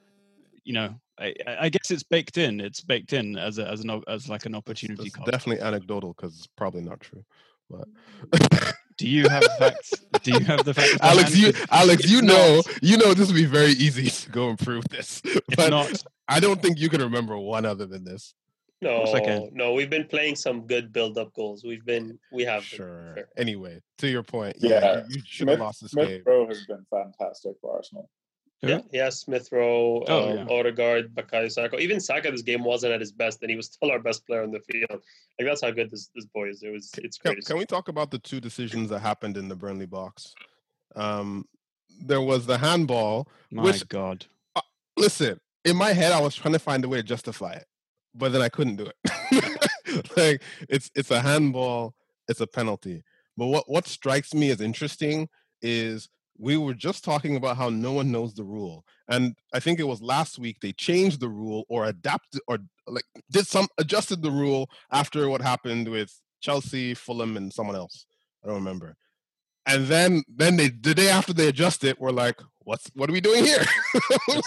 you 0.63 0.73
know, 0.73 0.93
I, 1.17 1.34
I 1.47 1.58
I 1.62 1.69
guess 1.69 1.89
it's 1.89 2.03
baked 2.03 2.38
in. 2.38 2.60
It's 2.60 2.82
baked 2.82 3.13
in 3.13 3.38
as 3.38 3.58
a, 3.60 3.67
as 3.67 3.82
an 3.82 4.03
as 4.08 4.29
like 4.29 4.45
an 4.45 4.55
opportunity 4.55 5.08
it's 5.08 5.15
cost. 5.15 5.32
definitely 5.32 5.63
anecdotal 5.63 6.13
because 6.13 6.38
it's 6.38 6.47
probably 6.47 6.82
not 6.82 6.99
true. 6.99 7.23
But 7.69 7.88
mm. 8.29 8.73
Do 8.99 9.07
you 9.07 9.29
have 9.29 9.41
the 9.43 9.49
facts? 9.57 9.93
Do 10.23 10.31
you 10.33 10.39
have 10.45 10.65
the 10.65 10.73
facts? 10.73 10.97
Alex, 11.01 11.35
you 11.35 11.53
Alex, 11.71 12.03
If 12.03 12.12
you 12.12 12.21
know, 12.21 12.55
not- 12.57 12.83
you 12.83 12.97
know 12.97 13.13
this 13.13 13.27
would 13.27 13.35
be 13.35 13.45
very 13.45 13.71
easy 13.71 14.09
to 14.09 14.29
go 14.29 14.49
and 14.49 14.59
prove 14.59 14.83
this. 14.89 15.21
If 15.25 15.41
But 15.55 15.69
not, 15.71 16.03
I 16.27 16.39
don't 16.39 16.62
think 16.62 16.79
you 16.79 16.89
can 16.89 17.01
remember 17.01 17.38
one 17.38 17.65
other 17.65 17.85
than 17.85 18.03
this. 18.03 18.33
No, 18.81 19.05
second. 19.07 19.51
no, 19.53 19.73
we've 19.73 19.89
been 19.89 20.05
playing 20.07 20.35
some 20.38 20.65
good 20.67 20.93
build-up 20.93 21.33
goals. 21.33 21.63
We've 21.65 21.83
been, 21.85 22.17
we 22.31 22.43
have. 22.43 22.62
been, 22.69 22.77
Sure. 22.77 23.15
Anyway, 23.38 23.81
to 23.97 24.07
your 24.07 24.23
point, 24.23 24.55
Yeah. 24.59 24.79
yeah, 24.79 24.95
you, 25.09 25.15
you 25.17 25.21
should 25.25 25.47
have 25.49 25.59
lost 25.59 25.81
this 25.81 25.91
Smith 25.91 26.07
game. 26.07 26.21
Rowe 26.25 26.47
has 26.47 26.65
been 26.65 26.85
fantastic 26.89 27.53
for 27.62 27.75
Arsenal. 27.75 28.09
Who? 28.62 28.67
Yeah, 28.67 28.82
yeah, 28.91 29.10
Smith 29.10 29.50
Rowe, 29.52 30.04
Oh, 30.08 30.32
um, 30.32 30.38
yeah. 30.38 30.54
Odegaard, 30.54 31.15
Bukayo 31.15 31.50
Saka. 31.50 31.78
Even 31.78 32.00
Saka, 32.00 32.30
this 32.30 32.41
game 32.41 32.63
wasn't 32.63 32.93
at 32.93 33.00
his 33.00 33.12
best, 33.12 33.41
and 33.41 33.50
he 33.50 33.56
was 33.56 33.67
still 33.67 33.89
our 33.91 34.00
best 34.00 34.26
player 34.28 34.43
on 34.43 34.52
the 34.52 34.60
field. 34.60 34.89
Like 35.39 35.48
that's 35.48 35.62
how 35.62 35.72
good 35.72 35.89
this 35.89 36.10
this 36.13 36.26
boy 36.26 36.50
is. 36.50 36.62
It 36.62 36.72
was, 36.72 36.91
it's 36.98 37.17
Can, 37.17 37.36
can 37.41 37.58
we 37.58 37.65
talk 37.65 37.88
about 37.88 38.12
the 38.12 38.19
two 38.19 38.41
decisions 38.41 38.89
that 38.89 39.00
happened 39.00 39.38
in 39.38 39.48
the 39.48 39.56
Burnley 39.56 39.86
box? 39.86 40.34
Um, 40.95 41.45
there 42.02 42.22
was 42.22 42.45
the 42.45 42.58
handball. 42.58 43.30
My 43.52 43.63
Which- 43.63 43.88
God. 43.88 44.26
Listen, 44.98 45.39
in 45.63 45.78
my 45.78 45.93
head, 45.93 46.12
I 46.12 46.19
was 46.19 46.36
trying 46.36 46.52
to 46.54 46.60
find 46.60 46.84
a 46.84 46.89
way 46.89 46.98
to 46.98 47.04
justify 47.04 47.54
it, 47.54 47.65
but 48.13 48.34
then 48.34 48.41
I 48.41 48.50
couldn't 48.50 48.76
do 48.76 48.88
it. 48.88 50.12
like 50.17 50.41
it's 50.67 50.91
it's 50.93 51.12
a 51.12 51.22
handball, 51.22 51.95
it's 52.28 52.41
a 52.41 52.48
penalty. 52.48 53.04
But 53.38 53.48
what 53.48 53.69
what 53.69 53.88
strikes 53.88 54.34
me 54.34 54.50
as 54.52 54.60
interesting 54.60 55.30
is 55.62 56.10
we 56.39 56.56
were 56.58 56.73
just 56.73 57.04
talking 57.04 57.36
about 57.36 57.58
how 57.58 57.69
no 57.69 57.91
one 57.91 58.12
knows 58.12 58.34
the 58.34 58.43
rule, 58.43 58.86
and 59.10 59.36
I 59.54 59.60
think 59.60 59.80
it 59.80 59.88
was 59.88 60.02
last 60.02 60.39
week 60.39 60.58
they 60.62 60.71
changed 60.71 61.19
the 61.19 61.30
rule 61.30 61.65
or 61.69 61.86
adapted 61.86 62.41
or 62.47 62.60
like 62.88 63.04
did 63.30 63.45
some 63.45 63.67
adjusted 63.78 64.21
the 64.21 64.32
rule 64.32 64.69
after 64.91 65.30
what 65.30 65.41
happened 65.41 65.88
with 65.89 66.12
Chelsea, 66.41 66.93
Fulham, 66.93 67.36
and 67.38 67.52
someone 67.54 67.75
else. 67.75 68.06
I 68.43 68.47
don't 68.47 68.56
remember. 68.58 68.95
And 69.65 69.86
then 69.88 70.23
then 70.34 70.56
they 70.56 70.69
the 70.69 70.95
day 70.95 71.10
after 71.10 71.34
they 71.34 71.47
adjust 71.49 71.84
it, 71.84 71.99
we're 71.99 72.12
like, 72.12 72.39
what's 72.60 72.89
what 72.95 73.10
are 73.10 73.13
we 73.13 73.21
doing 73.21 73.43
here? 73.45 73.65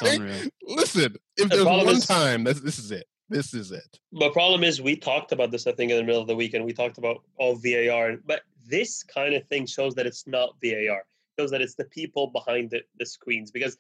Like, 0.02 0.50
listen, 0.66 1.14
if 1.37 1.48
The 1.48 1.57
there's 1.57 1.62
problem 1.64 1.87
one 1.87 1.96
is- 1.96 2.07
time, 2.07 2.44
this 2.44 2.61
this 2.61 2.78
is 2.78 2.90
it. 2.90 3.07
This 3.28 3.55
is 3.55 3.70
it. 3.72 3.98
The 4.12 4.31
problem 4.31 4.62
is 4.64 4.83
we 4.83 4.94
talked 4.96 5.33
about 5.33 5.50
this, 5.50 5.66
I 5.66 5.72
think, 5.72 5.90
in 5.90 5.96
the 5.96 6.02
middle 6.05 6.20
of 6.20 6.26
the 6.26 6.37
week, 6.37 6.52
and 6.55 6.64
we 6.64 6.72
talked 6.72 6.98
about 6.98 7.22
all 7.38 7.55
VAR. 7.57 8.16
But 8.26 8.42
this 8.68 9.02
kind 9.02 9.35
of 9.35 9.46
thing 9.48 9.64
shows 9.66 9.94
that 9.94 10.07
it's 10.07 10.26
not 10.26 10.50
VAR. 10.62 11.02
Shows 11.38 11.51
that 11.51 11.62
it's 11.62 11.75
the 11.75 11.85
people 11.85 12.27
behind 12.29 12.71
the, 12.71 12.83
the 12.99 13.07
screens 13.07 13.51
because 13.51 13.79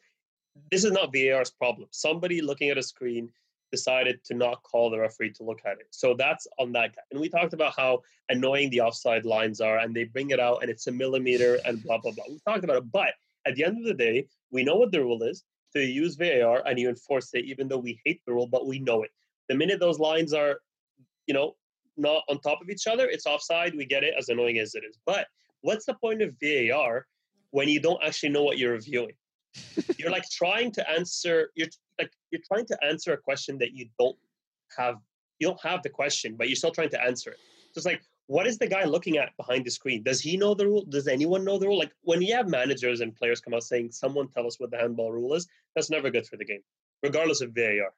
this 0.70 0.84
is 0.84 0.92
not 0.92 1.12
VAR's 1.12 1.50
problem. 1.50 1.88
Somebody 1.90 2.40
looking 2.40 2.70
at 2.70 2.78
a 2.78 2.82
screen 2.82 3.30
decided 3.70 4.22
to 4.24 4.34
not 4.34 4.62
call 4.62 4.90
the 4.90 4.98
referee 4.98 5.32
to 5.32 5.42
look 5.42 5.60
at 5.64 5.72
it. 5.78 5.86
So 5.90 6.14
that's 6.14 6.46
on 6.58 6.72
that 6.72 6.94
guy. 6.94 7.02
And 7.10 7.20
we 7.20 7.28
talked 7.28 7.54
about 7.54 7.74
how 7.74 8.02
annoying 8.28 8.70
the 8.70 8.82
offside 8.82 9.24
lines 9.24 9.60
are, 9.60 9.78
and 9.78 9.94
they 9.94 10.04
bring 10.04 10.30
it 10.30 10.40
out, 10.40 10.58
and 10.60 10.70
it's 10.70 10.86
a 10.86 10.92
millimeter, 10.92 11.58
and 11.64 11.82
blah 11.82 11.98
blah 11.98 12.12
blah. 12.12 12.24
We 12.28 12.38
talked 12.46 12.64
about 12.64 12.76
it, 12.76 12.92
but 12.92 13.14
at 13.46 13.54
the 13.56 13.64
end 13.64 13.78
of 13.78 13.84
the 13.84 13.94
day, 13.94 14.28
we 14.50 14.62
know 14.62 14.76
what 14.76 14.92
the 14.92 15.00
rule 15.00 15.22
is. 15.22 15.42
So 15.70 15.78
you 15.78 15.88
use 15.88 16.16
VAR 16.16 16.62
and 16.66 16.78
you 16.78 16.88
enforce 16.90 17.30
it, 17.32 17.46
even 17.46 17.66
though 17.66 17.78
we 17.78 17.98
hate 18.04 18.20
the 18.26 18.32
rule, 18.32 18.46
but 18.46 18.66
we 18.66 18.78
know 18.78 19.02
it. 19.02 19.10
The 19.48 19.54
minute 19.54 19.80
those 19.80 19.98
lines 19.98 20.34
are, 20.34 20.60
you 21.26 21.34
know, 21.34 21.56
not 21.96 22.22
on 22.28 22.40
top 22.40 22.60
of 22.60 22.68
each 22.68 22.86
other, 22.86 23.08
it's 23.08 23.26
offside. 23.26 23.74
We 23.74 23.86
get 23.86 24.04
it, 24.04 24.14
as 24.18 24.28
annoying 24.28 24.58
as 24.58 24.74
it 24.74 24.84
is. 24.84 24.98
But 25.06 25.26
what's 25.62 25.86
the 25.86 25.94
point 25.94 26.20
of 26.20 26.34
VAR 26.42 27.06
when 27.52 27.68
you 27.68 27.80
don't 27.80 28.02
actually 28.02 28.30
know 28.30 28.42
what 28.42 28.58
you're 28.58 28.72
reviewing? 28.72 29.14
you're 29.98 30.10
like 30.10 30.28
trying 30.30 30.72
to 30.72 30.90
answer. 30.90 31.50
You're 31.54 31.68
like 31.98 32.12
you're 32.30 32.42
trying 32.46 32.66
to 32.66 32.84
answer 32.84 33.12
a 33.12 33.16
question 33.16 33.56
that 33.58 33.72
you 33.72 33.86
don't 33.98 34.16
have. 34.76 34.96
You 35.38 35.48
don't 35.48 35.60
have 35.62 35.82
the 35.82 35.88
question, 35.88 36.34
but 36.36 36.48
you're 36.48 36.56
still 36.56 36.70
trying 36.70 36.90
to 36.90 37.02
answer 37.02 37.30
it. 37.30 37.38
So 37.72 37.78
it's 37.78 37.86
like, 37.86 38.02
what 38.26 38.46
is 38.46 38.58
the 38.58 38.66
guy 38.66 38.84
looking 38.84 39.18
at 39.18 39.36
behind 39.36 39.64
the 39.64 39.70
screen? 39.70 40.02
Does 40.02 40.20
he 40.20 40.36
know 40.36 40.54
the 40.54 40.66
rule? 40.66 40.84
Does 40.88 41.08
anyone 41.08 41.44
know 41.44 41.58
the 41.58 41.66
rule? 41.66 41.78
Like 41.78 41.92
when 42.02 42.22
you 42.22 42.34
have 42.34 42.48
managers 42.48 43.00
and 43.00 43.14
players 43.14 43.40
come 43.40 43.54
out 43.54 43.62
saying, 43.62 43.92
"Someone 43.92 44.28
tell 44.28 44.46
us 44.46 44.58
what 44.58 44.70
the 44.70 44.78
handball 44.78 45.12
rule 45.12 45.34
is," 45.34 45.46
that's 45.74 45.90
never 45.90 46.10
good 46.10 46.26
for 46.26 46.36
the 46.36 46.44
game, 46.44 46.62
regardless 47.02 47.40
of 47.40 47.52
VAR. 47.54 47.92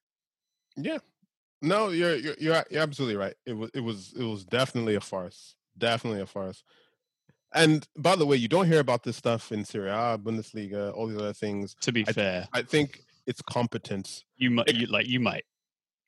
Yeah. 0.76 0.98
No, 1.62 1.90
you're 1.90 2.16
you're 2.16 2.34
you're, 2.38 2.64
you're 2.70 2.82
absolutely 2.82 3.16
right. 3.16 3.34
It 3.46 3.56
was 3.56 3.70
it 3.74 3.80
was 3.80 4.12
it 4.18 4.24
was 4.24 4.44
definitely 4.44 4.96
a 4.96 5.00
farce. 5.00 5.54
Definitely 5.76 6.20
a 6.20 6.26
farce. 6.26 6.62
And 7.54 7.86
by 7.96 8.16
the 8.16 8.26
way, 8.26 8.36
you 8.36 8.48
don't 8.48 8.66
hear 8.66 8.80
about 8.80 9.04
this 9.04 9.16
stuff 9.16 9.52
in 9.52 9.64
Serie 9.64 9.90
A, 9.90 10.18
Bundesliga, 10.18 10.92
all 10.94 11.06
these 11.06 11.18
other 11.18 11.32
things. 11.32 11.74
To 11.82 11.92
be 11.92 12.04
I- 12.06 12.12
fair, 12.12 12.48
I 12.52 12.62
think 12.62 13.00
it's 13.26 13.40
competence. 13.42 14.24
you 14.36 14.50
might 14.50 14.74
you, 14.74 14.86
like 14.86 15.06
you 15.06 15.20
might. 15.20 15.44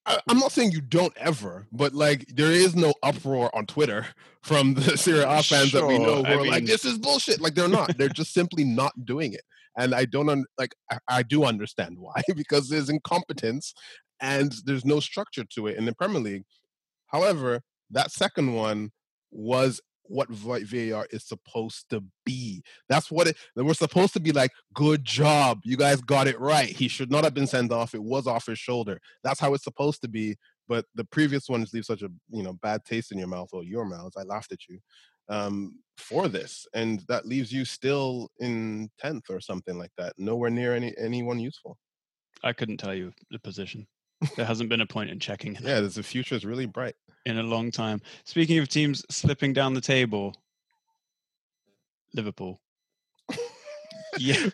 I, 0.05 0.21
I'm 0.29 0.39
not 0.39 0.53
saying 0.53 0.73
you 0.73 0.81
don't 0.81 1.17
ever, 1.17 1.67
but 1.73 1.95
like 1.95 2.27
there 2.29 2.53
is 2.53 2.75
no 2.77 2.95
uproar 3.03 3.55
on 3.55 3.67
Twitter 3.67 4.07
from 4.43 4.75
the 4.75 4.97
Serie 4.99 5.23
A 5.23 5.43
fans 5.43 5.73
that 5.73 5.87
we 5.87 5.99
know 5.99 6.23
who 6.23 6.25
I 6.25 6.35
are 6.35 6.47
like, 6.47 6.67
"This 6.67 6.85
is 6.85 6.99
bullshit." 6.99 7.41
Like 7.41 7.55
they're 7.55 7.69
not. 7.69 7.97
they're 7.97 8.09
just 8.09 8.33
simply 8.35 8.65
not 8.65 8.93
doing 9.05 9.33
it, 9.33 9.43
and 9.79 9.95
I 9.95 10.05
don't 10.05 10.29
un- 10.29 10.47
like. 10.59 10.75
I, 10.91 10.99
I 11.09 11.23
do 11.23 11.45
understand 11.45 11.97
why 12.01 12.23
because 12.35 12.69
there's 12.69 12.89
incompetence 12.91 13.73
and 14.21 14.53
there's 14.65 14.85
no 14.85 14.99
structure 15.01 15.45
to 15.55 15.67
it 15.69 15.77
in 15.77 15.85
the 15.85 15.95
Premier 15.95 16.21
League. 16.21 16.45
However, 17.09 17.61
that 17.91 18.11
second 18.11 18.55
one 18.55 18.91
was 19.31 19.81
what 20.09 20.29
VAR 20.29 21.07
is 21.11 21.25
supposed 21.25 21.89
to 21.91 22.03
be. 22.25 22.63
That's 22.89 23.11
what 23.11 23.29
it. 23.29 23.37
We're 23.55 23.75
supposed 23.75 24.13
to 24.15 24.21
be 24.21 24.33
like, 24.33 24.53
"Good 24.75 25.05
job, 25.05 25.61
you 25.65 25.77
guys 25.77 26.01
got 26.01 26.27
it 26.27 26.39
right." 26.41 26.69
He 26.69 26.89
should 26.89 27.11
not 27.11 27.25
have 27.25 27.35
been 27.35 27.47
sent 27.47 27.73
off. 27.73 27.95
It 27.95 28.03
was 28.03 28.27
off 28.27 28.47
his 28.47 28.59
shoulder. 28.59 29.01
That's 29.23 29.41
how 29.41 29.55
it's 29.55 29.65
supposed 29.65 30.03
to 30.03 30.09
be. 30.09 30.37
But 30.69 30.87
the 30.95 31.05
previous 31.05 31.49
ones 31.49 31.73
leave 31.73 31.85
such 31.85 32.03
a 32.03 32.11
you 32.31 32.43
know 32.43 32.55
bad 32.55 32.85
taste 32.85 33.13
in 33.13 33.19
your 33.19 33.29
mouth 33.29 33.51
or 33.53 33.65
your 33.65 33.85
mouth. 33.85 34.13
I 34.17 34.23
laughed 34.23 34.53
at 34.53 34.69
you 34.69 34.79
um, 35.29 35.79
for 35.97 36.29
this, 36.29 36.67
and 36.75 37.05
that 37.09 37.27
leaves 37.27 37.53
you 37.53 37.65
still 37.65 38.31
in 38.39 38.91
tenth 38.99 39.25
or 39.31 39.41
something 39.41 39.79
like 39.79 39.93
that. 39.99 40.15
Nowhere 40.19 40.51
near 40.51 40.75
any 40.75 40.95
anyone 40.99 41.39
useful. 41.39 41.79
I 42.43 42.53
couldn't 42.53 42.79
tell 42.79 42.95
you 42.95 43.13
the 43.31 43.39
position. 43.39 43.87
There 44.37 44.47
hasn't 44.47 44.71
been 44.71 44.81
a 44.81 44.87
point 44.87 45.11
in 45.11 45.19
checking 45.19 45.57
Yeah, 45.61 45.81
the 45.81 46.03
future 46.03 46.35
is 46.35 46.45
really 46.45 46.67
bright. 46.67 46.95
In 47.27 47.39
a 47.39 47.43
long 47.43 47.71
time. 47.71 48.01
Speaking 48.25 48.59
of 48.59 48.69
teams 48.69 49.05
slipping 49.11 49.53
down 49.53 49.75
the 49.75 49.81
table, 49.81 50.35
Liverpool. 52.15 52.61
Yeah, 54.19 54.49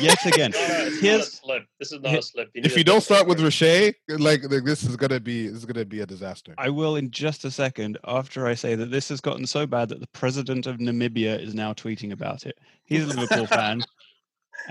yet 0.00 0.24
again. 0.24 0.52
Not 0.52 0.60
a, 0.60 0.86
it's 0.86 0.92
not 0.92 1.00
a 1.00 1.00
Here's 1.00 1.32
slip. 1.32 1.62
This 1.80 1.90
is 1.90 2.00
not 2.00 2.14
a 2.16 2.22
slip. 2.22 2.50
need 2.54 2.64
if 2.66 2.76
you 2.76 2.84
don't 2.84 3.00
start 3.00 3.26
with 3.26 3.40
about 3.40 3.60
Riche, 3.60 3.94
like, 4.08 4.48
like 4.48 4.62
this 4.64 4.84
is 4.84 4.94
gonna 4.94 5.18
be 5.18 5.48
this 5.48 5.56
is 5.56 5.64
gonna 5.64 5.84
be 5.84 6.00
a 6.00 6.06
disaster. 6.06 6.54
I 6.58 6.68
will 6.68 6.94
in 6.94 7.10
just 7.10 7.44
a 7.44 7.50
second 7.50 7.98
after 8.04 8.46
I 8.46 8.54
say 8.54 8.76
that 8.76 8.92
this 8.92 9.08
has 9.08 9.20
gotten 9.20 9.46
so 9.46 9.66
bad 9.66 9.88
that 9.88 9.98
the 9.98 10.06
president 10.08 10.68
of 10.68 10.76
Namibia 10.76 11.40
is 11.42 11.54
now 11.54 11.72
tweeting 11.72 12.12
about 12.12 12.46
it. 12.46 12.56
He's 12.84 13.02
a 13.02 13.08
Liverpool 13.08 13.46
fan, 13.58 13.82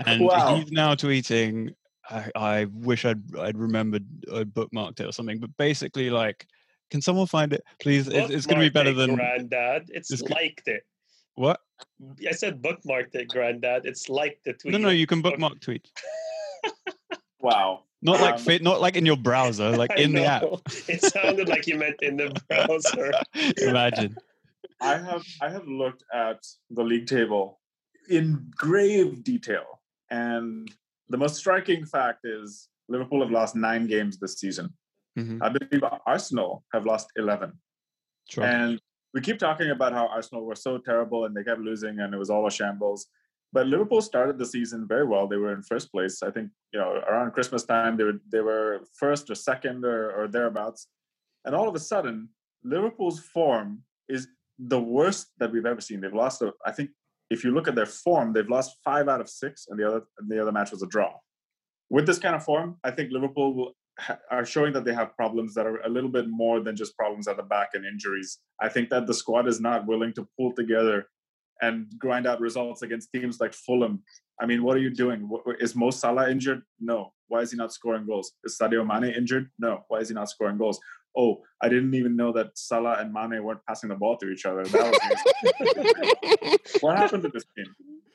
and 0.06 0.22
Wow. 0.24 0.56
he's 0.56 0.72
now 0.72 0.96
tweeting. 0.96 1.74
I, 2.10 2.32
I 2.36 2.66
wish 2.72 3.04
I'd 3.04 3.22
I'd 3.36 3.58
remembered 3.58 4.06
I 4.34 4.44
bookmarked 4.46 5.02
it 5.02 5.06
or 5.08 5.12
something, 5.12 5.40
but 5.40 5.50
basically 5.58 6.10
like, 6.10 6.48
can 6.90 7.02
someone 7.02 7.28
find 7.28 7.54
it, 7.54 7.64
please? 7.82 8.08
it. 8.08 8.16
It's, 8.16 8.32
it's 8.32 8.46
going 8.46 8.60
to 8.62 8.66
be 8.66 8.70
Bookmarked 8.70 8.74
better 8.74 8.90
it, 8.92 8.94
than 8.94 9.16
Granddad. 9.16 9.90
It's, 9.90 10.12
it's 10.12 10.22
liked 10.24 10.68
it. 10.68 10.84
what? 11.36 11.60
I 12.28 12.32
said 12.32 12.62
bookmarked 12.62 13.16
it, 13.16 13.30
Granddad. 13.30 13.86
It's 13.86 14.10
liked 14.10 14.44
the 14.46 14.54
tweet. 14.54 14.74
No, 14.74 14.78
no, 14.78 14.90
you 14.90 15.08
can 15.08 15.22
bookmark 15.22 15.60
tweets, 15.60 15.90
Wow. 17.42 17.84
not 18.02 18.20
like 18.20 18.36
Um, 18.36 18.40
fa- 18.40 18.60
not 18.60 18.82
like 18.82 18.96
in 18.98 19.06
your 19.06 19.16
browser, 19.18 19.72
like 19.84 19.92
in 19.98 20.14
the 20.14 20.26
app. 20.26 20.44
It 20.90 21.02
sounded 21.02 21.48
like 21.48 21.68
you 21.68 21.78
meant 21.78 21.96
in 22.02 22.18
the 22.18 22.30
browser. 22.50 23.12
Imagine. 23.66 24.18
I 24.82 24.98
have 24.98 25.24
I 25.42 25.50
have 25.50 25.68
looked 25.68 26.04
at 26.14 26.40
the 26.70 26.84
league 26.84 27.08
table 27.08 27.60
in 28.10 28.50
grave 28.56 29.24
detail, 29.24 29.66
and 30.10 30.70
the 31.10 31.18
most 31.18 31.36
striking 31.38 31.86
fact 31.86 32.26
is 32.26 32.68
Liverpool 32.88 33.22
have 33.22 33.32
lost 33.32 33.56
nine 33.56 33.88
games 33.88 34.18
this 34.18 34.40
season. 34.40 34.74
Mhm. 35.18 35.42
I 35.42 35.50
believe 35.50 35.84
Arsenal 36.06 36.64
have 36.74 36.86
lost 36.86 37.12
eleven. 37.16 37.54
Sure. 38.30 38.44
And 38.44 38.80
we 39.14 39.22
keep 39.22 39.40
talking 39.40 39.72
about 39.72 39.94
how 39.94 40.08
Arsenal 40.08 40.46
were 40.46 40.56
so 40.56 40.78
terrible 40.78 41.26
and 41.26 41.36
they 41.36 41.44
kept 41.44 41.62
losing 41.62 42.00
and 42.00 42.14
it 42.14 42.18
was 42.18 42.30
all 42.30 42.46
a 42.46 42.52
shambles. 42.52 43.08
But 43.52 43.66
Liverpool 43.66 44.02
started 44.04 44.38
the 44.38 44.46
season 44.46 44.88
very 44.88 45.06
well. 45.06 45.28
They 45.28 45.38
were 45.38 45.52
in 45.54 45.64
first 45.64 45.92
place. 45.92 46.22
I 46.22 46.30
think, 46.30 46.52
you 46.72 46.80
know, 46.80 46.92
around 47.10 47.32
Christmas 47.32 47.64
time 47.66 47.98
they 47.98 48.04
were 48.04 48.20
they 48.32 48.42
were 48.42 48.82
first 48.98 49.30
or 49.32 49.36
second 49.36 49.84
or, 49.84 50.12
or 50.12 50.28
thereabouts. 50.28 50.88
And 51.46 51.56
all 51.56 51.68
of 51.68 51.74
a 51.74 51.80
sudden, 51.80 52.30
Liverpool's 52.64 53.20
form 53.20 53.84
is 54.08 54.28
the 54.60 54.80
worst 54.80 55.32
that 55.40 55.52
we've 55.52 55.66
ever 55.66 55.82
seen. 55.82 56.02
They've 56.02 56.14
lost 56.14 56.42
a, 56.42 56.54
I 56.66 56.72
think 56.72 56.92
if 57.32 57.44
you 57.44 57.52
look 57.52 57.68
at 57.68 57.76
their 57.76 57.86
form, 57.86 58.34
they've 58.34 58.50
lost 58.50 58.78
five 58.84 59.08
out 59.08 59.22
of 59.22 59.30
six, 59.30 59.68
and 59.70 59.80
the 59.80 59.88
other 59.88 60.02
and 60.20 60.30
the 60.30 60.40
other 60.42 60.52
match 60.52 60.72
was 60.72 60.84
a 60.84 60.88
draw. 60.88 61.14
With 61.90 62.06
this 62.06 62.20
kind 62.20 62.36
of 62.36 62.44
form, 62.44 62.78
I 62.84 62.92
think 62.92 63.12
Liverpool 63.12 63.56
will, 63.56 63.72
are 64.32 64.46
showing 64.46 64.74
that 64.74 64.86
they 64.86 64.94
have 64.94 65.16
problems 65.16 65.54
that 65.54 65.66
are 65.66 65.80
a 65.82 65.90
little 65.90 66.10
bit 66.10 66.28
more 66.30 66.60
than 66.62 66.76
just 66.76 66.96
problems 66.96 67.28
at 67.28 67.38
the 67.38 67.44
back 67.44 67.70
and 67.74 67.86
injuries. 67.86 68.40
I 68.62 68.70
think 68.70 68.90
that 68.90 69.08
the 69.08 69.14
squad 69.14 69.48
is 69.48 69.60
not 69.60 69.86
willing 69.86 70.14
to 70.14 70.28
pull 70.38 70.54
together 70.54 71.08
and 71.62 71.88
grind 71.98 72.26
out 72.26 72.40
results 72.40 72.82
against 72.82 73.12
teams 73.12 73.40
like 73.40 73.54
Fulham. 73.54 74.04
I 74.40 74.46
mean, 74.46 74.64
what 74.64 74.78
are 74.78 74.80
you 74.80 74.90
doing? 74.90 75.30
Is 75.60 75.76
Mo 75.76 75.92
Salah 75.92 76.30
injured? 76.30 76.62
No. 76.80 77.14
Why 77.28 77.42
is 77.42 77.52
he 77.52 77.58
not 77.58 77.74
scoring 77.74 78.06
goals? 78.06 78.34
Is 78.44 78.58
Sadio 78.58 78.86
Mane 78.86 79.14
injured? 79.14 79.50
No. 79.60 79.84
Why 79.90 80.00
is 80.00 80.10
he 80.10 80.16
not 80.16 80.30
scoring 80.30 80.58
goals? 80.58 80.80
Oh, 81.18 81.42
I 81.62 81.70
didn't 81.70 81.94
even 81.96 82.16
know 82.16 82.32
that 82.34 82.58
Salah 82.58 82.98
and 83.00 83.12
Mane 83.12 83.44
weren't 83.44 83.66
passing 83.68 83.90
the 83.90 83.96
ball 83.96 84.18
to 84.18 84.30
each 84.30 84.46
other. 84.46 84.64
That 84.64 84.92
was 84.92 86.60
what 86.82 86.98
happened 86.98 87.24
to 87.24 87.30
this 87.30 87.46
team? 87.56 87.66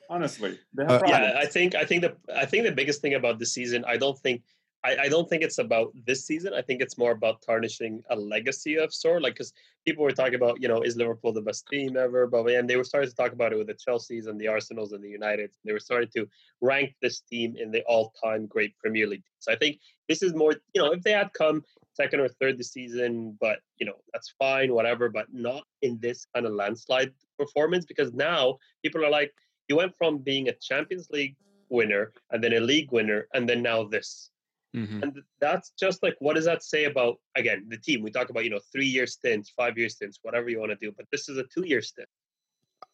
Honestly, 0.09 0.59
they 0.73 0.83
have 0.83 1.03
Uh, 1.03 1.07
yeah, 1.07 1.33
I 1.37 1.45
think 1.45 1.75
I 1.75 1.83
think 1.83 2.01
the 2.03 2.15
I 2.35 2.45
think 2.45 2.65
the 2.65 2.71
biggest 2.71 3.01
thing 3.01 3.15
about 3.15 3.39
the 3.39 3.45
season, 3.45 3.83
I 3.85 3.97
don't 3.97 4.17
think 4.19 4.43
I, 4.85 5.05
I 5.05 5.09
don't 5.09 5.27
think 5.27 5.41
it's 5.41 5.57
about 5.57 5.91
this 6.05 6.25
season. 6.25 6.53
I 6.53 6.61
think 6.61 6.79
it's 6.79 6.97
more 6.97 7.11
about 7.11 7.41
tarnishing 7.41 8.03
a 8.11 8.15
legacy 8.15 8.75
of 8.75 8.93
sort. 8.93 9.23
Like, 9.23 9.33
because 9.33 9.51
people 9.83 10.03
were 10.03 10.11
talking 10.11 10.35
about, 10.35 10.61
you 10.61 10.67
know, 10.67 10.81
is 10.83 10.95
Liverpool 10.95 11.33
the 11.33 11.41
best 11.41 11.67
team 11.67 11.97
ever? 11.97 12.27
But 12.27 12.45
and 12.47 12.69
they 12.69 12.75
were 12.77 12.83
starting 12.83 13.09
to 13.09 13.15
talk 13.15 13.33
about 13.33 13.51
it 13.51 13.57
with 13.57 13.67
the 13.67 13.73
Chelseas 13.73 14.27
and 14.27 14.39
the 14.39 14.47
Arsenals 14.47 14.93
and 14.93 15.03
the 15.03 15.17
Uniteds. 15.17 15.55
They 15.65 15.73
were 15.73 15.79
starting 15.79 16.09
to 16.15 16.27
rank 16.61 16.93
this 17.01 17.21
team 17.21 17.55
in 17.57 17.71
the 17.71 17.81
all-time 17.87 18.45
great 18.45 18.77
Premier 18.77 19.07
League. 19.07 19.23
So 19.39 19.51
I 19.51 19.55
think 19.55 19.79
this 20.07 20.21
is 20.21 20.35
more, 20.35 20.53
you 20.75 20.81
know, 20.81 20.91
if 20.91 21.01
they 21.01 21.11
had 21.11 21.33
come 21.33 21.63
second 21.93 22.19
or 22.19 22.27
third 22.27 22.59
this 22.59 22.71
season, 22.71 23.35
but 23.41 23.59
you 23.77 23.87
know, 23.87 23.95
that's 24.13 24.35
fine, 24.37 24.71
whatever, 24.73 25.09
but 25.09 25.33
not 25.33 25.63
in 25.81 25.97
this 25.99 26.27
kind 26.35 26.45
of 26.45 26.53
landslide 26.53 27.11
performance 27.39 27.85
because 27.85 28.13
now 28.13 28.57
people 28.83 29.03
are 29.03 29.09
like, 29.09 29.33
you 29.67 29.77
went 29.77 29.97
from 29.97 30.19
being 30.19 30.47
a 30.47 30.53
Champions 30.53 31.09
League 31.09 31.35
winner 31.69 32.11
and 32.29 32.43
then 32.43 32.53
a 32.53 32.59
league 32.59 32.91
winner 32.91 33.27
and 33.33 33.49
then 33.49 33.63
now 33.63 33.83
this 33.83 34.29
Mhm. 34.75 35.03
and 35.03 35.21
that's 35.39 35.71
just 35.79 36.03
like 36.03 36.15
what 36.19 36.35
does 36.35 36.45
that 36.45 36.63
say 36.63 36.85
about 36.85 37.15
again 37.35 37.65
the 37.69 37.77
team 37.77 38.01
we 38.01 38.11
talk 38.11 38.29
about 38.29 38.43
you 38.43 38.49
know 38.49 38.59
three 38.71 38.85
year 38.85 39.07
stints 39.07 39.49
five 39.49 39.77
year 39.77 39.89
stints 39.89 40.19
whatever 40.21 40.49
you 40.49 40.59
want 40.59 40.71
to 40.71 40.77
do 40.77 40.91
but 40.91 41.05
this 41.11 41.29
is 41.29 41.37
a 41.37 41.43
two 41.53 41.65
year 41.65 41.81
stint 41.81 42.09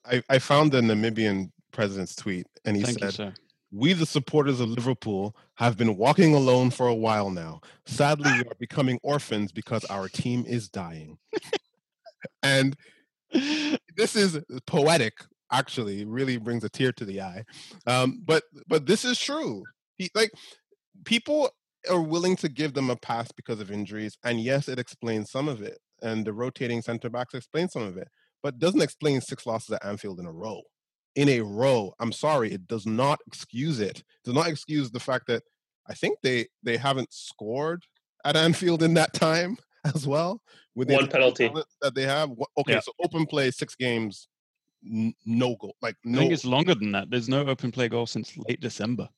I, 0.05 0.23
I 0.29 0.39
found 0.39 0.71
the 0.71 0.81
Namibian 0.81 1.51
president's 1.71 2.15
tweet, 2.15 2.47
and 2.65 2.75
he 2.75 2.83
Thank 2.83 2.99
said, 2.99 3.13
sir. 3.13 3.33
We, 3.71 3.93
the 3.93 4.05
supporters 4.05 4.59
of 4.59 4.69
Liverpool, 4.69 5.35
have 5.55 5.77
been 5.77 5.95
walking 5.95 6.33
alone 6.33 6.71
for 6.71 6.87
a 6.87 6.93
while 6.93 7.29
now. 7.29 7.61
Sadly, 7.85 8.29
we 8.31 8.39
are 8.39 8.55
becoming 8.59 8.99
orphans 9.01 9.51
because 9.51 9.85
our 9.85 10.09
team 10.09 10.43
is 10.45 10.67
dying. 10.67 11.17
and 12.43 12.75
this 13.31 14.15
is 14.15 14.41
poetic, 14.65 15.13
actually. 15.51 16.01
It 16.01 16.07
really 16.07 16.37
brings 16.37 16.63
a 16.65 16.69
tear 16.69 16.91
to 16.93 17.05
the 17.05 17.21
eye. 17.21 17.45
Um, 17.87 18.21
but 18.25 18.43
but 18.67 18.85
this 18.85 19.05
is 19.05 19.17
true. 19.17 19.63
He, 19.97 20.09
like 20.15 20.31
people 21.05 21.49
are 21.89 22.01
willing 22.01 22.35
to 22.37 22.49
give 22.49 22.73
them 22.73 22.89
a 22.89 22.95
pass 22.95 23.31
because 23.31 23.59
of 23.59 23.71
injuries, 23.71 24.17
and 24.23 24.39
yes, 24.41 24.67
it 24.67 24.79
explains 24.79 25.31
some 25.31 25.47
of 25.47 25.61
it, 25.61 25.79
and 26.01 26.25
the 26.25 26.33
rotating 26.33 26.81
center 26.81 27.09
backs 27.09 27.33
explain 27.33 27.67
some 27.69 27.81
of 27.83 27.97
it, 27.97 28.07
but 28.43 28.59
doesn't 28.59 28.81
explain 28.81 29.21
six 29.21 29.45
losses 29.45 29.71
at 29.75 29.85
Anfield 29.85 30.19
in 30.19 30.25
a 30.25 30.31
row. 30.31 30.61
In 31.15 31.27
a 31.29 31.41
row, 31.41 31.93
I'm 31.99 32.11
sorry, 32.11 32.53
it 32.53 32.67
does 32.67 32.85
not 32.85 33.19
excuse 33.27 33.79
it. 33.79 34.03
Does 34.23 34.33
not 34.35 34.47
excuse 34.47 34.91
the 34.91 34.99
fact 34.99 35.27
that 35.27 35.43
I 35.87 35.93
think 35.93 36.17
they 36.23 36.47
they 36.63 36.77
haven't 36.77 37.11
scored 37.11 37.83
at 38.23 38.35
Anfield 38.37 38.83
in 38.83 38.93
that 38.93 39.13
time 39.13 39.57
as 39.95 40.05
well. 40.07 40.41
With 40.75 40.87
the 40.87 40.93
One 40.95 41.07
penalty. 41.07 41.51
that 41.81 41.95
they 41.95 42.03
have. 42.03 42.29
Okay, 42.57 42.73
Yeah. 42.73 42.79
so 42.79 42.93
open 43.03 43.25
play, 43.25 43.51
six 43.51 43.75
games, 43.75 44.27
n- 44.89 45.13
no 45.25 45.55
goal. 45.57 45.75
Like 45.81 45.97
no. 46.05 46.19
I 46.19 46.21
think 46.21 46.33
it's 46.33 46.45
longer 46.45 46.75
than 46.75 46.91
that. 46.93 47.09
There's 47.09 47.27
no 47.27 47.45
open 47.45 47.71
play 47.71 47.89
goal 47.89 48.05
since 48.05 48.37
late 48.37 48.61
December. 48.61 49.09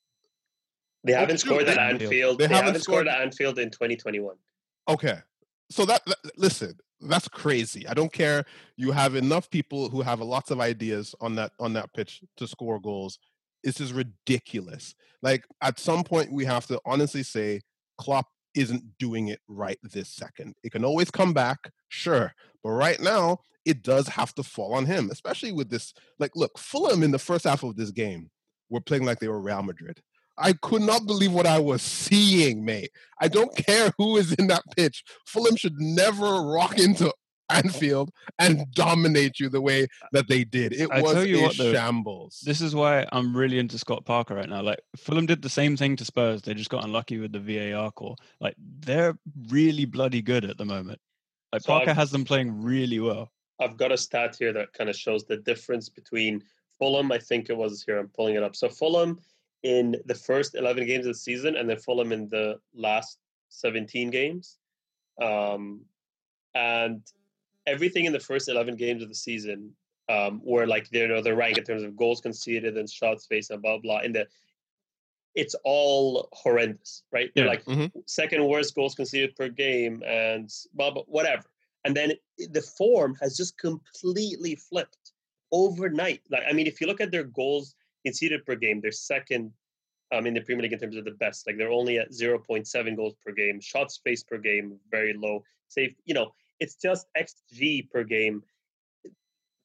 They 1.04 1.14
haven't 1.14 1.40
true, 1.40 1.50
scored 1.52 1.66
they- 1.68 1.72
at 1.74 1.78
anfield 1.80 2.38
they 2.38 2.48
they, 2.48 2.54
haven't 2.54 2.68
haven't 2.68 2.82
scored 2.82 3.06
scored- 3.06 3.08
at 3.08 3.22
anfield 3.22 3.60
in 3.60 3.70
2021 3.70 4.36
Okay. 4.90 5.18
So 5.72 5.86
that, 5.86 6.02
that 6.06 6.18
listen, 6.38 6.74
that's 7.00 7.28
crazy. 7.30 7.88
I 7.88 7.94
don't 7.94 8.12
care. 8.12 8.44
You 8.76 8.92
have 8.92 9.16
enough 9.16 9.50
people 9.50 9.90
who 9.90 10.02
have 10.02 10.20
lots 10.20 10.52
of 10.52 10.60
ideas 10.60 11.16
on 11.22 11.36
that 11.36 11.52
on 11.60 11.74
that 11.74 11.94
pitch 11.94 12.22
to 12.38 12.48
score 12.48 12.80
goals. 12.80 13.18
This 13.64 13.80
is 13.80 13.94
ridiculous. 13.94 14.94
Like 15.22 15.46
at 15.62 15.80
some 15.80 16.04
point 16.04 16.32
we 16.34 16.46
have 16.46 16.66
to 16.68 16.80
honestly 16.86 17.24
say 17.24 17.62
Klopp 17.98 18.28
isn't 18.56 18.84
doing 19.00 19.30
it 19.30 19.40
right 19.48 19.80
this 19.84 20.10
second. 20.10 20.54
It 20.64 20.72
can 20.74 20.84
always 20.86 21.10
come 21.10 21.34
back, 21.34 21.72
sure. 21.90 22.34
But 22.64 22.72
right 22.72 23.00
now, 23.02 23.40
it 23.66 23.82
does 23.84 24.08
have 24.10 24.36
to 24.36 24.44
fall 24.44 24.74
on 24.76 24.86
him, 24.86 25.10
especially 25.12 25.54
with 25.54 25.70
this. 25.70 25.94
Like, 26.20 26.32
look, 26.36 26.58
Fulham 26.60 27.02
in 27.04 27.12
the 27.12 27.20
first 27.20 27.46
half 27.46 27.64
of 27.64 27.76
this 27.78 27.92
game 27.92 28.30
were 28.70 28.82
playing 28.82 29.06
like 29.06 29.20
they 29.20 29.28
were 29.30 29.40
Real 29.42 29.64
Madrid. 29.64 30.02
I 30.38 30.54
could 30.54 30.82
not 30.82 31.06
believe 31.06 31.32
what 31.32 31.46
I 31.46 31.60
was 31.60 31.82
seeing, 31.82 32.66
mate. 32.66 32.92
I 33.20 33.28
don't 33.28 33.56
care 33.56 33.92
who 33.98 34.18
is 34.18 34.34
in 34.34 34.48
that 34.48 34.64
pitch. 34.76 35.04
Fulham 35.28 35.56
should 35.56 35.80
never 35.80 36.42
rock 36.42 36.80
into 36.80 37.14
Anfield 37.50 38.10
and 38.40 38.66
dominate 38.74 39.40
you 39.40 39.50
the 39.50 39.62
way 39.62 39.88
that 40.12 40.28
they 40.28 40.44
did. 40.44 40.74
It 40.74 40.90
I 40.92 41.02
was 41.02 41.14
tell 41.14 41.26
you 41.26 41.40
a 41.40 41.42
what, 41.44 41.58
though, 41.58 41.74
shambles. 41.74 42.42
This 42.46 42.62
is 42.62 42.74
why 42.74 43.06
I'm 43.12 43.36
really 43.36 43.60
into 43.60 43.78
Scott 43.78 44.06
Parker 44.06 44.34
right 44.36 44.50
now. 44.50 44.62
Like 44.64 44.80
Fulham 44.98 45.26
did 45.26 45.42
the 45.42 45.50
same 45.50 45.78
thing 45.78 45.96
to 45.98 46.06
Spurs. 46.06 46.42
They 46.42 46.54
just 46.54 46.70
got 46.70 46.84
unlucky 46.84 47.20
with 47.20 47.32
the 47.32 47.40
VAR 47.40 47.92
call. 47.92 48.18
Like 48.40 48.56
they're 48.58 49.16
really 49.50 49.86
bloody 49.86 50.22
good 50.22 50.46
at 50.46 50.58
the 50.58 50.66
moment. 50.66 51.00
Like 51.52 51.62
So 51.62 51.68
Parker 51.74 51.92
I've- 51.92 52.00
has 52.00 52.12
them 52.12 52.26
playing 52.26 52.64
really 52.64 53.00
well. 53.00 53.32
I've 53.60 53.78
got 53.78 53.92
a 53.92 53.98
stat 53.98 54.36
here 54.40 54.52
that 54.54 54.74
kind 54.74 54.90
of 54.90 54.96
shows 54.96 55.26
the 55.26 55.38
difference 55.38 55.88
between 55.88 56.42
Fulham. 56.80 57.12
I 57.12 57.20
think 57.20 57.50
it 57.50 57.56
was 57.56 57.84
here. 57.86 58.00
I'm 58.00 58.08
pulling 58.10 58.36
it 58.36 58.42
up. 58.44 58.56
So 58.56 58.68
Fulham 58.68 59.20
in 59.64 59.96
the 60.06 60.16
first 60.16 60.56
11 60.56 60.86
games 60.86 61.06
of 61.06 61.14
the 61.14 61.20
season, 61.20 61.56
and 61.56 61.70
then 61.70 61.78
Fulham 61.78 62.12
in 62.12 62.28
the 62.30 62.60
last 62.76 63.20
17 63.50 64.10
games, 64.10 64.60
um, 65.22 65.82
and 66.54 67.02
everything 67.66 68.06
in 68.06 68.14
the 68.14 68.20
first 68.20 68.50
11 68.50 68.76
games 68.76 69.02
of 69.02 69.10
the 69.10 69.16
season 69.16 69.72
um, 70.10 70.42
were 70.44 70.68
like 70.68 70.88
you 70.92 71.08
know 71.08 71.22
the 71.22 71.34
rank 71.34 71.58
in 71.58 71.64
terms 71.64 71.84
of 71.84 71.96
goals 71.96 72.20
conceded 72.20 72.78
and 72.78 72.90
shots 72.90 73.26
faced 73.26 73.52
and 73.52 73.62
blah 73.62 73.78
blah. 73.78 74.00
In 74.02 74.12
the 74.12 74.28
it's 75.36 75.56
all 75.64 76.30
horrendous, 76.34 77.04
right? 77.12 77.32
They're 77.34 77.46
Yeah. 77.46 77.52
like 77.52 77.66
Mhm. 77.66 77.92
second 78.06 78.46
worst 78.48 78.76
goals 78.76 78.94
conceded 78.94 79.36
per 79.36 79.50
game 79.50 80.04
and 80.06 80.54
blah, 80.74 80.92
blah 80.92 81.04
whatever. 81.04 81.46
And 81.86 81.96
then 81.96 82.14
the 82.38 82.62
form 82.62 83.16
has 83.16 83.36
just 83.36 83.58
completely 83.58 84.56
flipped 84.56 85.14
overnight. 85.52 86.22
Like, 86.30 86.44
I 86.48 86.54
mean, 86.54 86.68
if 86.68 86.80
you 86.80 86.88
look 86.88 87.02
at 87.02 87.12
their 87.12 87.24
goals 87.24 87.76
conceded 88.06 88.46
per 88.46 88.56
game, 88.56 88.82
they're 88.82 88.92
second 88.92 89.52
um, 90.12 90.26
in 90.26 90.34
the 90.34 90.42
Premier 90.42 90.64
League 90.64 90.74
in 90.74 90.80
terms 90.80 90.96
of 90.96 91.06
the 91.06 91.12
best. 91.12 91.48
Like, 91.48 91.58
they're 91.58 91.72
only 91.72 91.98
at 91.98 92.12
0.7 92.12 92.96
goals 92.96 93.16
per 93.26 93.32
game. 93.32 93.60
Shots 93.60 94.00
faced 94.04 94.28
per 94.28 94.38
game, 94.38 94.78
very 94.92 95.14
low. 95.14 95.44
Save, 95.70 95.96
you 96.06 96.14
know, 96.14 96.34
it's 96.60 96.76
just 96.76 97.08
XG 97.18 97.90
per 97.90 98.04
game. 98.04 98.44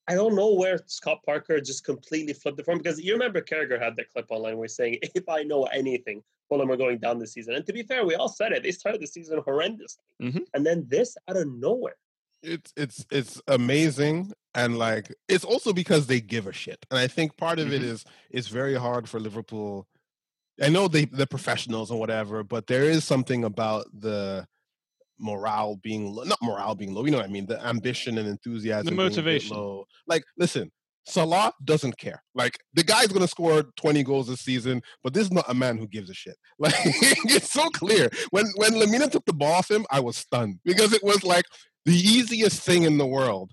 I 0.09 0.15
don't 0.15 0.35
know 0.35 0.55
where 0.55 0.81
Scott 0.87 1.21
Parker 1.25 1.61
just 1.61 1.85
completely 1.85 2.33
flipped 2.33 2.57
the 2.57 2.65
form 2.65 2.79
because 2.79 2.99
you 2.99 3.13
remember 3.13 3.43
Carragher 3.43 3.79
had 3.79 3.95
that 3.97 4.11
clip 4.11 4.27
online 4.31 4.57
where 4.57 4.65
he's 4.65 4.75
saying, 4.75 4.99
if 5.15 5.29
I 5.29 5.43
know 5.43 5.65
anything, 5.65 6.23
Fulham 6.49 6.71
are 6.71 6.79
going 6.79 6.99
down 6.99 7.19
this 7.19 7.35
season. 7.35 7.55
And 7.55 7.67
to 7.67 7.75
be 7.75 7.83
fair, 7.83 8.07
we 8.07 8.15
all 8.15 8.31
said 8.31 8.53
it. 8.53 8.63
They 8.63 8.71
started 8.71 9.03
the 9.03 9.07
season 9.07 9.41
horrendously. 9.43 9.99
Mhm. 10.23 10.47
And 10.55 10.65
then 10.65 10.87
this 10.89 11.17
out 11.29 11.37
of 11.37 11.47
nowhere. 11.49 11.97
It's 12.43 12.73
it's 12.77 13.05
it's 13.11 13.41
amazing 13.49 14.33
and 14.55 14.79
like 14.79 15.13
it's 15.29 15.45
also 15.45 15.73
because 15.73 16.07
they 16.07 16.21
give 16.21 16.47
a 16.47 16.53
shit 16.53 16.79
and 16.91 16.99
i 16.99 17.07
think 17.07 17.37
part 17.37 17.59
of 17.59 17.73
it 17.73 17.83
Mhm. 17.83 17.87
is 17.87 18.05
it's 18.31 18.49
very 18.49 18.75
hard 18.75 19.09
for 19.09 19.19
liverpool 19.19 19.87
i 20.63 20.69
know 20.69 20.89
they 20.89 21.07
they're 21.07 21.27
professionals 21.27 21.91
and 21.91 21.99
whatever 21.99 22.45
but 22.45 22.67
there 22.67 22.85
is 22.85 23.05
something 23.05 23.45
about 23.45 23.87
the 23.93 24.47
morale 25.19 25.77
being 25.83 26.13
low, 26.13 26.23
not 26.23 26.39
morale 26.41 26.77
being 26.77 26.95
low 26.95 27.05
you 27.05 27.11
know 27.11 27.19
what 27.19 27.27
i 27.27 27.33
mean 27.33 27.47
the 27.47 27.61
ambition 27.67 28.19
and 28.19 28.29
enthusiasm 28.29 28.87
bit 28.91 28.97
motivation. 28.97 29.57
low. 29.57 29.85
like 30.07 30.23
listen 30.37 30.71
Salah 31.09 31.53
doesn't 31.65 31.99
care. 31.99 32.23
Like 32.35 32.59
the 32.75 32.85
guy's 32.85 33.09
gonna 33.09 33.29
score 33.29 33.65
20 33.77 34.03
goals 34.03 34.29
this 34.29 34.41
season, 34.41 34.83
but 35.03 35.15
this 35.15 35.25
is 35.25 35.33
not 35.33 35.47
a 35.49 35.55
man 35.55 35.79
who 35.79 35.87
gives 35.87 36.11
a 36.11 36.15
shit. 36.15 36.37
Like 36.61 36.75
it's 36.77 37.53
so 37.53 37.69
clear. 37.71 38.11
When 38.31 38.47
when 38.57 38.73
Lemina 38.73 39.11
took 39.11 39.25
the 39.25 39.33
ball 39.33 39.53
off 39.53 39.71
him, 39.71 39.87
I 39.91 40.01
was 40.01 40.17
stunned 40.17 40.59
because 40.65 40.93
it 40.93 41.05
was 41.05 41.23
like 41.23 41.45
the 41.85 41.95
easiest 41.95 42.63
thing 42.63 42.83
in 42.83 42.99
the 42.99 43.07
world. 43.07 43.53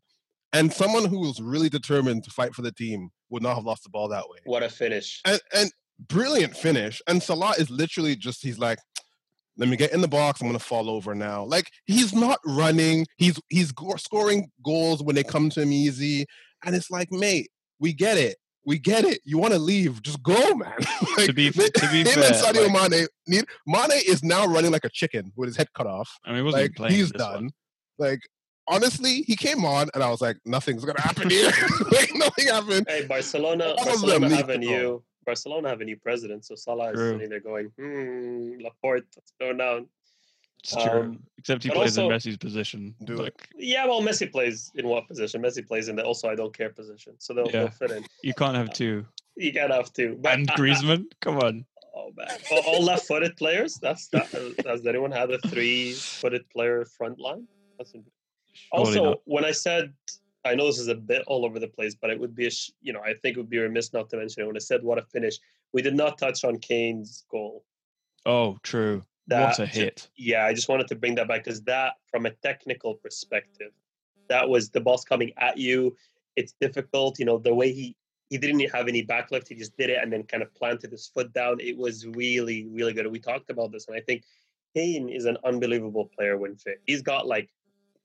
And 0.54 0.74
someone 0.74 1.06
who 1.06 1.20
was 1.20 1.40
really 1.40 1.70
determined 1.70 2.24
to 2.24 2.32
fight 2.32 2.56
for 2.56 2.62
the 2.62 2.72
team 2.72 3.10
would 3.30 3.44
not 3.44 3.56
have 3.56 3.66
lost 3.66 3.84
the 3.84 3.90
ball 3.90 4.08
that 4.10 4.28
way. 4.30 4.40
What 4.46 4.64
a 4.64 4.70
finish. 4.70 5.22
And 5.24 5.40
and 5.54 5.72
brilliant 6.00 6.56
finish. 6.58 7.02
And 7.08 7.22
Salah 7.22 7.54
is 7.60 7.70
literally 7.70 8.16
just 8.16 8.42
he's 8.42 8.58
like, 8.58 8.80
let 9.58 9.70
me 9.70 9.78
get 9.78 9.94
in 9.94 10.02
the 10.02 10.08
box. 10.08 10.42
I'm 10.42 10.48
gonna 10.48 10.60
fall 10.60 10.90
over 10.90 11.16
now. 11.16 11.44
Like 11.46 11.70
he's 11.86 12.14
not 12.14 12.40
running. 12.46 13.06
He's 13.18 13.40
he's 13.50 13.72
go- 13.72 13.96
scoring 13.98 14.50
goals 14.64 15.04
when 15.04 15.16
they 15.16 15.24
come 15.24 15.50
to 15.52 15.62
him 15.62 15.72
easy. 15.72 16.26
And 16.64 16.76
it's 16.76 16.90
like, 16.92 17.12
mate, 17.12 17.50
we 17.80 17.94
get 17.94 18.18
it. 18.18 18.38
We 18.66 18.80
get 18.80 19.06
it. 19.06 19.20
You 19.24 19.38
want 19.38 19.54
to 19.54 19.60
leave? 19.60 20.02
Just 20.02 20.24
go, 20.24 20.34
man. 20.56 20.74
like, 21.18 21.28
To 21.28 21.34
be- 21.34 21.52
to 21.52 21.90
be 21.92 22.00
him 22.00 22.06
fair, 22.06 22.24
and 22.26 22.36
Sadio 22.36 22.68
like- 22.74 22.92
Mane 22.92 23.08
need 23.28 23.46
Mane 23.68 24.02
is 24.08 24.24
now 24.24 24.46
running 24.48 24.72
like 24.72 24.86
a 24.86 24.90
chicken 24.90 25.32
with 25.36 25.48
his 25.50 25.58
head 25.58 25.68
cut 25.76 25.86
off 25.88 26.10
I 26.26 26.30
mean, 26.30 26.38
he 26.38 26.42
wasn't 26.44 26.64
like 26.64 26.76
playing 26.76 26.96
he's 26.96 27.12
this 27.12 27.22
one. 27.22 27.32
done. 27.34 27.50
Like 28.00 28.20
honestly, 28.68 29.22
he 29.28 29.36
came 29.36 29.64
on 29.66 29.90
and 29.94 30.04
I 30.04 30.10
was 30.10 30.20
like, 30.22 30.38
nothing's 30.46 30.84
gonna 30.84 31.00
happen 31.02 31.30
here. 31.30 31.52
like 31.92 32.10
nothing 32.16 32.48
happened. 32.48 32.88
Hey, 32.90 33.06
Barcelona, 33.06 33.76
All 33.78 33.86
Barcelona 33.86 34.30
need 34.30 34.36
have 34.38 34.50
a 34.50 34.54
to 34.54 34.58
new 34.58 35.04
Barcelona 35.26 35.70
have 35.70 35.82
a 35.82 35.86
new 35.86 35.98
president. 35.98 36.46
So 36.46 36.56
Salah 36.56 36.90
is 36.92 36.96
True. 36.96 37.12
sitting 37.14 37.30
there 37.30 37.40
going, 37.40 37.72
hmm, 37.78 38.60
Laporta, 38.66 39.04
let's 39.16 39.34
go 39.40 39.54
down. 39.54 39.88
It's 40.66 40.84
true. 40.84 41.02
Um, 41.02 41.20
Except 41.38 41.62
he 41.64 41.70
plays 41.70 41.96
also- 41.96 42.10
in 42.12 42.18
Messi's 42.18 42.38
position. 42.38 42.96
Do 43.04 43.22
it. 43.22 43.40
Yeah, 43.56 43.86
well, 43.86 44.02
Messi 44.02 44.32
plays 44.32 44.72
in 44.74 44.88
what 44.88 45.08
position? 45.08 45.42
Messi 45.44 45.66
plays 45.66 45.90
in 45.90 45.96
the 45.96 46.04
also 46.04 46.28
I 46.28 46.34
don't 46.36 46.56
care 46.58 46.72
position. 46.72 47.14
So 47.20 47.36
they'll, 47.36 47.46
Yeah. 47.46 47.52
they'll 47.52 47.70
fit 47.70 47.92
in. 47.92 48.04
you 48.24 48.34
can't 48.34 48.56
have 48.56 48.74
two. 48.74 49.06
You 49.36 49.54
can't 49.54 49.72
have 49.72 49.94
two. 49.94 50.18
But 50.20 50.34
And 50.34 50.48
Griezmann, 50.50 51.06
come 51.22 51.38
on. 51.38 51.66
Oh 51.96 52.12
man, 52.18 52.28
all, 52.52 52.62
all 52.66 52.84
left-footed 52.84 53.38
players. 53.38 53.76
That's 53.76 54.08
that. 54.08 54.28
Has 54.66 54.86
anyone 54.88 55.12
had 55.12 55.30
a 55.32 55.38
three-footed 55.50 56.50
player 56.50 56.84
front 56.86 57.20
line? 57.20 57.48
Also 58.72 59.22
when 59.26 59.46
I 59.46 59.52
said 59.52 59.94
I 60.46 60.56
know 60.56 60.66
this 60.68 60.80
is 60.80 60.88
a 60.88 60.96
bit 60.96 61.24
all 61.28 61.46
over 61.46 61.60
the 61.60 61.68
place, 61.68 61.96
but 61.96 62.10
it 62.10 62.20
would 62.20 62.36
be 62.36 62.48
a 62.48 62.50
sh- 62.52 62.72
you 62.82 62.92
know 62.94 63.02
I 63.02 63.14
think 63.14 63.38
it 63.38 63.40
would 63.40 63.50
be 63.50 63.60
remiss 63.60 63.94
not 63.94 64.10
to 64.10 64.18
mention 64.18 64.42
it 64.44 64.48
when 64.48 64.56
I 64.56 64.60
said 64.60 64.84
what 64.84 64.98
a 64.98 65.04
finish. 65.04 65.38
We 65.74 65.82
did 65.84 65.96
not 65.96 66.18
touch 66.18 66.44
on 66.44 66.58
Kane's 66.58 67.24
goal. 67.30 67.64
Oh, 68.26 68.58
true. 68.64 69.04
That 69.28 69.50
what 69.50 69.60
a 69.60 69.66
hit! 69.66 70.10
yeah, 70.16 70.46
I 70.46 70.54
just 70.54 70.70
wanted 70.70 70.88
to 70.88 70.96
bring 70.96 71.16
that 71.16 71.28
back 71.28 71.44
because 71.44 71.62
that, 71.64 71.94
from 72.08 72.26
a 72.26 72.32
technical 72.32 72.96
perspective, 72.96 73.72
that 74.30 74.48
was 74.48 74.70
the 74.70 74.82
ball's 74.82 75.06
coming 75.06 75.32
at 75.38 75.58
you. 75.58 75.96
It's 76.36 76.54
difficult, 76.60 77.20
you 77.20 77.26
know, 77.26 77.38
the 77.38 77.54
way 77.54 77.72
he 77.72 77.96
he 78.30 78.38
didn't 78.38 78.60
have 78.72 78.88
any 78.88 79.06
backlift. 79.06 79.48
He 79.48 79.56
just 79.56 79.78
did 79.78 79.90
it 79.90 80.00
and 80.02 80.12
then 80.12 80.24
kind 80.24 80.44
of 80.44 80.54
planted 80.56 80.92
his 80.92 81.08
foot 81.08 81.32
down. 81.34 81.60
It 81.60 81.78
was 81.78 82.08
really, 82.08 82.66
really 82.66 82.94
good. 82.94 83.08
We 83.08 83.20
talked 83.20 83.50
about 83.50 83.72
this, 83.72 83.88
and 83.88 83.96
I 83.96 84.02
think 84.02 84.24
Kane 84.76 85.10
is 85.10 85.26
an 85.26 85.38
unbelievable 85.46 86.10
player 86.16 86.38
when 86.38 86.56
fit. 86.56 86.82
He's 86.86 87.02
got 87.02 87.28
like 87.28 87.50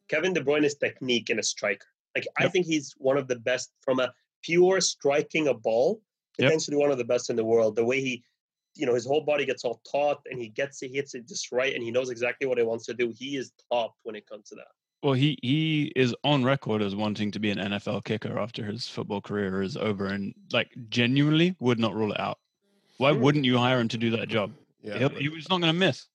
Kevin 0.08 0.32
De 0.32 0.42
Bruyne's 0.42 0.74
technique 0.74 1.30
in 1.30 1.38
a 1.38 1.42
striker. 1.42 1.86
Like 2.14 2.26
I 2.38 2.48
think 2.48 2.66
he's 2.66 2.94
one 2.98 3.16
of 3.16 3.28
the 3.28 3.36
best 3.36 3.70
from 3.80 4.00
a 4.00 4.12
pure 4.42 4.80
striking 4.80 5.48
a 5.48 5.54
ball. 5.54 6.00
Yep. 6.38 6.48
Potentially 6.48 6.76
one 6.76 6.90
of 6.90 6.98
the 6.98 7.04
best 7.04 7.28
in 7.28 7.36
the 7.36 7.44
world. 7.44 7.76
The 7.76 7.84
way 7.84 8.00
he, 8.00 8.22
you 8.74 8.86
know, 8.86 8.94
his 8.94 9.06
whole 9.06 9.20
body 9.22 9.44
gets 9.44 9.64
all 9.64 9.80
taut 9.90 10.20
and 10.30 10.40
he 10.40 10.48
gets 10.48 10.82
it, 10.82 10.88
he 10.88 10.96
hits 10.96 11.14
it 11.14 11.26
just 11.28 11.50
right, 11.52 11.74
and 11.74 11.82
he 11.82 11.90
knows 11.90 12.10
exactly 12.10 12.46
what 12.46 12.58
he 12.58 12.64
wants 12.64 12.86
to 12.86 12.94
do. 12.94 13.12
He 13.16 13.36
is 13.36 13.52
top 13.72 13.94
when 14.02 14.14
it 14.16 14.26
comes 14.26 14.48
to 14.50 14.54
that. 14.56 14.68
Well, 15.02 15.14
he 15.14 15.38
he 15.42 15.92
is 15.96 16.14
on 16.24 16.44
record 16.44 16.82
as 16.82 16.94
wanting 16.94 17.30
to 17.32 17.38
be 17.40 17.50
an 17.50 17.58
NFL 17.58 18.04
kicker 18.04 18.38
after 18.38 18.64
his 18.64 18.86
football 18.86 19.20
career 19.20 19.62
is 19.62 19.76
over, 19.76 20.06
and 20.06 20.34
like 20.52 20.70
genuinely 20.90 21.56
would 21.58 21.78
not 21.78 21.94
rule 21.94 22.12
it 22.12 22.20
out. 22.20 22.38
Why 22.98 23.12
Hmm. 23.12 23.20
wouldn't 23.20 23.44
you 23.46 23.56
hire 23.56 23.80
him 23.80 23.88
to 23.88 23.98
do 23.98 24.10
that 24.10 24.28
job? 24.28 24.52
Yeah. 24.82 24.98
He'll- 24.98 25.08
he 25.10 25.28
was 25.30 25.48
not 25.48 25.60
going 25.60 25.72
to 25.72 25.78
miss. 25.78 26.06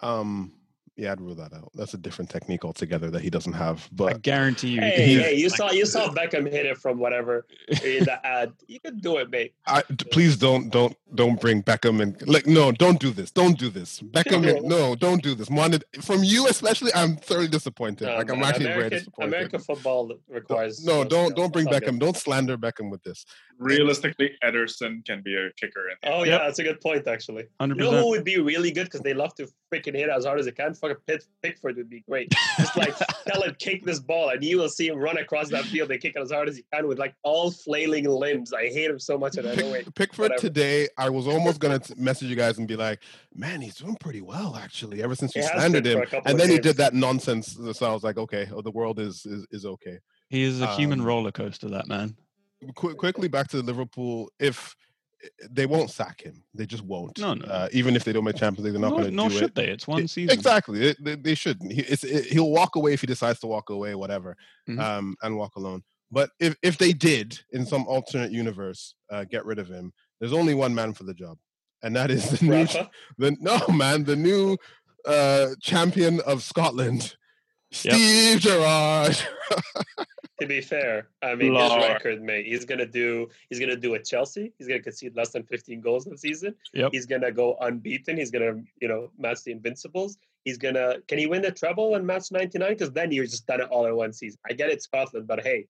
Um. 0.00 0.52
Yeah, 0.96 1.12
I'd 1.12 1.22
rule 1.22 1.34
that 1.36 1.54
out. 1.54 1.70
That's 1.74 1.94
a 1.94 1.98
different 1.98 2.30
technique 2.30 2.66
altogether 2.66 3.10
that 3.10 3.22
he 3.22 3.30
doesn't 3.30 3.54
have. 3.54 3.88
But 3.92 4.14
I 4.14 4.18
guarantee 4.18 4.68
you. 4.68 4.80
Hey, 4.82 4.90
could 4.90 5.24
hey, 5.24 5.34
you 5.36 5.48
Like, 5.48 5.56
saw 5.56 5.70
you 5.70 5.86
saw 5.86 6.10
Beckham 6.10 6.50
hit 6.50 6.66
it 6.66 6.76
from 6.76 6.98
whatever 6.98 7.46
in 7.68 7.76
eh, 8.02 8.04
the 8.04 8.20
ad. 8.26 8.52
You 8.68 8.78
can 8.78 8.98
do 8.98 9.16
it, 9.16 9.30
mate. 9.30 9.54
I, 9.66 9.82
d- 9.94 10.04
please 10.10 10.36
don't 10.36 10.68
don't 10.68 10.94
don't 11.14 11.40
bring 11.40 11.62
Beckham 11.62 12.02
and 12.02 12.28
like 12.28 12.46
no, 12.46 12.72
don't 12.72 13.00
do 13.00 13.10
this. 13.10 13.30
Don't 13.30 13.58
do 13.58 13.70
this. 13.70 14.00
Beckham, 14.12 14.46
and, 14.46 14.68
no, 14.68 14.94
don't 14.94 15.22
do 15.22 15.34
this. 15.34 15.48
Wanted 15.48 15.84
from 16.02 16.24
you 16.24 16.46
especially. 16.48 16.92
I'm 16.94 17.16
thoroughly 17.16 17.48
disappointed. 17.48 18.04
No, 18.04 18.16
like 18.16 18.30
I'm 18.30 18.40
man, 18.40 18.50
actually 18.50 18.64
very 18.66 18.76
American, 18.76 18.98
disappointed. 18.98 19.28
American 19.28 19.60
football 19.60 20.12
requires 20.28 20.84
no, 20.84 21.04
those 21.04 21.08
don't 21.08 21.36
don't 21.36 21.52
bring 21.54 21.66
Beckham. 21.66 21.92
good. 21.92 22.00
Don't 22.00 22.16
slander 22.18 22.58
Beckham 22.58 22.90
with 22.90 23.02
this. 23.02 23.24
Realistically, 23.58 24.32
Ederson 24.44 25.04
can 25.06 25.22
be 25.22 25.36
a 25.36 25.50
kicker. 25.52 25.88
In 25.88 25.96
the 26.02 26.12
Oh 26.12 26.18
Yep. 26.18 26.26
yeah, 26.26 26.38
that's 26.46 26.58
a 26.58 26.64
good 26.64 26.80
point 26.82 27.06
actually. 27.06 27.46
You 27.60 27.74
know 27.74 27.90
who 27.92 28.10
would 28.10 28.24
be 28.24 28.38
really 28.38 28.72
good 28.72 28.84
because 28.84 29.00
they 29.00 29.14
love 29.14 29.34
to 29.36 29.48
freaking 29.72 29.94
hit 29.94 30.10
as 30.10 30.26
hard 30.26 30.38
as 30.38 30.46
they 30.46 30.52
can? 30.52 30.74
Fucking 30.82 30.96
Pitt, 31.06 31.24
Pickford 31.42 31.76
would 31.76 31.88
be 31.88 32.00
great. 32.08 32.30
Just 32.58 32.76
like 32.76 32.94
tell 33.26 33.42
him 33.42 33.54
kick 33.58 33.84
this 33.84 34.00
ball, 34.00 34.30
and 34.30 34.42
you 34.42 34.58
will 34.58 34.68
see 34.68 34.88
him 34.88 34.98
run 34.98 35.16
across 35.16 35.48
that 35.50 35.64
field 35.64 35.90
and 35.92 36.00
kick 36.00 36.14
it 36.16 36.20
as 36.20 36.32
hard 36.32 36.48
as 36.48 36.56
he 36.56 36.64
can 36.74 36.88
with 36.88 36.98
like 36.98 37.14
all 37.22 37.50
flailing 37.52 38.04
limbs. 38.08 38.52
I 38.52 38.64
hate 38.64 38.90
him 38.90 38.98
so 38.98 39.16
much, 39.16 39.36
and 39.36 39.48
I 39.48 39.54
Pick, 39.54 39.64
it. 39.64 39.94
Pickford 39.94 40.22
whatever. 40.24 40.40
today, 40.40 40.88
I 40.98 41.08
was 41.08 41.26
almost 41.28 41.60
gonna 41.60 41.78
t- 41.78 41.94
message 41.96 42.28
you 42.28 42.36
guys 42.36 42.58
and 42.58 42.66
be 42.66 42.76
like, 42.76 43.00
"Man, 43.32 43.60
he's 43.60 43.76
doing 43.76 43.96
pretty 43.96 44.20
well 44.20 44.56
actually." 44.56 45.02
Ever 45.02 45.14
since 45.14 45.34
you 45.36 45.42
It 45.42 45.50
slandered 45.52 45.86
him, 45.86 46.02
and 46.12 46.26
of 46.26 46.36
then 46.36 46.50
he 46.50 46.58
did 46.58 46.76
that 46.78 46.92
nonsense. 46.94 47.56
So 47.72 47.86
I 47.88 47.94
was 47.94 48.02
like, 48.02 48.18
"Okay, 48.18 48.48
oh, 48.52 48.60
the 48.60 48.72
world 48.72 48.98
is 48.98 49.24
is, 49.24 49.46
is 49.52 49.64
okay." 49.64 49.98
He 50.28 50.42
is 50.42 50.60
a 50.60 50.66
human 50.74 51.00
Um, 51.00 51.06
roller 51.06 51.30
coaster, 51.30 51.68
that 51.68 51.86
man. 51.86 52.16
Qu- 52.74 52.94
quickly 52.94 53.28
back 53.28 53.48
to 53.48 53.58
Liverpool. 53.58 54.30
If 54.40 54.74
they 55.50 55.66
won't 55.66 55.90
sack 55.90 56.20
him, 56.20 56.42
they 56.54 56.66
just 56.66 56.82
won't. 56.84 57.18
No, 57.18 57.34
no. 57.34 57.46
Uh, 57.46 57.68
even 57.72 57.94
if 57.96 58.04
they 58.04 58.12
don't 58.12 58.24
make 58.24 58.36
Champions 58.36 58.64
League, 58.64 58.72
they're 58.74 58.80
not 58.80 58.90
Nor, 58.90 58.98
going 59.00 59.10
to 59.10 59.16
nor 59.16 59.28
do 59.28 59.34
should 59.36 59.44
it. 59.50 59.54
they. 59.54 59.68
It's 59.68 59.86
one 59.86 60.02
It- 60.02 60.10
season. 60.10 60.32
Exactly. 60.36 60.78
They, 60.78 60.94
they, 61.00 61.14
they 61.16 61.34
shouldn't. 61.34 61.72
He, 61.72 61.82
it's, 61.82 62.04
it, 62.04 62.26
he'll 62.26 62.50
walk 62.50 62.76
away 62.76 62.92
if 62.92 63.00
he 63.00 63.06
decides 63.06 63.38
to 63.40 63.46
walk 63.46 63.70
away, 63.70 63.94
whatever, 63.94 64.36
Mhm. 64.68 64.78
um, 64.80 65.16
and 65.22 65.36
walk 65.36 65.56
alone. 65.56 65.82
But 66.10 66.30
if, 66.40 66.56
if 66.62 66.76
they 66.78 66.92
did, 66.92 67.40
in 67.52 67.64
some 67.64 67.86
alternate 67.86 68.32
universe, 68.32 68.94
uh, 69.10 69.24
get 69.24 69.44
rid 69.46 69.58
of 69.58 69.68
him, 69.68 69.92
there's 70.20 70.32
only 70.34 70.54
one 70.54 70.74
man 70.74 70.92
for 70.92 71.04
the 71.04 71.14
job, 71.14 71.38
and 71.82 71.96
that 71.96 72.10
is 72.10 72.28
the 72.30 72.44
new, 72.46 72.66
the 73.18 73.36
no 73.40 73.58
man, 73.74 74.04
the 74.04 74.16
new 74.16 74.56
uh, 75.06 75.48
champion 75.60 76.20
of 76.20 76.42
Scotland, 76.42 77.16
Yep. 77.70 77.94
Steve 77.94 78.40
Gerrard. 78.40 79.16
To 80.42 80.48
be 80.48 80.60
fair, 80.60 81.06
I 81.22 81.36
mean 81.36 81.54
his 81.54 81.70
record, 81.70 82.20
mate. 82.20 82.46
He's 82.46 82.64
gonna 82.64 82.84
do. 82.84 83.28
He's 83.48 83.60
gonna 83.60 83.76
do 83.76 83.94
at 83.94 84.04
Chelsea. 84.04 84.52
He's 84.58 84.66
gonna 84.66 84.82
concede 84.82 85.14
less 85.14 85.30
than 85.30 85.44
15 85.44 85.80
goals 85.80 86.04
this 86.04 86.20
season. 86.20 86.56
Yep. 86.74 86.90
He's 86.90 87.06
gonna 87.06 87.30
go 87.30 87.56
unbeaten. 87.60 88.16
He's 88.16 88.32
gonna, 88.32 88.60
you 88.80 88.88
know, 88.88 89.12
match 89.16 89.44
the 89.44 89.52
Invincibles. 89.52 90.18
He's 90.44 90.58
gonna. 90.58 90.96
Can 91.06 91.18
he 91.18 91.28
win 91.28 91.42
the 91.42 91.52
treble 91.52 91.94
and 91.94 92.04
match 92.04 92.32
99? 92.32 92.70
Because 92.70 92.90
then 92.90 93.12
you're 93.12 93.24
just 93.24 93.46
done 93.46 93.60
it 93.60 93.68
all 93.68 93.86
in 93.86 93.94
one 93.94 94.12
season. 94.12 94.40
I 94.50 94.52
get 94.52 94.68
it, 94.68 94.82
Scotland, 94.82 95.28
but 95.28 95.44
hey, 95.44 95.68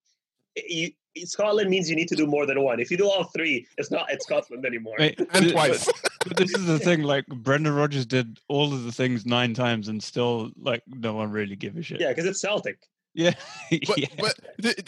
you, 0.55 0.89
Scotland 1.17 1.69
means 1.69 1.87
you 1.87 1.95
need 1.95 2.07
to 2.07 2.15
do 2.15 2.25
more 2.25 2.47
than 2.47 2.59
one. 2.63 2.79
If 2.79 2.89
you 2.89 2.97
do 2.97 3.07
all 3.07 3.25
three, 3.25 3.67
it's 3.77 3.91
not 3.91 4.07
it's 4.09 4.25
Scotland 4.25 4.65
anymore. 4.65 4.95
Mate, 4.97 5.19
and 5.33 5.51
twice. 5.51 5.85
But, 5.85 6.29
but 6.29 6.37
this 6.37 6.51
is 6.55 6.65
the 6.65 6.79
thing. 6.79 7.03
Like 7.03 7.27
Brendan 7.27 7.75
Rodgers 7.75 8.07
did 8.07 8.39
all 8.47 8.73
of 8.73 8.85
the 8.85 8.91
things 8.91 9.23
nine 9.23 9.53
times, 9.53 9.87
and 9.87 10.01
still, 10.01 10.49
like, 10.57 10.81
no 10.87 11.13
one 11.13 11.29
really 11.29 11.55
give 11.55 11.77
a 11.77 11.83
shit. 11.83 12.01
Yeah, 12.01 12.09
because 12.09 12.25
it's 12.25 12.41
Celtic. 12.41 12.79
Yeah. 13.13 13.33
But, 13.87 13.97
yeah. 13.97 14.07
but 14.19 14.35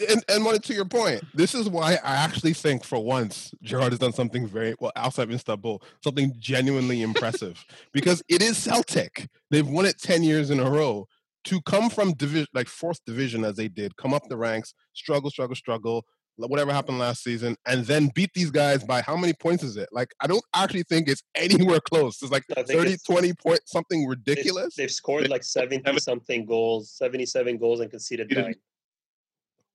and, 0.10 0.24
and 0.30 0.44
Mona, 0.44 0.60
to 0.60 0.74
your 0.74 0.86
point, 0.86 1.24
this 1.34 1.56
is 1.56 1.68
why 1.68 1.94
I 2.04 2.16
actually 2.16 2.54
think 2.54 2.84
for 2.84 3.00
once 3.04 3.52
Gerrard 3.64 3.94
has 3.94 4.00
done 4.00 4.14
something 4.14 4.48
very 4.48 4.76
well 4.80 4.92
outside 4.96 5.24
of 5.24 5.32
Istanbul, 5.32 5.82
something 6.04 6.36
genuinely 6.38 7.02
impressive 7.02 7.66
because 7.94 8.22
it 8.30 8.44
is 8.44 8.58
Celtic. 8.58 9.28
They've 9.50 9.68
won 9.68 9.86
it 9.86 10.00
ten 10.00 10.22
years 10.22 10.52
in 10.52 10.60
a 10.60 10.70
row. 10.70 11.08
To 11.46 11.62
come 11.62 11.90
from 11.90 12.14
division 12.14 12.48
like 12.54 12.68
fourth 12.68 13.04
division 13.06 13.44
as 13.44 13.56
they 13.56 13.68
did, 13.68 13.96
come 13.98 14.14
up 14.14 14.28
the 14.30 14.38
ranks, 14.38 14.76
struggle, 14.94 15.32
struggle, 15.32 15.56
struggle, 15.56 16.06
whatever 16.38 16.72
happened 16.74 17.00
last 17.00 17.24
season, 17.24 17.56
and 17.66 17.86
then 17.86 18.12
beat 18.14 18.32
these 18.34 18.52
guys 18.52 18.84
by 18.84 19.02
how 19.02 19.16
many 19.16 19.34
points 19.34 19.64
is 19.64 19.78
it? 19.78 19.90
Like 19.92 20.14
I 20.20 20.28
don't 20.28 20.44
actually 20.54 20.84
think 20.84 21.08
it's 21.08 21.24
anywhere 21.36 21.80
close. 21.80 22.22
It's 22.22 22.32
like 22.32 22.44
I 22.52 22.64
think 22.64 22.80
30, 22.80 22.80
it's- 22.94 23.04
20 23.04 23.34
point 23.34 23.60
something 23.66 24.02
They've- 24.02 24.10
ridiculous. 24.10 24.76
They've, 24.76 24.92
scored 24.92 25.30
like 25.30 25.44
70 25.44 26.00
something 26.00 26.46
goals, 26.46 26.92
77 26.92 27.58
goals, 27.58 27.80
and 27.80 27.90
conceded 27.90 28.28
Conceded- 28.30 28.46
nine. 28.46 28.56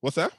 What's 0.01 0.17
that? 0.17 0.33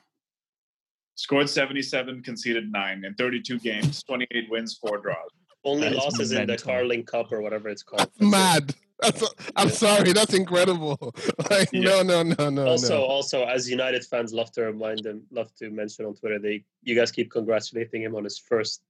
Scored 1.16 1.50
77, 1.50 2.24
conceded 2.24 2.72
nine 2.72 3.04
in 3.06 3.14
32 3.14 3.60
games, 3.60 4.02
28 4.04 4.50
wins, 4.50 4.76
four 4.78 4.98
draws. 5.00 5.18
Only 5.64 5.84
That 5.90 5.92
is 5.92 5.98
losses 6.00 6.32
in 6.32 6.48
the. 6.48 6.58
Carling 6.58 7.04
Cup 7.04 7.32
or 7.32 7.42
whatever 7.42 7.70
it's 7.70 7.84
called. 7.84 8.00
That's 8.00 8.32
That's 8.32 8.70
it. 8.70 8.76
Mad. 9.02 9.14
That's, 9.14 9.34
I'm 9.56 9.70
sorry. 9.70 10.14
That's 10.14 10.34
incredible. 10.34 10.98
Like, 11.50 11.70
Yeah. 11.72 12.02
no, 12.02 12.24
no, 12.24 12.24
no, 12.24 12.50
no, 12.50 12.68
also, 12.68 12.98
no. 12.98 13.04
also, 13.04 13.46
as 13.46 13.70
United 13.70 14.06
fans 14.06 14.34
love 14.34 14.52
to 14.54 14.64
remind 14.64 15.04
them, 15.04 15.24
love 15.32 15.54
to 15.56 15.70
mention 15.70 16.06
on 16.06 16.16
Twitter, 16.16 16.40
they 16.40 16.64
you 16.84 16.96
guys 16.96 17.12
keep 17.12 17.32
congratulating 17.32 18.04
him 18.04 18.16
on 18.16 18.24
his 18.24 18.38
first 18.38 18.82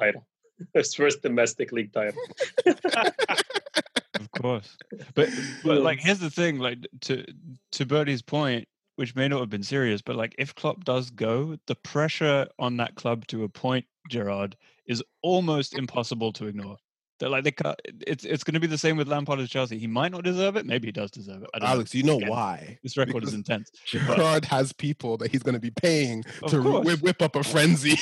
title, 0.00 0.26
his 0.74 0.94
first 0.94 1.22
domestic 1.22 1.72
league 1.72 1.92
title. 1.92 2.20
of 2.66 4.30
course. 4.40 4.76
But 5.14 5.28
but 5.64 5.78
hmm. 5.78 5.84
like 5.84 5.98
here's 6.00 6.18
the 6.20 6.30
thing, 6.30 6.58
like 6.58 6.78
to 7.02 7.24
to 7.72 7.86
Bertie's 7.86 8.22
point, 8.22 8.66
which 8.96 9.14
may 9.14 9.28
not 9.28 9.40
have 9.40 9.50
been 9.50 9.62
serious, 9.62 10.00
but 10.00 10.16
like 10.16 10.34
if 10.38 10.54
Klopp 10.54 10.84
does 10.84 11.10
go, 11.10 11.56
the 11.66 11.74
pressure 11.74 12.46
on 12.58 12.76
that 12.78 12.94
club 12.94 13.26
to 13.28 13.44
appoint 13.44 13.84
Gerrard 14.08 14.56
is 14.86 15.02
almost 15.22 15.74
impossible 15.74 16.32
to 16.34 16.46
ignore. 16.46 16.78
They're 17.18 17.28
like 17.28 17.44
they 17.44 17.50
can't, 17.50 17.80
it's 18.06 18.24
it's 18.24 18.44
going 18.44 18.54
to 18.54 18.60
be 18.60 18.66
the 18.66 18.78
same 18.78 18.96
with 18.96 19.08
Lampard 19.08 19.40
as 19.40 19.50
Chelsea. 19.50 19.78
He 19.78 19.86
might 19.86 20.12
not 20.12 20.24
deserve 20.24 20.56
it, 20.56 20.66
maybe 20.66 20.88
he 20.88 20.92
does 20.92 21.10
deserve 21.10 21.42
it. 21.42 21.50
I 21.54 21.58
don't 21.58 21.68
Alex, 21.68 21.94
you 21.94 22.02
know 22.02 22.16
Again, 22.16 22.28
why? 22.28 22.78
This 22.82 22.96
record 22.96 23.14
because 23.14 23.30
is 23.30 23.34
intense. 23.34 23.70
Gerrard 23.86 24.44
has 24.44 24.72
people 24.72 25.16
that 25.18 25.30
he's 25.30 25.42
going 25.42 25.54
to 25.54 25.60
be 25.60 25.70
paying 25.70 26.24
to 26.48 26.80
whip, 26.80 27.00
whip 27.00 27.22
up 27.22 27.36
a 27.36 27.42
frenzy. 27.42 27.98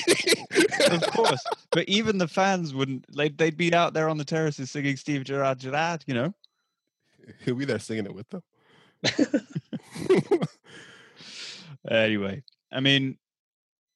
of 0.91 1.03
course, 1.13 1.45
but 1.71 1.89
even 1.89 2.19
the 2.19 2.29
fans 2.29 2.75
wouldn't. 2.75 3.05
Like 3.15 3.37
they'd 3.37 3.57
be 3.57 3.73
out 3.75 3.95
there 3.95 4.09
on 4.09 4.19
the 4.19 4.25
terraces 4.25 4.71
singing 4.71 4.97
Steve 4.97 5.25
Gerrard, 5.25 5.59
Gerrard. 5.59 6.05
You 6.07 6.15
know. 6.15 6.35
He'll 7.45 7.55
be 7.55 7.65
there 7.65 7.79
singing 7.79 8.07
it 8.07 8.15
with 8.15 8.29
them. 8.29 8.43
Anyway, 11.89 12.43
I 12.73 12.81
mean, 12.81 13.17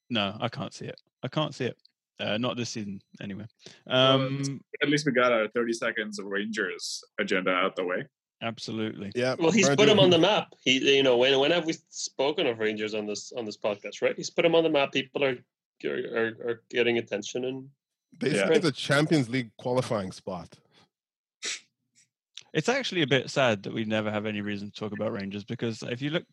no, 0.08 0.36
I 0.40 0.48
can't 0.48 0.72
see 0.72 0.86
it. 0.86 1.00
I 1.22 1.28
can't 1.28 1.54
see 1.54 1.64
it. 1.64 1.76
Uh, 2.20 2.36
not 2.38 2.56
this 2.56 2.70
season, 2.70 3.00
anyway. 3.22 3.46
Well, 3.86 4.20
Um, 4.20 4.60
At 4.82 4.88
least 4.90 5.06
we 5.06 5.12
got 5.12 5.32
our 5.32 5.48
30 5.48 5.72
seconds 5.72 6.18
of 6.18 6.26
Rangers 6.26 7.02
agenda 7.18 7.50
out 7.50 7.76
the 7.76 7.84
way. 7.84 8.04
absolutely. 8.42 9.10
yeah. 9.14 9.34
Well, 9.38 9.50
he's 9.50 9.68
put 9.68 9.78
do- 9.86 9.90
him 9.92 9.98
on 10.00 10.10
the 10.10 10.18
map. 10.18 10.48
He, 10.62 10.96
you 10.96 11.02
know, 11.02 11.16
when 11.16 11.38
when 11.38 11.50
have 11.50 11.66
we 11.66 11.74
spoken 11.88 12.46
of 12.46 12.58
Rangers 12.58 12.94
on 12.94 13.06
this 13.06 13.32
on 13.36 13.44
this 13.44 13.56
podcast? 13.56 14.02
Right? 14.02 14.16
He's 14.16 14.30
put 14.30 14.44
him 14.44 14.54
on 14.54 14.62
the 14.64 14.70
map. 14.70 14.92
People 14.92 15.24
are 15.24 15.36
are, 15.84 16.26
are 16.46 16.62
getting 16.70 16.98
attention, 16.98 17.44
and 17.46 17.68
Basically, 18.18 18.50
Yeah. 18.50 18.56
it's 18.56 18.66
a 18.66 18.72
Champions 18.72 19.28
League 19.30 19.50
qualifying 19.56 20.10
spot. 20.12 20.58
It's 22.52 22.68
actually 22.68 23.02
a 23.02 23.06
bit 23.06 23.30
sad 23.30 23.62
that 23.62 23.72
we 23.72 23.84
never 23.84 24.10
have 24.10 24.26
any 24.26 24.40
reason 24.40 24.70
to 24.70 24.78
talk 24.80 24.92
about 24.92 25.12
Rangers 25.12 25.44
because 25.44 25.82
if 25.84 26.02
you 26.02 26.10
look 26.10 26.24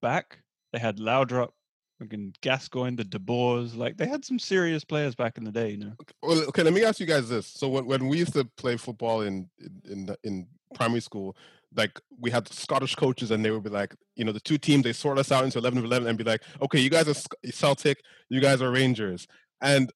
back, 0.00 0.38
they 0.72 0.78
had 0.78 0.96
Laudrup, 0.98 1.50
fucking 1.98 2.34
Gascoigne, 2.40 2.96
the 2.96 3.04
De 3.04 3.18
Boers. 3.18 3.74
Like 3.74 3.96
they 3.96 4.06
had 4.06 4.24
some 4.24 4.38
serious 4.38 4.84
players 4.84 5.14
back 5.14 5.38
in 5.38 5.44
the 5.44 5.52
day. 5.52 5.70
You 5.70 5.78
know. 5.78 5.92
Well, 6.22 6.42
okay, 6.48 6.62
let 6.62 6.72
me 6.72 6.84
ask 6.84 7.00
you 7.00 7.06
guys 7.06 7.28
this. 7.28 7.46
So 7.46 7.68
when, 7.68 7.86
when 7.86 8.08
we 8.08 8.18
used 8.18 8.32
to 8.34 8.44
play 8.56 8.76
football 8.76 9.22
in 9.22 9.48
in 9.60 10.08
in, 10.08 10.16
in 10.24 10.46
primary 10.74 11.00
school, 11.00 11.36
like 11.74 12.00
we 12.18 12.30
had 12.30 12.48
Scottish 12.48 12.94
coaches, 12.94 13.30
and 13.30 13.44
they 13.44 13.50
would 13.50 13.64
be 13.64 13.70
like, 13.70 13.94
you 14.14 14.24
know, 14.24 14.32
the 14.32 14.40
two 14.40 14.58
teams 14.58 14.84
they 14.84 14.92
sort 14.92 15.18
us 15.18 15.32
out 15.32 15.44
into 15.44 15.58
eleven 15.58 15.78
of 15.78 15.84
eleven, 15.84 16.08
and 16.08 16.18
be 16.18 16.24
like, 16.24 16.42
okay, 16.62 16.80
you 16.80 16.90
guys 16.90 17.08
are 17.08 17.50
Celtic, 17.50 17.98
you 18.28 18.40
guys 18.40 18.62
are 18.62 18.70
Rangers, 18.70 19.26
and 19.60 19.92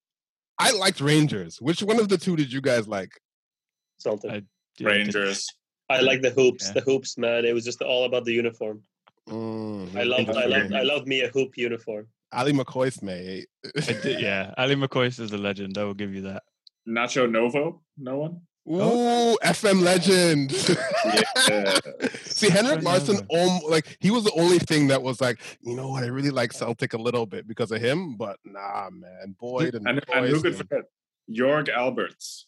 I 0.59 0.71
liked 0.71 1.01
Rangers. 1.01 1.61
Which 1.61 1.81
one 1.81 1.99
of 1.99 2.09
the 2.09 2.17
two 2.17 2.35
did 2.35 2.51
you 2.51 2.61
guys 2.61 2.87
like? 2.87 3.11
Celtic. 3.99 4.31
I- 4.31 4.43
yeah, 4.79 4.87
Rangers. 4.87 5.47
I 5.89 5.99
like 5.99 6.21
the 6.21 6.29
hoops. 6.29 6.67
Yeah. 6.67 6.73
The 6.73 6.81
hoops, 6.81 7.17
man. 7.17 7.43
It 7.43 7.53
was 7.53 7.65
just 7.65 7.81
all 7.81 8.05
about 8.05 8.23
the 8.23 8.31
uniform. 8.31 8.81
Mm, 9.29 9.95
I 9.95 10.03
loved, 10.03 10.29
I 10.29 10.33
loved, 10.33 10.53
I 10.53 10.57
Rangers. 10.59 10.83
loved 10.85 11.07
me 11.07 11.21
a 11.21 11.29
hoop 11.29 11.57
uniform. 11.57 12.07
Ally 12.33 12.51
McCoist 12.51 13.01
mate. 13.03 13.47
Did- 13.75 14.19
yeah, 14.21 14.53
Ally 14.57 14.75
McCoist 14.75 15.19
is 15.19 15.31
a 15.31 15.37
legend. 15.37 15.77
I 15.77 15.83
will 15.83 15.93
give 15.93 16.13
you 16.13 16.21
that. 16.23 16.43
Nacho 16.87 17.29
Novo. 17.29 17.81
No 17.97 18.17
one. 18.17 18.41
Ooh, 18.69 19.37
FM 19.43 19.81
legend. 19.81 20.51
Yeah. 21.49 21.77
See, 22.23 22.49
Henrik 22.49 22.75
Right 22.75 22.83
Larsson, 22.83 23.27
om- 23.31 23.61
like 23.69 23.97
he 23.99 24.11
was 24.11 24.23
the 24.23 24.31
only 24.39 24.59
thing 24.59 24.87
that 24.87 25.01
was 25.01 25.19
like, 25.19 25.39
you 25.61 25.75
know 25.75 25.89
what, 25.89 26.03
I 26.03 26.07
really 26.07 26.29
like 26.29 26.53
Celtic 26.53 26.93
a 26.93 26.97
little 26.97 27.25
bit 27.25 27.47
because 27.47 27.71
of 27.71 27.81
him, 27.81 28.15
but 28.15 28.37
nah, 28.45 28.89
man, 28.91 29.35
Boyd 29.39 29.73
and, 29.75 29.87
and, 29.87 30.01
and 30.13 30.25
who 30.27 30.33
Boyce 30.33 30.41
could 30.43 30.51
and- 30.53 30.57
forget? 30.69 30.83
Jorg 31.29 31.67
Albertz. 31.69 32.43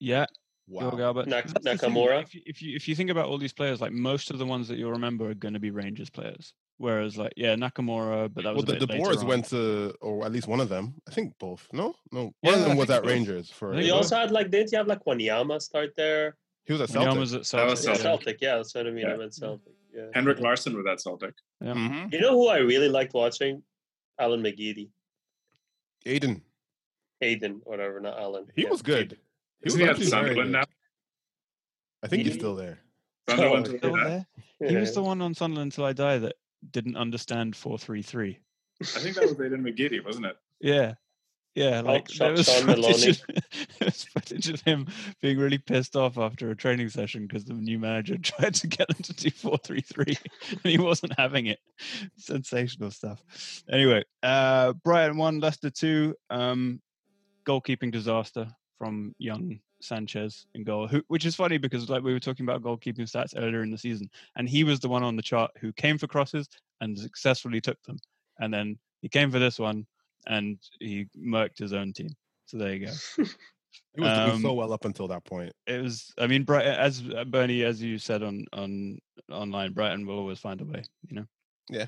Yeah, 0.00 0.26
wow. 0.68 0.90
Jorg 0.90 1.00
Albert. 1.00 1.26
Nak- 1.28 1.46
That's 1.62 1.80
thing, 1.80 1.92
Nakamura. 1.92 2.22
If 2.22 2.34
you, 2.34 2.40
if 2.46 2.62
you 2.62 2.76
if 2.76 2.88
you 2.88 2.94
think 2.94 3.10
about 3.10 3.26
all 3.26 3.38
these 3.38 3.52
players, 3.52 3.80
like 3.80 3.92
most 3.92 4.30
of 4.30 4.38
the 4.38 4.46
ones 4.46 4.68
that 4.68 4.78
you'll 4.78 4.92
remember 4.92 5.30
are 5.30 5.34
going 5.34 5.54
to 5.54 5.60
be 5.60 5.70
Rangers 5.70 6.10
players. 6.10 6.54
Whereas, 6.78 7.16
like, 7.16 7.32
yeah, 7.38 7.54
Nakamura, 7.54 8.28
but 8.34 8.44
that 8.44 8.54
was 8.54 8.64
Well, 8.66 8.76
a 8.76 8.78
the, 8.80 8.86
bit 8.86 8.98
the 8.98 9.02
later 9.02 9.20
on. 9.20 9.26
went 9.26 9.44
to, 9.46 9.94
or 10.02 10.26
at 10.26 10.32
least 10.32 10.46
one 10.46 10.60
of 10.60 10.68
them. 10.68 10.94
I 11.08 11.10
think 11.10 11.32
both. 11.38 11.66
No, 11.72 11.94
no, 12.12 12.24
one 12.24 12.32
Yeah, 12.42 12.50
of 12.52 12.56
I 12.56 12.68
them 12.68 12.76
was 12.76 12.86
think 12.88 12.96
at 12.98 13.02
both. 13.02 13.10
Rangers 13.12 13.50
for. 13.50 13.72
I 13.72 13.76
think 13.76 13.86
You 13.86 13.92
both. 13.92 13.96
also 14.02 14.16
had 14.16 14.30
like, 14.30 14.50
didn't 14.50 14.72
you 14.72 14.78
have 14.78 14.86
like 14.86 15.02
Wanyama 15.06 15.62
start 15.62 15.90
there? 15.96 16.36
He 16.66 16.72
was 16.74 16.82
at 16.82 16.90
When 16.90 16.94
Celtic. 17.04 17.14
Yama's 17.14 17.32
at 17.34 17.40
That 17.40 17.46
Celtic. 17.46 17.70
was 17.70 17.84
Yeah, 17.84 17.90
yeah. 17.92 17.96
Celtic. 17.96 18.24
Celtic, 18.26 18.42
yeah, 18.42 18.56
that's 18.56 18.74
what 18.74 18.86
I 18.86 18.90
mean. 18.90 19.06
I 19.06 19.10
Yeah. 19.12 19.16
meant 19.16 19.34
Celtic. 19.34 19.72
Yeah. 19.94 20.02
Henrik 20.12 20.40
Larsson 20.40 20.76
with 20.76 20.84
that 20.84 21.00
Celtic. 21.00 21.34
Mhm. 21.62 22.12
You 22.12 22.20
know 22.20 22.32
who 22.32 22.48
I 22.48 22.58
really 22.58 22.90
liked 22.90 23.14
watching? 23.14 23.62
Alan 24.18 24.42
McGeady. 24.42 24.90
Aiden, 26.04 26.42
Aiden, 27.22 27.60
whatever, 27.64 28.00
not 28.00 28.18
Alan. 28.18 28.46
he 28.54 28.62
Yeah, 28.64 28.68
was 28.70 28.82
good. 28.82 29.18
Aiden. 29.64 29.64
He 29.64 29.68
Isn't 29.68 29.88
was 29.88 29.98
he 29.98 30.04
at 30.04 30.10
Sunderland 30.10 30.52
now? 30.52 30.64
I 32.02 32.08
think 32.08 32.22
he's 32.24 32.34
He- 32.34 32.38
still 32.38 32.54
there. 32.56 32.78
Sunderland 33.28 33.68
Oh, 33.72 33.76
Still 33.78 33.96
that. 33.96 34.26
there? 34.58 34.68
He 34.70 34.76
was 34.76 34.94
the 34.94 35.02
one 35.02 35.20
on 35.20 35.34
Sunderland 35.34 35.72
until 35.72 35.84
I 35.84 35.92
die 35.92 36.18
that 36.18 36.36
didn't 36.70 36.96
understand 36.96 37.56
four 37.56 37.78
three 37.78 38.02
three. 38.02 38.38
I 38.80 38.84
think 38.84 39.16
that 39.16 39.24
was 39.24 39.34
Aiden 39.34 39.62
McGeady, 39.62 40.04
wasn't 40.04 40.26
it? 40.26 40.36
Yeah. 40.60 40.94
Yeah, 41.54 41.80
like 41.80 42.10
Sean- 42.10 42.26
there 42.28 42.32
was 42.36 42.46
Sean 42.46 42.66
footage, 42.66 43.08
of, 43.08 43.22
there 43.78 43.86
was 43.86 44.04
footage 44.04 44.48
of 44.50 44.60
him 44.60 44.86
being 45.22 45.38
really 45.38 45.56
pissed 45.56 45.96
off 45.96 46.18
after 46.18 46.50
a 46.50 46.54
training 46.56 46.90
session 46.90 47.26
because 47.26 47.46
the 47.46 47.54
new 47.54 47.78
manager 47.78 48.18
tried 48.22 48.54
to 48.56 48.66
get 48.66 48.90
him 48.90 49.02
to 49.02 49.12
do 49.14 49.30
four 49.30 49.56
three 49.64 49.80
three, 49.80 50.18
and 50.50 50.60
he 50.62 50.76
wasn't 50.78 51.18
having 51.18 51.46
it. 51.46 51.58
Sensational 52.18 52.90
stuff. 52.90 53.22
Anyway, 53.72 54.04
uh, 54.22 54.74
Brighton 54.84 55.16
one, 55.16 55.40
Leicester 55.40 55.70
two. 55.70 56.14
Um, 56.28 56.82
goalkeeping 57.46 57.90
disaster 57.90 58.48
from 58.78 59.14
young 59.18 59.58
Sanchez 59.80 60.46
in 60.54 60.64
goal, 60.64 60.86
who, 60.86 61.02
which 61.08 61.26
is 61.26 61.34
funny 61.34 61.58
because 61.58 61.88
like 61.88 62.02
we 62.02 62.12
were 62.12 62.20
talking 62.20 62.46
about 62.46 62.62
goalkeeping 62.62 63.00
stats 63.00 63.34
earlier 63.36 63.62
in 63.62 63.70
the 63.70 63.78
season, 63.78 64.08
and 64.36 64.48
he 64.48 64.64
was 64.64 64.80
the 64.80 64.88
one 64.88 65.02
on 65.02 65.16
the 65.16 65.22
chart 65.22 65.50
who 65.60 65.72
came 65.72 65.98
for 65.98 66.06
crosses 66.06 66.48
and 66.80 66.98
successfully 66.98 67.60
took 67.60 67.82
them, 67.84 67.98
and 68.40 68.52
then 68.52 68.78
he 69.02 69.08
came 69.08 69.30
for 69.30 69.38
this 69.38 69.58
one 69.58 69.86
and 70.26 70.58
he 70.80 71.06
murked 71.16 71.58
his 71.58 71.72
own 71.72 71.92
team. 71.92 72.10
So 72.46 72.58
there 72.58 72.74
you 72.74 72.86
go. 72.86 73.24
He 73.94 74.02
was 74.02 74.12
doing 74.12 74.40
so 74.40 74.50
Um, 74.50 74.56
well 74.56 74.72
up 74.72 74.84
until 74.84 75.08
that 75.08 75.24
point. 75.24 75.52
It 75.66 75.82
was, 75.82 76.12
I 76.18 76.26
mean, 76.26 76.44
Brighton, 76.44 76.74
as 76.74 77.02
uh, 77.14 77.24
Bernie, 77.24 77.64
as 77.64 77.82
you 77.82 77.98
said 77.98 78.22
on 78.22 78.44
on 78.52 78.98
online, 79.30 79.72
Brighton 79.72 80.06
will 80.06 80.18
always 80.18 80.38
find 80.38 80.60
a 80.60 80.64
way. 80.64 80.82
You 81.08 81.16
know. 81.16 81.26
Yeah. 81.70 81.86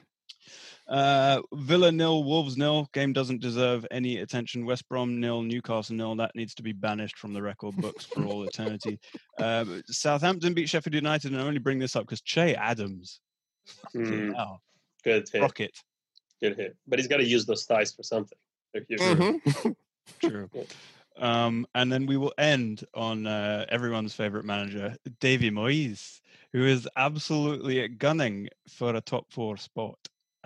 Uh, 0.88 1.42
Villa 1.52 1.92
nil, 1.92 2.24
Wolves 2.24 2.56
nil. 2.56 2.88
Game 2.94 3.12
doesn't 3.12 3.40
deserve 3.42 3.84
any 3.90 4.18
attention. 4.18 4.64
West 4.64 4.88
Brom 4.88 5.20
nil, 5.20 5.42
Newcastle 5.42 5.96
nil. 5.96 6.16
That 6.16 6.34
needs 6.34 6.54
to 6.54 6.62
be 6.62 6.72
banished 6.72 7.18
from 7.18 7.34
the 7.34 7.42
record 7.42 7.76
books 7.76 8.06
for 8.06 8.24
all 8.24 8.44
eternity. 8.44 8.98
Um, 9.38 9.82
Southampton 9.86 10.54
beat 10.54 10.68
Sheffield 10.68 10.94
United, 10.94 11.32
and 11.32 11.40
I 11.40 11.44
only 11.44 11.58
bring 11.58 11.78
this 11.78 11.94
up 11.94 12.04
because 12.06 12.22
Che 12.22 12.54
Adams, 12.54 13.20
Mm, 13.94 14.34
wow, 14.34 14.60
good 15.04 15.28
hit. 15.30 15.42
rocket. 15.42 15.76
Good 16.40 16.56
hit. 16.56 16.74
But 16.86 16.98
he's 16.98 17.08
got 17.08 17.18
to 17.18 17.26
use 17.26 17.44
those 17.44 17.64
thighs 17.64 17.92
for 17.92 18.02
something. 18.02 18.38
If 18.72 18.84
you're- 18.88 19.14
Mhm. 19.14 19.76
True. 20.20 20.48
Um, 21.18 21.66
and 21.74 21.92
then 21.92 22.06
we 22.06 22.16
will 22.16 22.32
end 22.38 22.84
on 22.94 23.26
uh, 23.26 23.66
everyone's 23.68 24.14
favorite 24.14 24.44
manager, 24.44 24.96
Davy 25.20 25.50
Moyes, 25.50 26.20
who 26.52 26.64
is 26.64 26.88
absolutely 26.96 27.86
gunning 27.88 28.48
for 28.70 28.94
a 28.94 29.00
top 29.00 29.30
four 29.30 29.56
spot. 29.56 29.98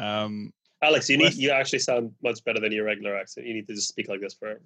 Um, 0.03 0.53
Alex, 0.82 1.09
you 1.09 1.16
need 1.16 1.34
you 1.34 1.50
actually 1.50 1.78
sound 1.78 2.12
much 2.22 2.42
better 2.44 2.59
than 2.61 2.72
your 2.72 2.84
regular 2.84 3.16
accent. 3.16 3.46
You 3.46 3.55
need 3.55 3.68
to 3.68 3.74
just 3.74 3.88
speak 3.88 4.09
like 4.09 4.20
this 4.20 4.34
forever. 4.34 4.61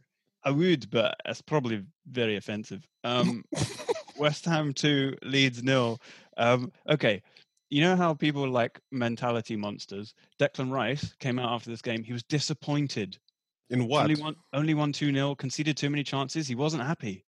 I 0.44 0.50
would, 0.50 0.88
but 0.90 1.16
it's 1.26 1.42
probably 1.42 1.82
very 2.10 2.36
offensive. 2.36 2.86
Um, 3.04 3.44
West 4.18 4.44
Ham 4.44 4.72
2, 4.72 5.16
Leeds 5.22 5.62
nil. 5.62 6.00
Um, 6.36 6.72
okay, 6.88 7.22
you 7.68 7.82
know 7.82 7.96
how 7.96 8.14
people 8.14 8.48
like 8.48 8.80
mentality 8.92 9.56
monsters? 9.56 10.14
Declan 10.40 10.70
Rice 10.70 11.14
came 11.18 11.38
out 11.38 11.52
after 11.52 11.68
this 11.68 11.82
game. 11.82 12.02
He 12.02 12.12
was 12.12 12.22
disappointed. 12.22 13.18
In 13.70 13.88
what? 13.88 14.02
Only 14.02 14.22
one, 14.22 14.36
only 14.52 14.74
one 14.74 14.92
2 14.92 15.12
0, 15.12 15.34
conceded 15.34 15.76
too 15.76 15.90
many 15.90 16.04
chances. 16.04 16.46
He 16.46 16.54
wasn't 16.54 16.84
happy. 16.84 17.24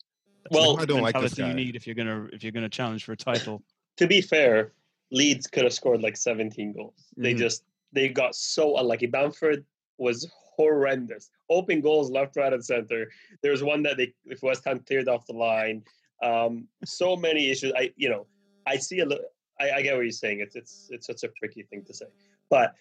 Well, 0.51 0.79
I 0.79 0.85
don't 0.85 1.01
like 1.03 1.19
this 1.19 1.35
guy. 1.35 1.49
you 1.49 1.55
need 1.55 1.75
if 1.75 1.87
you're 1.87 1.97
gonna 1.97 2.29
if 2.33 2.45
you're 2.45 2.53
gonna 2.53 2.69
challenge 2.69 3.05
for 3.05 3.13
a 3.13 3.17
title. 3.17 3.63
to 3.97 4.07
be 4.07 4.21
fair, 4.21 4.73
Leeds 5.11 5.47
could 5.47 5.65
have 5.65 5.73
scored 5.73 6.03
like 6.03 6.17
17 6.17 6.73
goals. 6.75 7.07
They 7.17 7.35
Mhm. 7.35 7.39
just 7.39 7.65
they 7.93 8.09
got 8.09 8.34
so 8.34 8.76
unlucky. 8.78 9.07
Bamford 9.07 9.64
was 9.99 10.30
horrendous. 10.57 11.30
Open 11.49 11.80
goals 11.80 12.11
left, 12.11 12.37
right, 12.37 12.53
and 12.53 12.64
center. 12.64 13.11
There 13.43 13.53
was 13.53 13.62
one 13.62 13.82
that 13.84 13.97
they 13.97 14.12
if 14.24 14.43
West 14.43 14.64
Ham 14.64 14.80
cleared 14.80 15.09
off 15.09 15.26
the 15.26 15.34
line. 15.34 15.82
Um, 16.22 16.66
so 16.84 17.16
many 17.16 17.51
issues. 17.51 17.72
I 17.76 17.93
you 17.97 18.09
know 18.09 18.26
I 18.66 18.76
see 18.76 19.01
a. 19.01 19.07
I, 19.59 19.70
I 19.76 19.82
get 19.82 19.95
what 19.95 20.03
you're 20.03 20.11
saying. 20.11 20.41
It's 20.41 20.57
it's 20.57 20.89
it's 20.91 21.07
such 21.07 21.22
a 21.22 21.28
tricky 21.28 21.62
thing 21.62 21.84
to 21.84 21.95
say, 21.95 22.07
but 22.51 22.74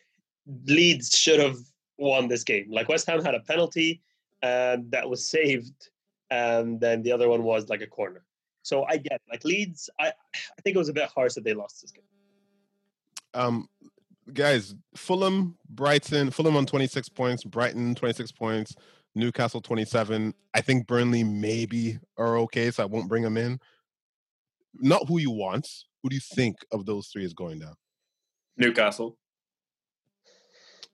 Leeds 0.66 1.18
should 1.18 1.40
have 1.40 1.58
won 1.98 2.28
this 2.28 2.44
game. 2.44 2.68
Like 2.70 2.90
West 2.90 3.08
Ham 3.08 3.24
had 3.24 3.36
a 3.36 3.40
penalty 3.40 4.02
and 4.42 4.92
that 4.92 5.10
was 5.10 5.28
saved, 5.28 5.90
and 6.30 6.80
then 6.80 7.02
the 7.02 7.12
other 7.12 7.30
one 7.30 7.44
was 7.44 7.70
like 7.70 7.82
a 7.82 7.88
corner. 7.88 8.24
So 8.62 8.84
I 8.86 8.98
get 8.98 9.14
it. 9.14 9.22
like 9.30 9.44
Leeds. 9.44 9.90
I 10.00 10.08
I 10.08 10.62
think 10.64 10.76
it 10.76 10.80
was 10.80 10.90
a 10.90 10.94
bit 10.94 11.10
harsh 11.10 11.34
that 11.34 11.44
they 11.44 11.54
lost 11.54 11.82
this 11.82 11.92
game. 11.92 12.04
um 13.34 13.70
guys 14.34 14.76
fulham 14.96 15.58
brighton 15.70 16.32
fulham 16.32 16.58
on 16.58 16.66
26 16.66 17.10
points 17.10 17.44
brighton 17.44 17.94
26 17.94 18.32
points 18.32 18.76
newcastle 19.14 19.62
27 19.62 20.34
i 20.54 20.62
think 20.62 20.88
burnley 20.88 21.24
maybe 21.24 22.00
are 22.18 22.38
okay 22.40 22.72
so 22.72 22.84
i 22.84 22.86
won't 22.86 23.08
bring 23.08 23.24
them 23.24 23.38
in 23.38 23.60
not 24.74 25.08
who 25.08 25.20
you 25.20 25.32
want 25.32 25.68
who 26.02 26.10
do 26.10 26.16
you 26.16 26.22
think 26.34 26.58
of 26.72 26.86
those 26.86 27.08
three 27.08 27.24
is 27.24 27.34
going 27.34 27.60
down 27.60 27.76
Newcastle. 28.58 29.18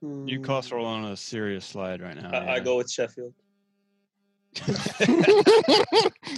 Hmm. 0.02 0.26
Newcastle 0.26 0.80
are 0.80 0.86
on 0.86 1.06
a 1.06 1.18
serious 1.18 1.66
slide 1.66 2.02
right 2.02 2.16
now. 2.16 2.30
I, 2.32 2.56
I 2.56 2.60
go 2.60 2.78
with 2.78 2.92
Sheffield. 2.92 3.34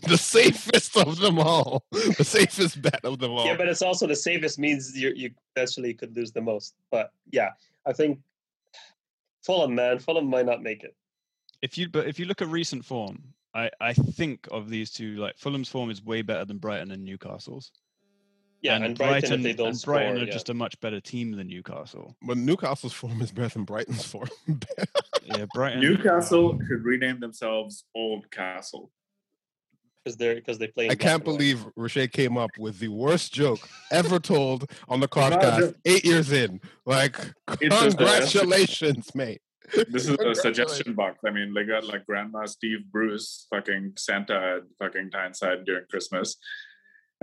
the 0.04 0.18
safest 0.20 0.96
of 0.98 1.18
them 1.18 1.40
all 1.40 1.84
the 1.92 2.24
safest 2.24 2.80
bet 2.80 3.04
of 3.04 3.18
them 3.18 3.32
all 3.32 3.46
Yeah, 3.46 3.58
but 3.58 3.68
it's 3.68 3.82
also 3.82 4.06
the 4.06 4.16
safest 4.16 4.60
means 4.60 4.96
you 4.96 5.12
you 5.16 5.32
potentially 5.54 5.96
could 5.96 6.16
lose 6.16 6.32
the 6.32 6.42
most. 6.42 6.76
But 6.92 7.12
yeah, 7.32 7.50
I 7.88 7.94
think 7.94 8.20
Fulham, 9.44 9.74
man, 9.74 9.98
Fulham 9.98 10.30
might 10.30 10.46
not 10.46 10.62
make 10.62 10.84
it. 10.84 10.96
if 11.64 11.76
you 11.78 11.90
but 11.90 12.06
if 12.08 12.20
you 12.20 12.26
look 12.26 12.44
at 12.44 12.50
recent 12.50 12.86
form, 12.86 13.24
I 13.56 13.72
I 13.82 13.94
think 13.94 14.48
of 14.52 14.70
these 14.70 14.92
two 14.92 15.16
like 15.16 15.38
Fulham's 15.40 15.70
form 15.70 15.90
is 15.90 16.04
way 16.04 16.22
better 16.22 16.46
than 16.46 16.60
Brighton 16.60 16.92
and 16.92 17.04
Newcastle's. 17.04 17.72
Yeah, 18.64 18.78
and, 18.78 18.98
Brighton, 18.98 19.34
if 19.34 19.44
they 19.44 19.54
don't 19.54 19.68
and 19.68 19.78
score, 19.78 19.96
Brighton 19.96 20.24
are 20.24 20.26
yeah. 20.26 20.32
just 20.32 20.50
a 20.50 20.54
much 20.54 20.80
better 20.80 21.02
team 21.02 21.32
than 21.34 21.48
Newcastle. 21.48 22.16
but 22.22 22.38
newcastle's 22.38 22.94
form 22.94 23.22
is 23.22 23.32
better 23.32 23.50
than 23.50 23.66
brighton's 23.66 24.06
form 24.06 24.30
Yeah, 25.26 25.46
Brighton. 25.54 25.80
Newcastle 25.80 26.60
should 26.68 26.84
rename 26.84 27.20
themselves 27.20 27.86
Old 27.96 28.30
Castle. 28.32 28.92
because 30.04 30.18
they're 30.18 30.36
because 30.36 30.58
they 30.58 30.68
play. 30.68 30.90
I 30.90 30.96
can't 30.96 31.24
believe 31.24 31.66
Roche 31.76 32.10
came 32.12 32.38
up 32.38 32.52
with 32.60 32.80
the 32.80 32.90
worst 32.90 33.34
joke 33.34 33.68
ever 33.92 34.20
told 34.20 34.70
on 34.90 35.00
the 35.00 35.06
It's 35.06 35.16
not 35.16 35.34
a 35.34 35.38
podcast 35.38 35.76
eight 35.86 36.06
years 36.06 36.32
in. 36.32 36.60
Like, 36.86 37.18
It's 37.62 37.80
congratulations, 37.80 39.12
mate. 39.16 39.42
This 39.90 40.10
is 40.10 40.18
a 40.20 40.36
suggestion 40.36 40.94
box. 40.94 41.20
I 41.26 41.32
mean, 41.32 41.54
they 41.54 41.64
got 41.64 41.86
like 41.86 42.06
Grandma 42.06 42.46
Steve 42.46 42.80
Bruce 42.92 43.48
fucking 43.50 43.94
Santa 43.98 44.58
at 44.58 44.64
fucking 44.78 45.10
Tyneside 45.12 45.66
during 45.66 45.86
Christmas. 45.90 46.36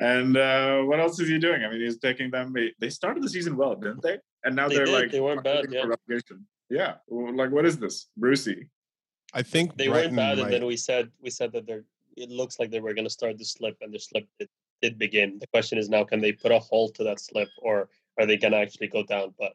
And 0.00 0.36
uh, 0.36 0.80
what 0.82 0.98
else 0.98 1.20
is 1.20 1.28
he 1.28 1.38
doing? 1.38 1.62
I 1.64 1.70
mean, 1.70 1.80
he's 1.80 1.98
taking 1.98 2.30
them. 2.30 2.52
They, 2.52 2.72
they 2.78 2.88
started 2.90 3.22
the 3.22 3.28
season 3.28 3.56
well, 3.56 3.74
didn't 3.74 4.02
they? 4.02 4.18
And 4.44 4.56
now 4.56 4.68
They 4.68 4.76
are 4.78 4.86
did. 4.86 4.94
like 4.94 5.10
They 5.10 5.20
weren't 5.20 5.44
bad, 5.44 5.66
yeah. 5.70 5.80
relegation. 5.84 6.46
Yeah, 6.70 6.94
well, 7.08 7.34
like 7.36 7.50
what 7.50 7.66
is 7.66 7.78
this, 7.78 8.06
Brucey? 8.16 8.68
I 9.34 9.42
think 9.42 9.76
They 9.76 9.88
Brighton 9.88 10.16
weren't 10.16 10.16
bad, 10.16 10.38
and 10.38 10.52
then 10.52 10.64
we 10.64 10.76
said 10.76 11.10
we 11.20 11.30
said 11.30 11.52
that 11.52 11.66
they're. 11.66 11.84
It 12.16 12.30
looks 12.30 12.58
like 12.58 12.70
they 12.70 12.80
were 12.80 12.94
going 12.94 13.04
to 13.04 13.10
start 13.10 13.38
the 13.38 13.44
slip, 13.44 13.76
and 13.80 13.92
the 13.94 13.98
slip 13.98 14.26
did, 14.38 14.48
did 14.82 14.98
begin. 14.98 15.38
The 15.38 15.46
question 15.46 15.78
is 15.78 15.88
now, 15.88 16.04
can 16.04 16.20
they 16.20 16.32
put 16.32 16.50
a 16.52 16.58
halt 16.58 16.94
to 16.96 17.04
that 17.04 17.20
slip, 17.20 17.48
or 17.62 17.88
are 18.18 18.26
they 18.26 18.36
going 18.36 18.52
to 18.52 18.58
actually 18.58 18.88
go 18.88 19.02
down? 19.04 19.34
But 19.38 19.52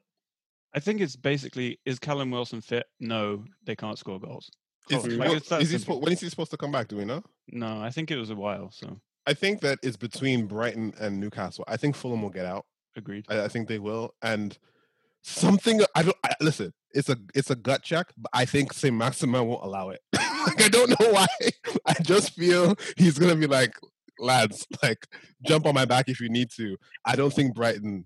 I 0.73 0.79
think 0.79 1.01
it's 1.01 1.15
basically 1.15 1.79
is 1.85 1.99
Callum 1.99 2.31
Wilson 2.31 2.61
fit? 2.61 2.85
No, 2.99 3.43
they 3.65 3.75
can't 3.75 3.97
score 3.97 4.19
goals. 4.19 4.49
Is, 4.89 4.97
Probably. 4.97 5.17
Like, 5.17 5.27
well, 5.27 5.37
it's 5.37 5.49
that 5.49 5.61
is 5.61 5.71
he 5.71 5.77
spo- 5.77 6.01
when 6.01 6.13
is 6.13 6.21
he 6.21 6.29
supposed 6.29 6.51
to 6.51 6.57
come 6.57 6.71
back? 6.71 6.87
Do 6.87 6.97
we 6.97 7.05
know? 7.05 7.23
No, 7.49 7.81
I 7.81 7.89
think 7.89 8.11
it 8.11 8.17
was 8.17 8.29
a 8.29 8.35
while. 8.35 8.71
So 8.71 8.99
I 9.28 9.34
think 9.34 9.61
that 9.61 9.80
it's 9.82 9.97
between 9.97 10.45
Brighton 10.45 10.93
and 10.99 11.19
Newcastle. 11.19 11.65
I 11.67 11.78
think 11.78 11.95
Fulham 11.95 12.21
will 12.21 12.30
get 12.30 12.45
out. 12.45 12.65
Agreed. 12.95 13.26
I, 13.30 13.41
I 13.41 13.47
think 13.47 13.67
they 13.67 13.80
will. 13.80 14.13
And 14.21 14.57
something 15.26 15.82
I 15.95 16.03
don't 16.03 16.15
I, 16.23 16.34
listen. 16.39 16.73
It's 16.93 17.09
a 17.09 17.17
it's 17.34 17.49
a 17.49 17.55
gut 17.55 17.84
check, 17.84 18.13
but 18.17 18.30
I 18.34 18.45
think 18.45 18.71
Saint 18.71 18.95
Maximin 18.95 19.47
won't 19.47 19.63
allow 19.63 19.89
it. 19.89 19.99
like 20.13 20.63
I 20.63 20.69
don't 20.69 20.89
know 20.89 21.11
why. 21.11 21.28
I 21.86 21.93
just 22.01 22.34
feel 22.34 22.76
he's 22.95 23.19
gonna 23.19 23.36
be 23.36 23.47
like, 23.47 23.76
lads, 24.19 24.65
like 24.82 25.07
jump 25.45 25.65
on 25.65 25.73
my 25.73 25.86
back 25.86 26.07
if 26.07 26.21
you 26.21 26.30
need 26.30 26.51
to. 26.51 26.78
I 27.03 27.15
don't 27.15 27.34
think 27.34 27.55
Brighton. 27.55 28.05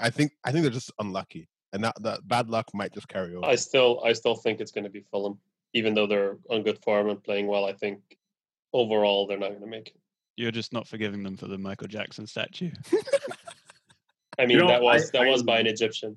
I 0.00 0.10
think 0.10 0.32
I 0.44 0.52
think 0.52 0.62
they're 0.62 0.72
just 0.72 0.92
unlucky, 0.98 1.48
and 1.72 1.84
that 1.84 2.00
that 2.02 2.26
bad 2.26 2.48
luck 2.48 2.68
might 2.72 2.94
just 2.94 3.08
carry 3.08 3.34
over. 3.34 3.44
I 3.44 3.56
still 3.56 4.00
I 4.04 4.12
still 4.12 4.36
think 4.36 4.60
it's 4.60 4.72
going 4.72 4.84
to 4.84 4.90
be 4.90 5.04
Fulham, 5.10 5.38
even 5.74 5.94
though 5.94 6.06
they're 6.06 6.38
on 6.48 6.62
good 6.62 6.82
form 6.82 7.10
and 7.10 7.22
playing 7.22 7.48
well. 7.48 7.66
I 7.66 7.72
think 7.72 8.00
overall 8.72 9.26
they're 9.26 9.38
not 9.38 9.50
going 9.50 9.60
to 9.60 9.66
make 9.66 9.88
it. 9.88 9.96
You're 10.36 10.50
just 10.50 10.72
not 10.72 10.86
forgiving 10.88 11.22
them 11.22 11.36
for 11.36 11.46
the 11.46 11.58
Michael 11.58 11.88
Jackson 11.88 12.26
statue. 12.26 12.70
I 14.38 14.46
mean, 14.46 14.58
know, 14.58 14.68
that 14.68 14.82
was 14.82 15.10
I- 15.14 15.18
that 15.18 15.28
was 15.30 15.42
by 15.42 15.58
an 15.60 15.66
Egyptian. 15.66 16.16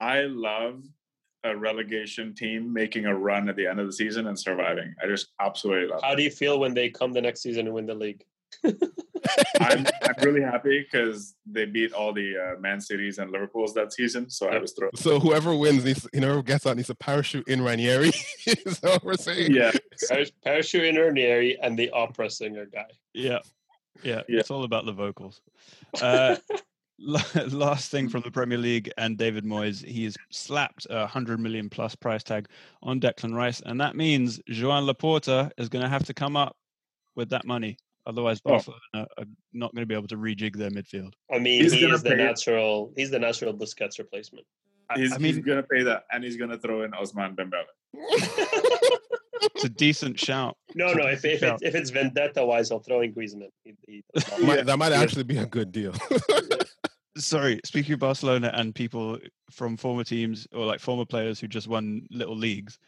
I 0.00 0.22
love 0.22 0.82
a 1.44 1.56
relegation 1.56 2.34
team 2.34 2.72
making 2.72 3.06
a 3.06 3.14
run 3.14 3.48
at 3.48 3.56
the 3.56 3.66
end 3.66 3.80
of 3.80 3.86
the 3.86 3.92
season 3.92 4.26
and 4.26 4.38
surviving. 4.38 4.94
I 5.02 5.06
just 5.06 5.28
absolutely 5.40 5.88
love 5.88 6.00
How 6.02 6.12
it. 6.12 6.16
do 6.16 6.22
you 6.22 6.30
feel 6.30 6.58
when 6.58 6.74
they 6.74 6.90
come 6.90 7.12
the 7.12 7.20
next 7.22 7.42
season 7.42 7.66
and 7.66 7.74
win 7.74 7.86
the 7.86 7.94
league? 7.94 8.24
I'm, 9.60 9.86
I'm 10.02 10.14
really 10.22 10.42
happy 10.42 10.80
because 10.80 11.34
they 11.46 11.66
beat 11.66 11.92
all 11.92 12.12
the 12.12 12.36
uh, 12.36 12.60
Man 12.60 12.80
Cities 12.80 13.18
and 13.18 13.30
Liverpools 13.30 13.74
that 13.74 13.92
season. 13.92 14.30
So 14.30 14.48
I 14.48 14.58
was 14.58 14.72
thrilled. 14.72 14.98
So 14.98 15.20
whoever 15.20 15.54
wins 15.54 15.84
needs, 15.84 16.06
whoever 16.12 16.42
gets 16.42 16.66
out 16.66 16.76
needs 16.76 16.90
a 16.90 16.94
parachute 16.94 17.48
in 17.48 17.62
Ranieri. 17.62 18.08
Is 18.46 18.80
that 18.80 18.90
what 18.90 19.04
we're 19.04 19.14
saying? 19.14 19.52
Yeah. 19.52 19.72
Parachute 20.44 20.84
in 20.84 20.96
Ranieri 20.96 21.58
and 21.60 21.78
the 21.78 21.90
opera 21.90 22.30
singer 22.30 22.66
guy. 22.66 22.86
yeah. 23.14 23.40
Yeah. 24.02 24.22
Yeah. 24.28 24.40
It's 24.40 24.50
all 24.50 24.64
about 24.64 24.86
the 24.86 24.92
vocals. 24.92 25.42
Uh, 26.00 26.36
last 27.50 27.90
thing 27.90 28.08
from 28.08 28.22
the 28.22 28.30
Premier 28.30 28.58
League 28.58 28.90
and 28.98 29.16
David 29.16 29.44
Moyes, 29.44 29.84
he's 29.84 30.16
slapped 30.30 30.86
a 30.90 31.00
100 31.00 31.40
million 31.40 31.68
plus 31.68 31.94
price 31.94 32.22
tag 32.22 32.46
on 32.82 33.00
Declan 33.00 33.34
Rice. 33.34 33.62
And 33.64 33.80
that 33.80 33.96
means 33.96 34.40
Joan 34.48 34.86
Laporta 34.86 35.50
is 35.56 35.68
going 35.68 35.82
to 35.82 35.88
have 35.88 36.04
to 36.06 36.14
come 36.14 36.36
up 36.36 36.56
with 37.16 37.30
that 37.30 37.46
money. 37.46 37.76
Otherwise, 38.06 38.40
Oh. 38.44 38.50
Barcelona 38.50 38.80
are 38.94 39.24
not 39.52 39.74
going 39.74 39.82
to 39.82 39.86
be 39.86 39.94
able 39.94 40.08
to 40.08 40.16
rejig 40.16 40.56
their 40.56 40.70
midfield. 40.70 41.12
I 41.32 41.38
mean, 41.38 41.62
He's 41.62 41.72
he 41.72 41.84
is 41.84 42.02
the 42.02 42.10
pay 42.10 42.14
it. 42.14 42.18
natural. 42.18 42.92
He's 42.96 43.10
the 43.10 43.18
natural 43.18 43.52
Busquets 43.54 43.98
replacement. 43.98 44.46
He's, 44.96 45.12
I 45.12 45.18
he's 45.18 45.38
going 45.38 45.58
to 45.58 45.62
pay 45.62 45.82
that 45.84 46.04
and 46.10 46.24
he's 46.24 46.36
going 46.36 46.50
to 46.50 46.58
throw 46.58 46.82
in 46.82 46.90
Ousmane 46.92 47.36
Dembele. 47.36 47.62
it's 49.42 49.64
a 49.64 49.68
decent 49.68 50.18
shout. 50.18 50.56
No, 50.74 50.92
no. 50.92 51.06
If 51.08 51.24
if, 51.24 51.42
it, 51.42 51.58
if 51.62 51.74
it's 51.74 51.90
vendetta 51.90 52.44
wise, 52.44 52.70
I'll 52.70 52.78
throw 52.80 53.00
in 53.00 53.12
Griezmann. 53.12 53.48
He, 53.64 53.74
he 53.86 54.02
Might- 54.44 54.58
Yeah. 54.58 54.62
that 54.62 54.78
might 54.78 54.92
actually 54.92 55.24
be 55.24 55.38
a 55.38 55.46
good 55.46 55.72
deal. 55.72 55.92
Sorry, 57.16 57.60
speaking 57.64 57.94
of 57.94 57.98
Barcelona 57.98 58.50
and 58.54 58.72
people 58.74 59.18
from 59.50 59.76
former 59.76 60.04
teams 60.04 60.46
or 60.52 60.64
like 60.64 60.78
former 60.80 61.04
players 61.04 61.38
who 61.40 61.48
just 61.48 61.66
won 61.68 62.06
little 62.10 62.36
leagues, 62.36 62.78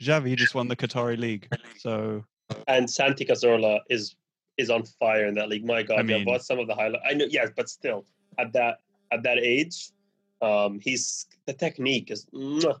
Xavi 0.00 0.36
just 0.36 0.54
won 0.54 0.68
the 0.68 0.76
Qatari 0.76 1.18
League. 1.18 1.48
So 1.78 2.24
and 2.68 2.88
Santi 2.88 3.24
Cazorla 3.24 3.80
is 3.90 4.14
is 4.62 4.70
on 4.70 4.84
fire 4.98 5.26
in 5.26 5.34
that 5.34 5.48
league. 5.48 5.64
My 5.64 5.82
God, 5.82 5.98
I 5.98 6.02
mean- 6.02 6.18
have 6.18 6.26
watched 6.26 6.44
some 6.44 6.58
of 6.58 6.66
the 6.66 6.74
highlights. 6.74 7.04
I 7.08 7.14
know, 7.14 7.26
yes, 7.28 7.50
but 7.54 7.68
still, 7.68 8.04
at 8.38 8.52
that 8.54 8.78
at 9.12 9.22
that 9.24 9.38
age, 9.38 9.90
um, 10.40 10.80
he's 10.80 11.26
the 11.46 11.52
technique 11.52 12.10
is. 12.10 12.26
mwah. 12.32 12.78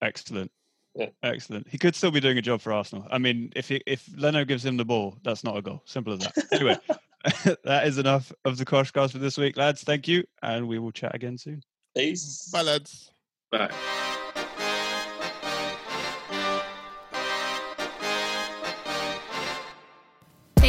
excellent. 0.00 0.50
Yeah. 0.96 1.10
Excellent. 1.22 1.68
He 1.68 1.78
could 1.78 1.94
still 1.94 2.10
be 2.10 2.18
doing 2.18 2.38
a 2.38 2.42
job 2.42 2.60
for 2.60 2.72
Arsenal. 2.72 3.06
I 3.10 3.18
mean, 3.18 3.52
if 3.54 3.68
he, 3.68 3.80
if 3.86 4.08
Leno 4.16 4.44
gives 4.44 4.64
him 4.64 4.76
the 4.76 4.84
ball, 4.84 5.16
that's 5.22 5.44
not 5.44 5.56
a 5.56 5.62
goal. 5.62 5.82
Simple 5.84 6.14
as 6.14 6.18
that. 6.20 6.34
Anyway, 6.52 6.76
that 7.64 7.86
is 7.86 7.98
enough 7.98 8.32
of 8.44 8.58
the 8.58 8.64
Koshcast 8.64 9.12
for 9.12 9.18
this 9.18 9.38
week, 9.38 9.56
lads. 9.56 9.84
Thank 9.84 10.08
you, 10.08 10.24
and 10.42 10.66
we 10.66 10.80
will 10.80 10.92
chat 10.92 11.14
again 11.14 11.38
soon. 11.38 11.62
Peace. 11.96 12.50
Bye, 12.52 12.62
lads. 12.62 13.12
Bye. 13.52 13.70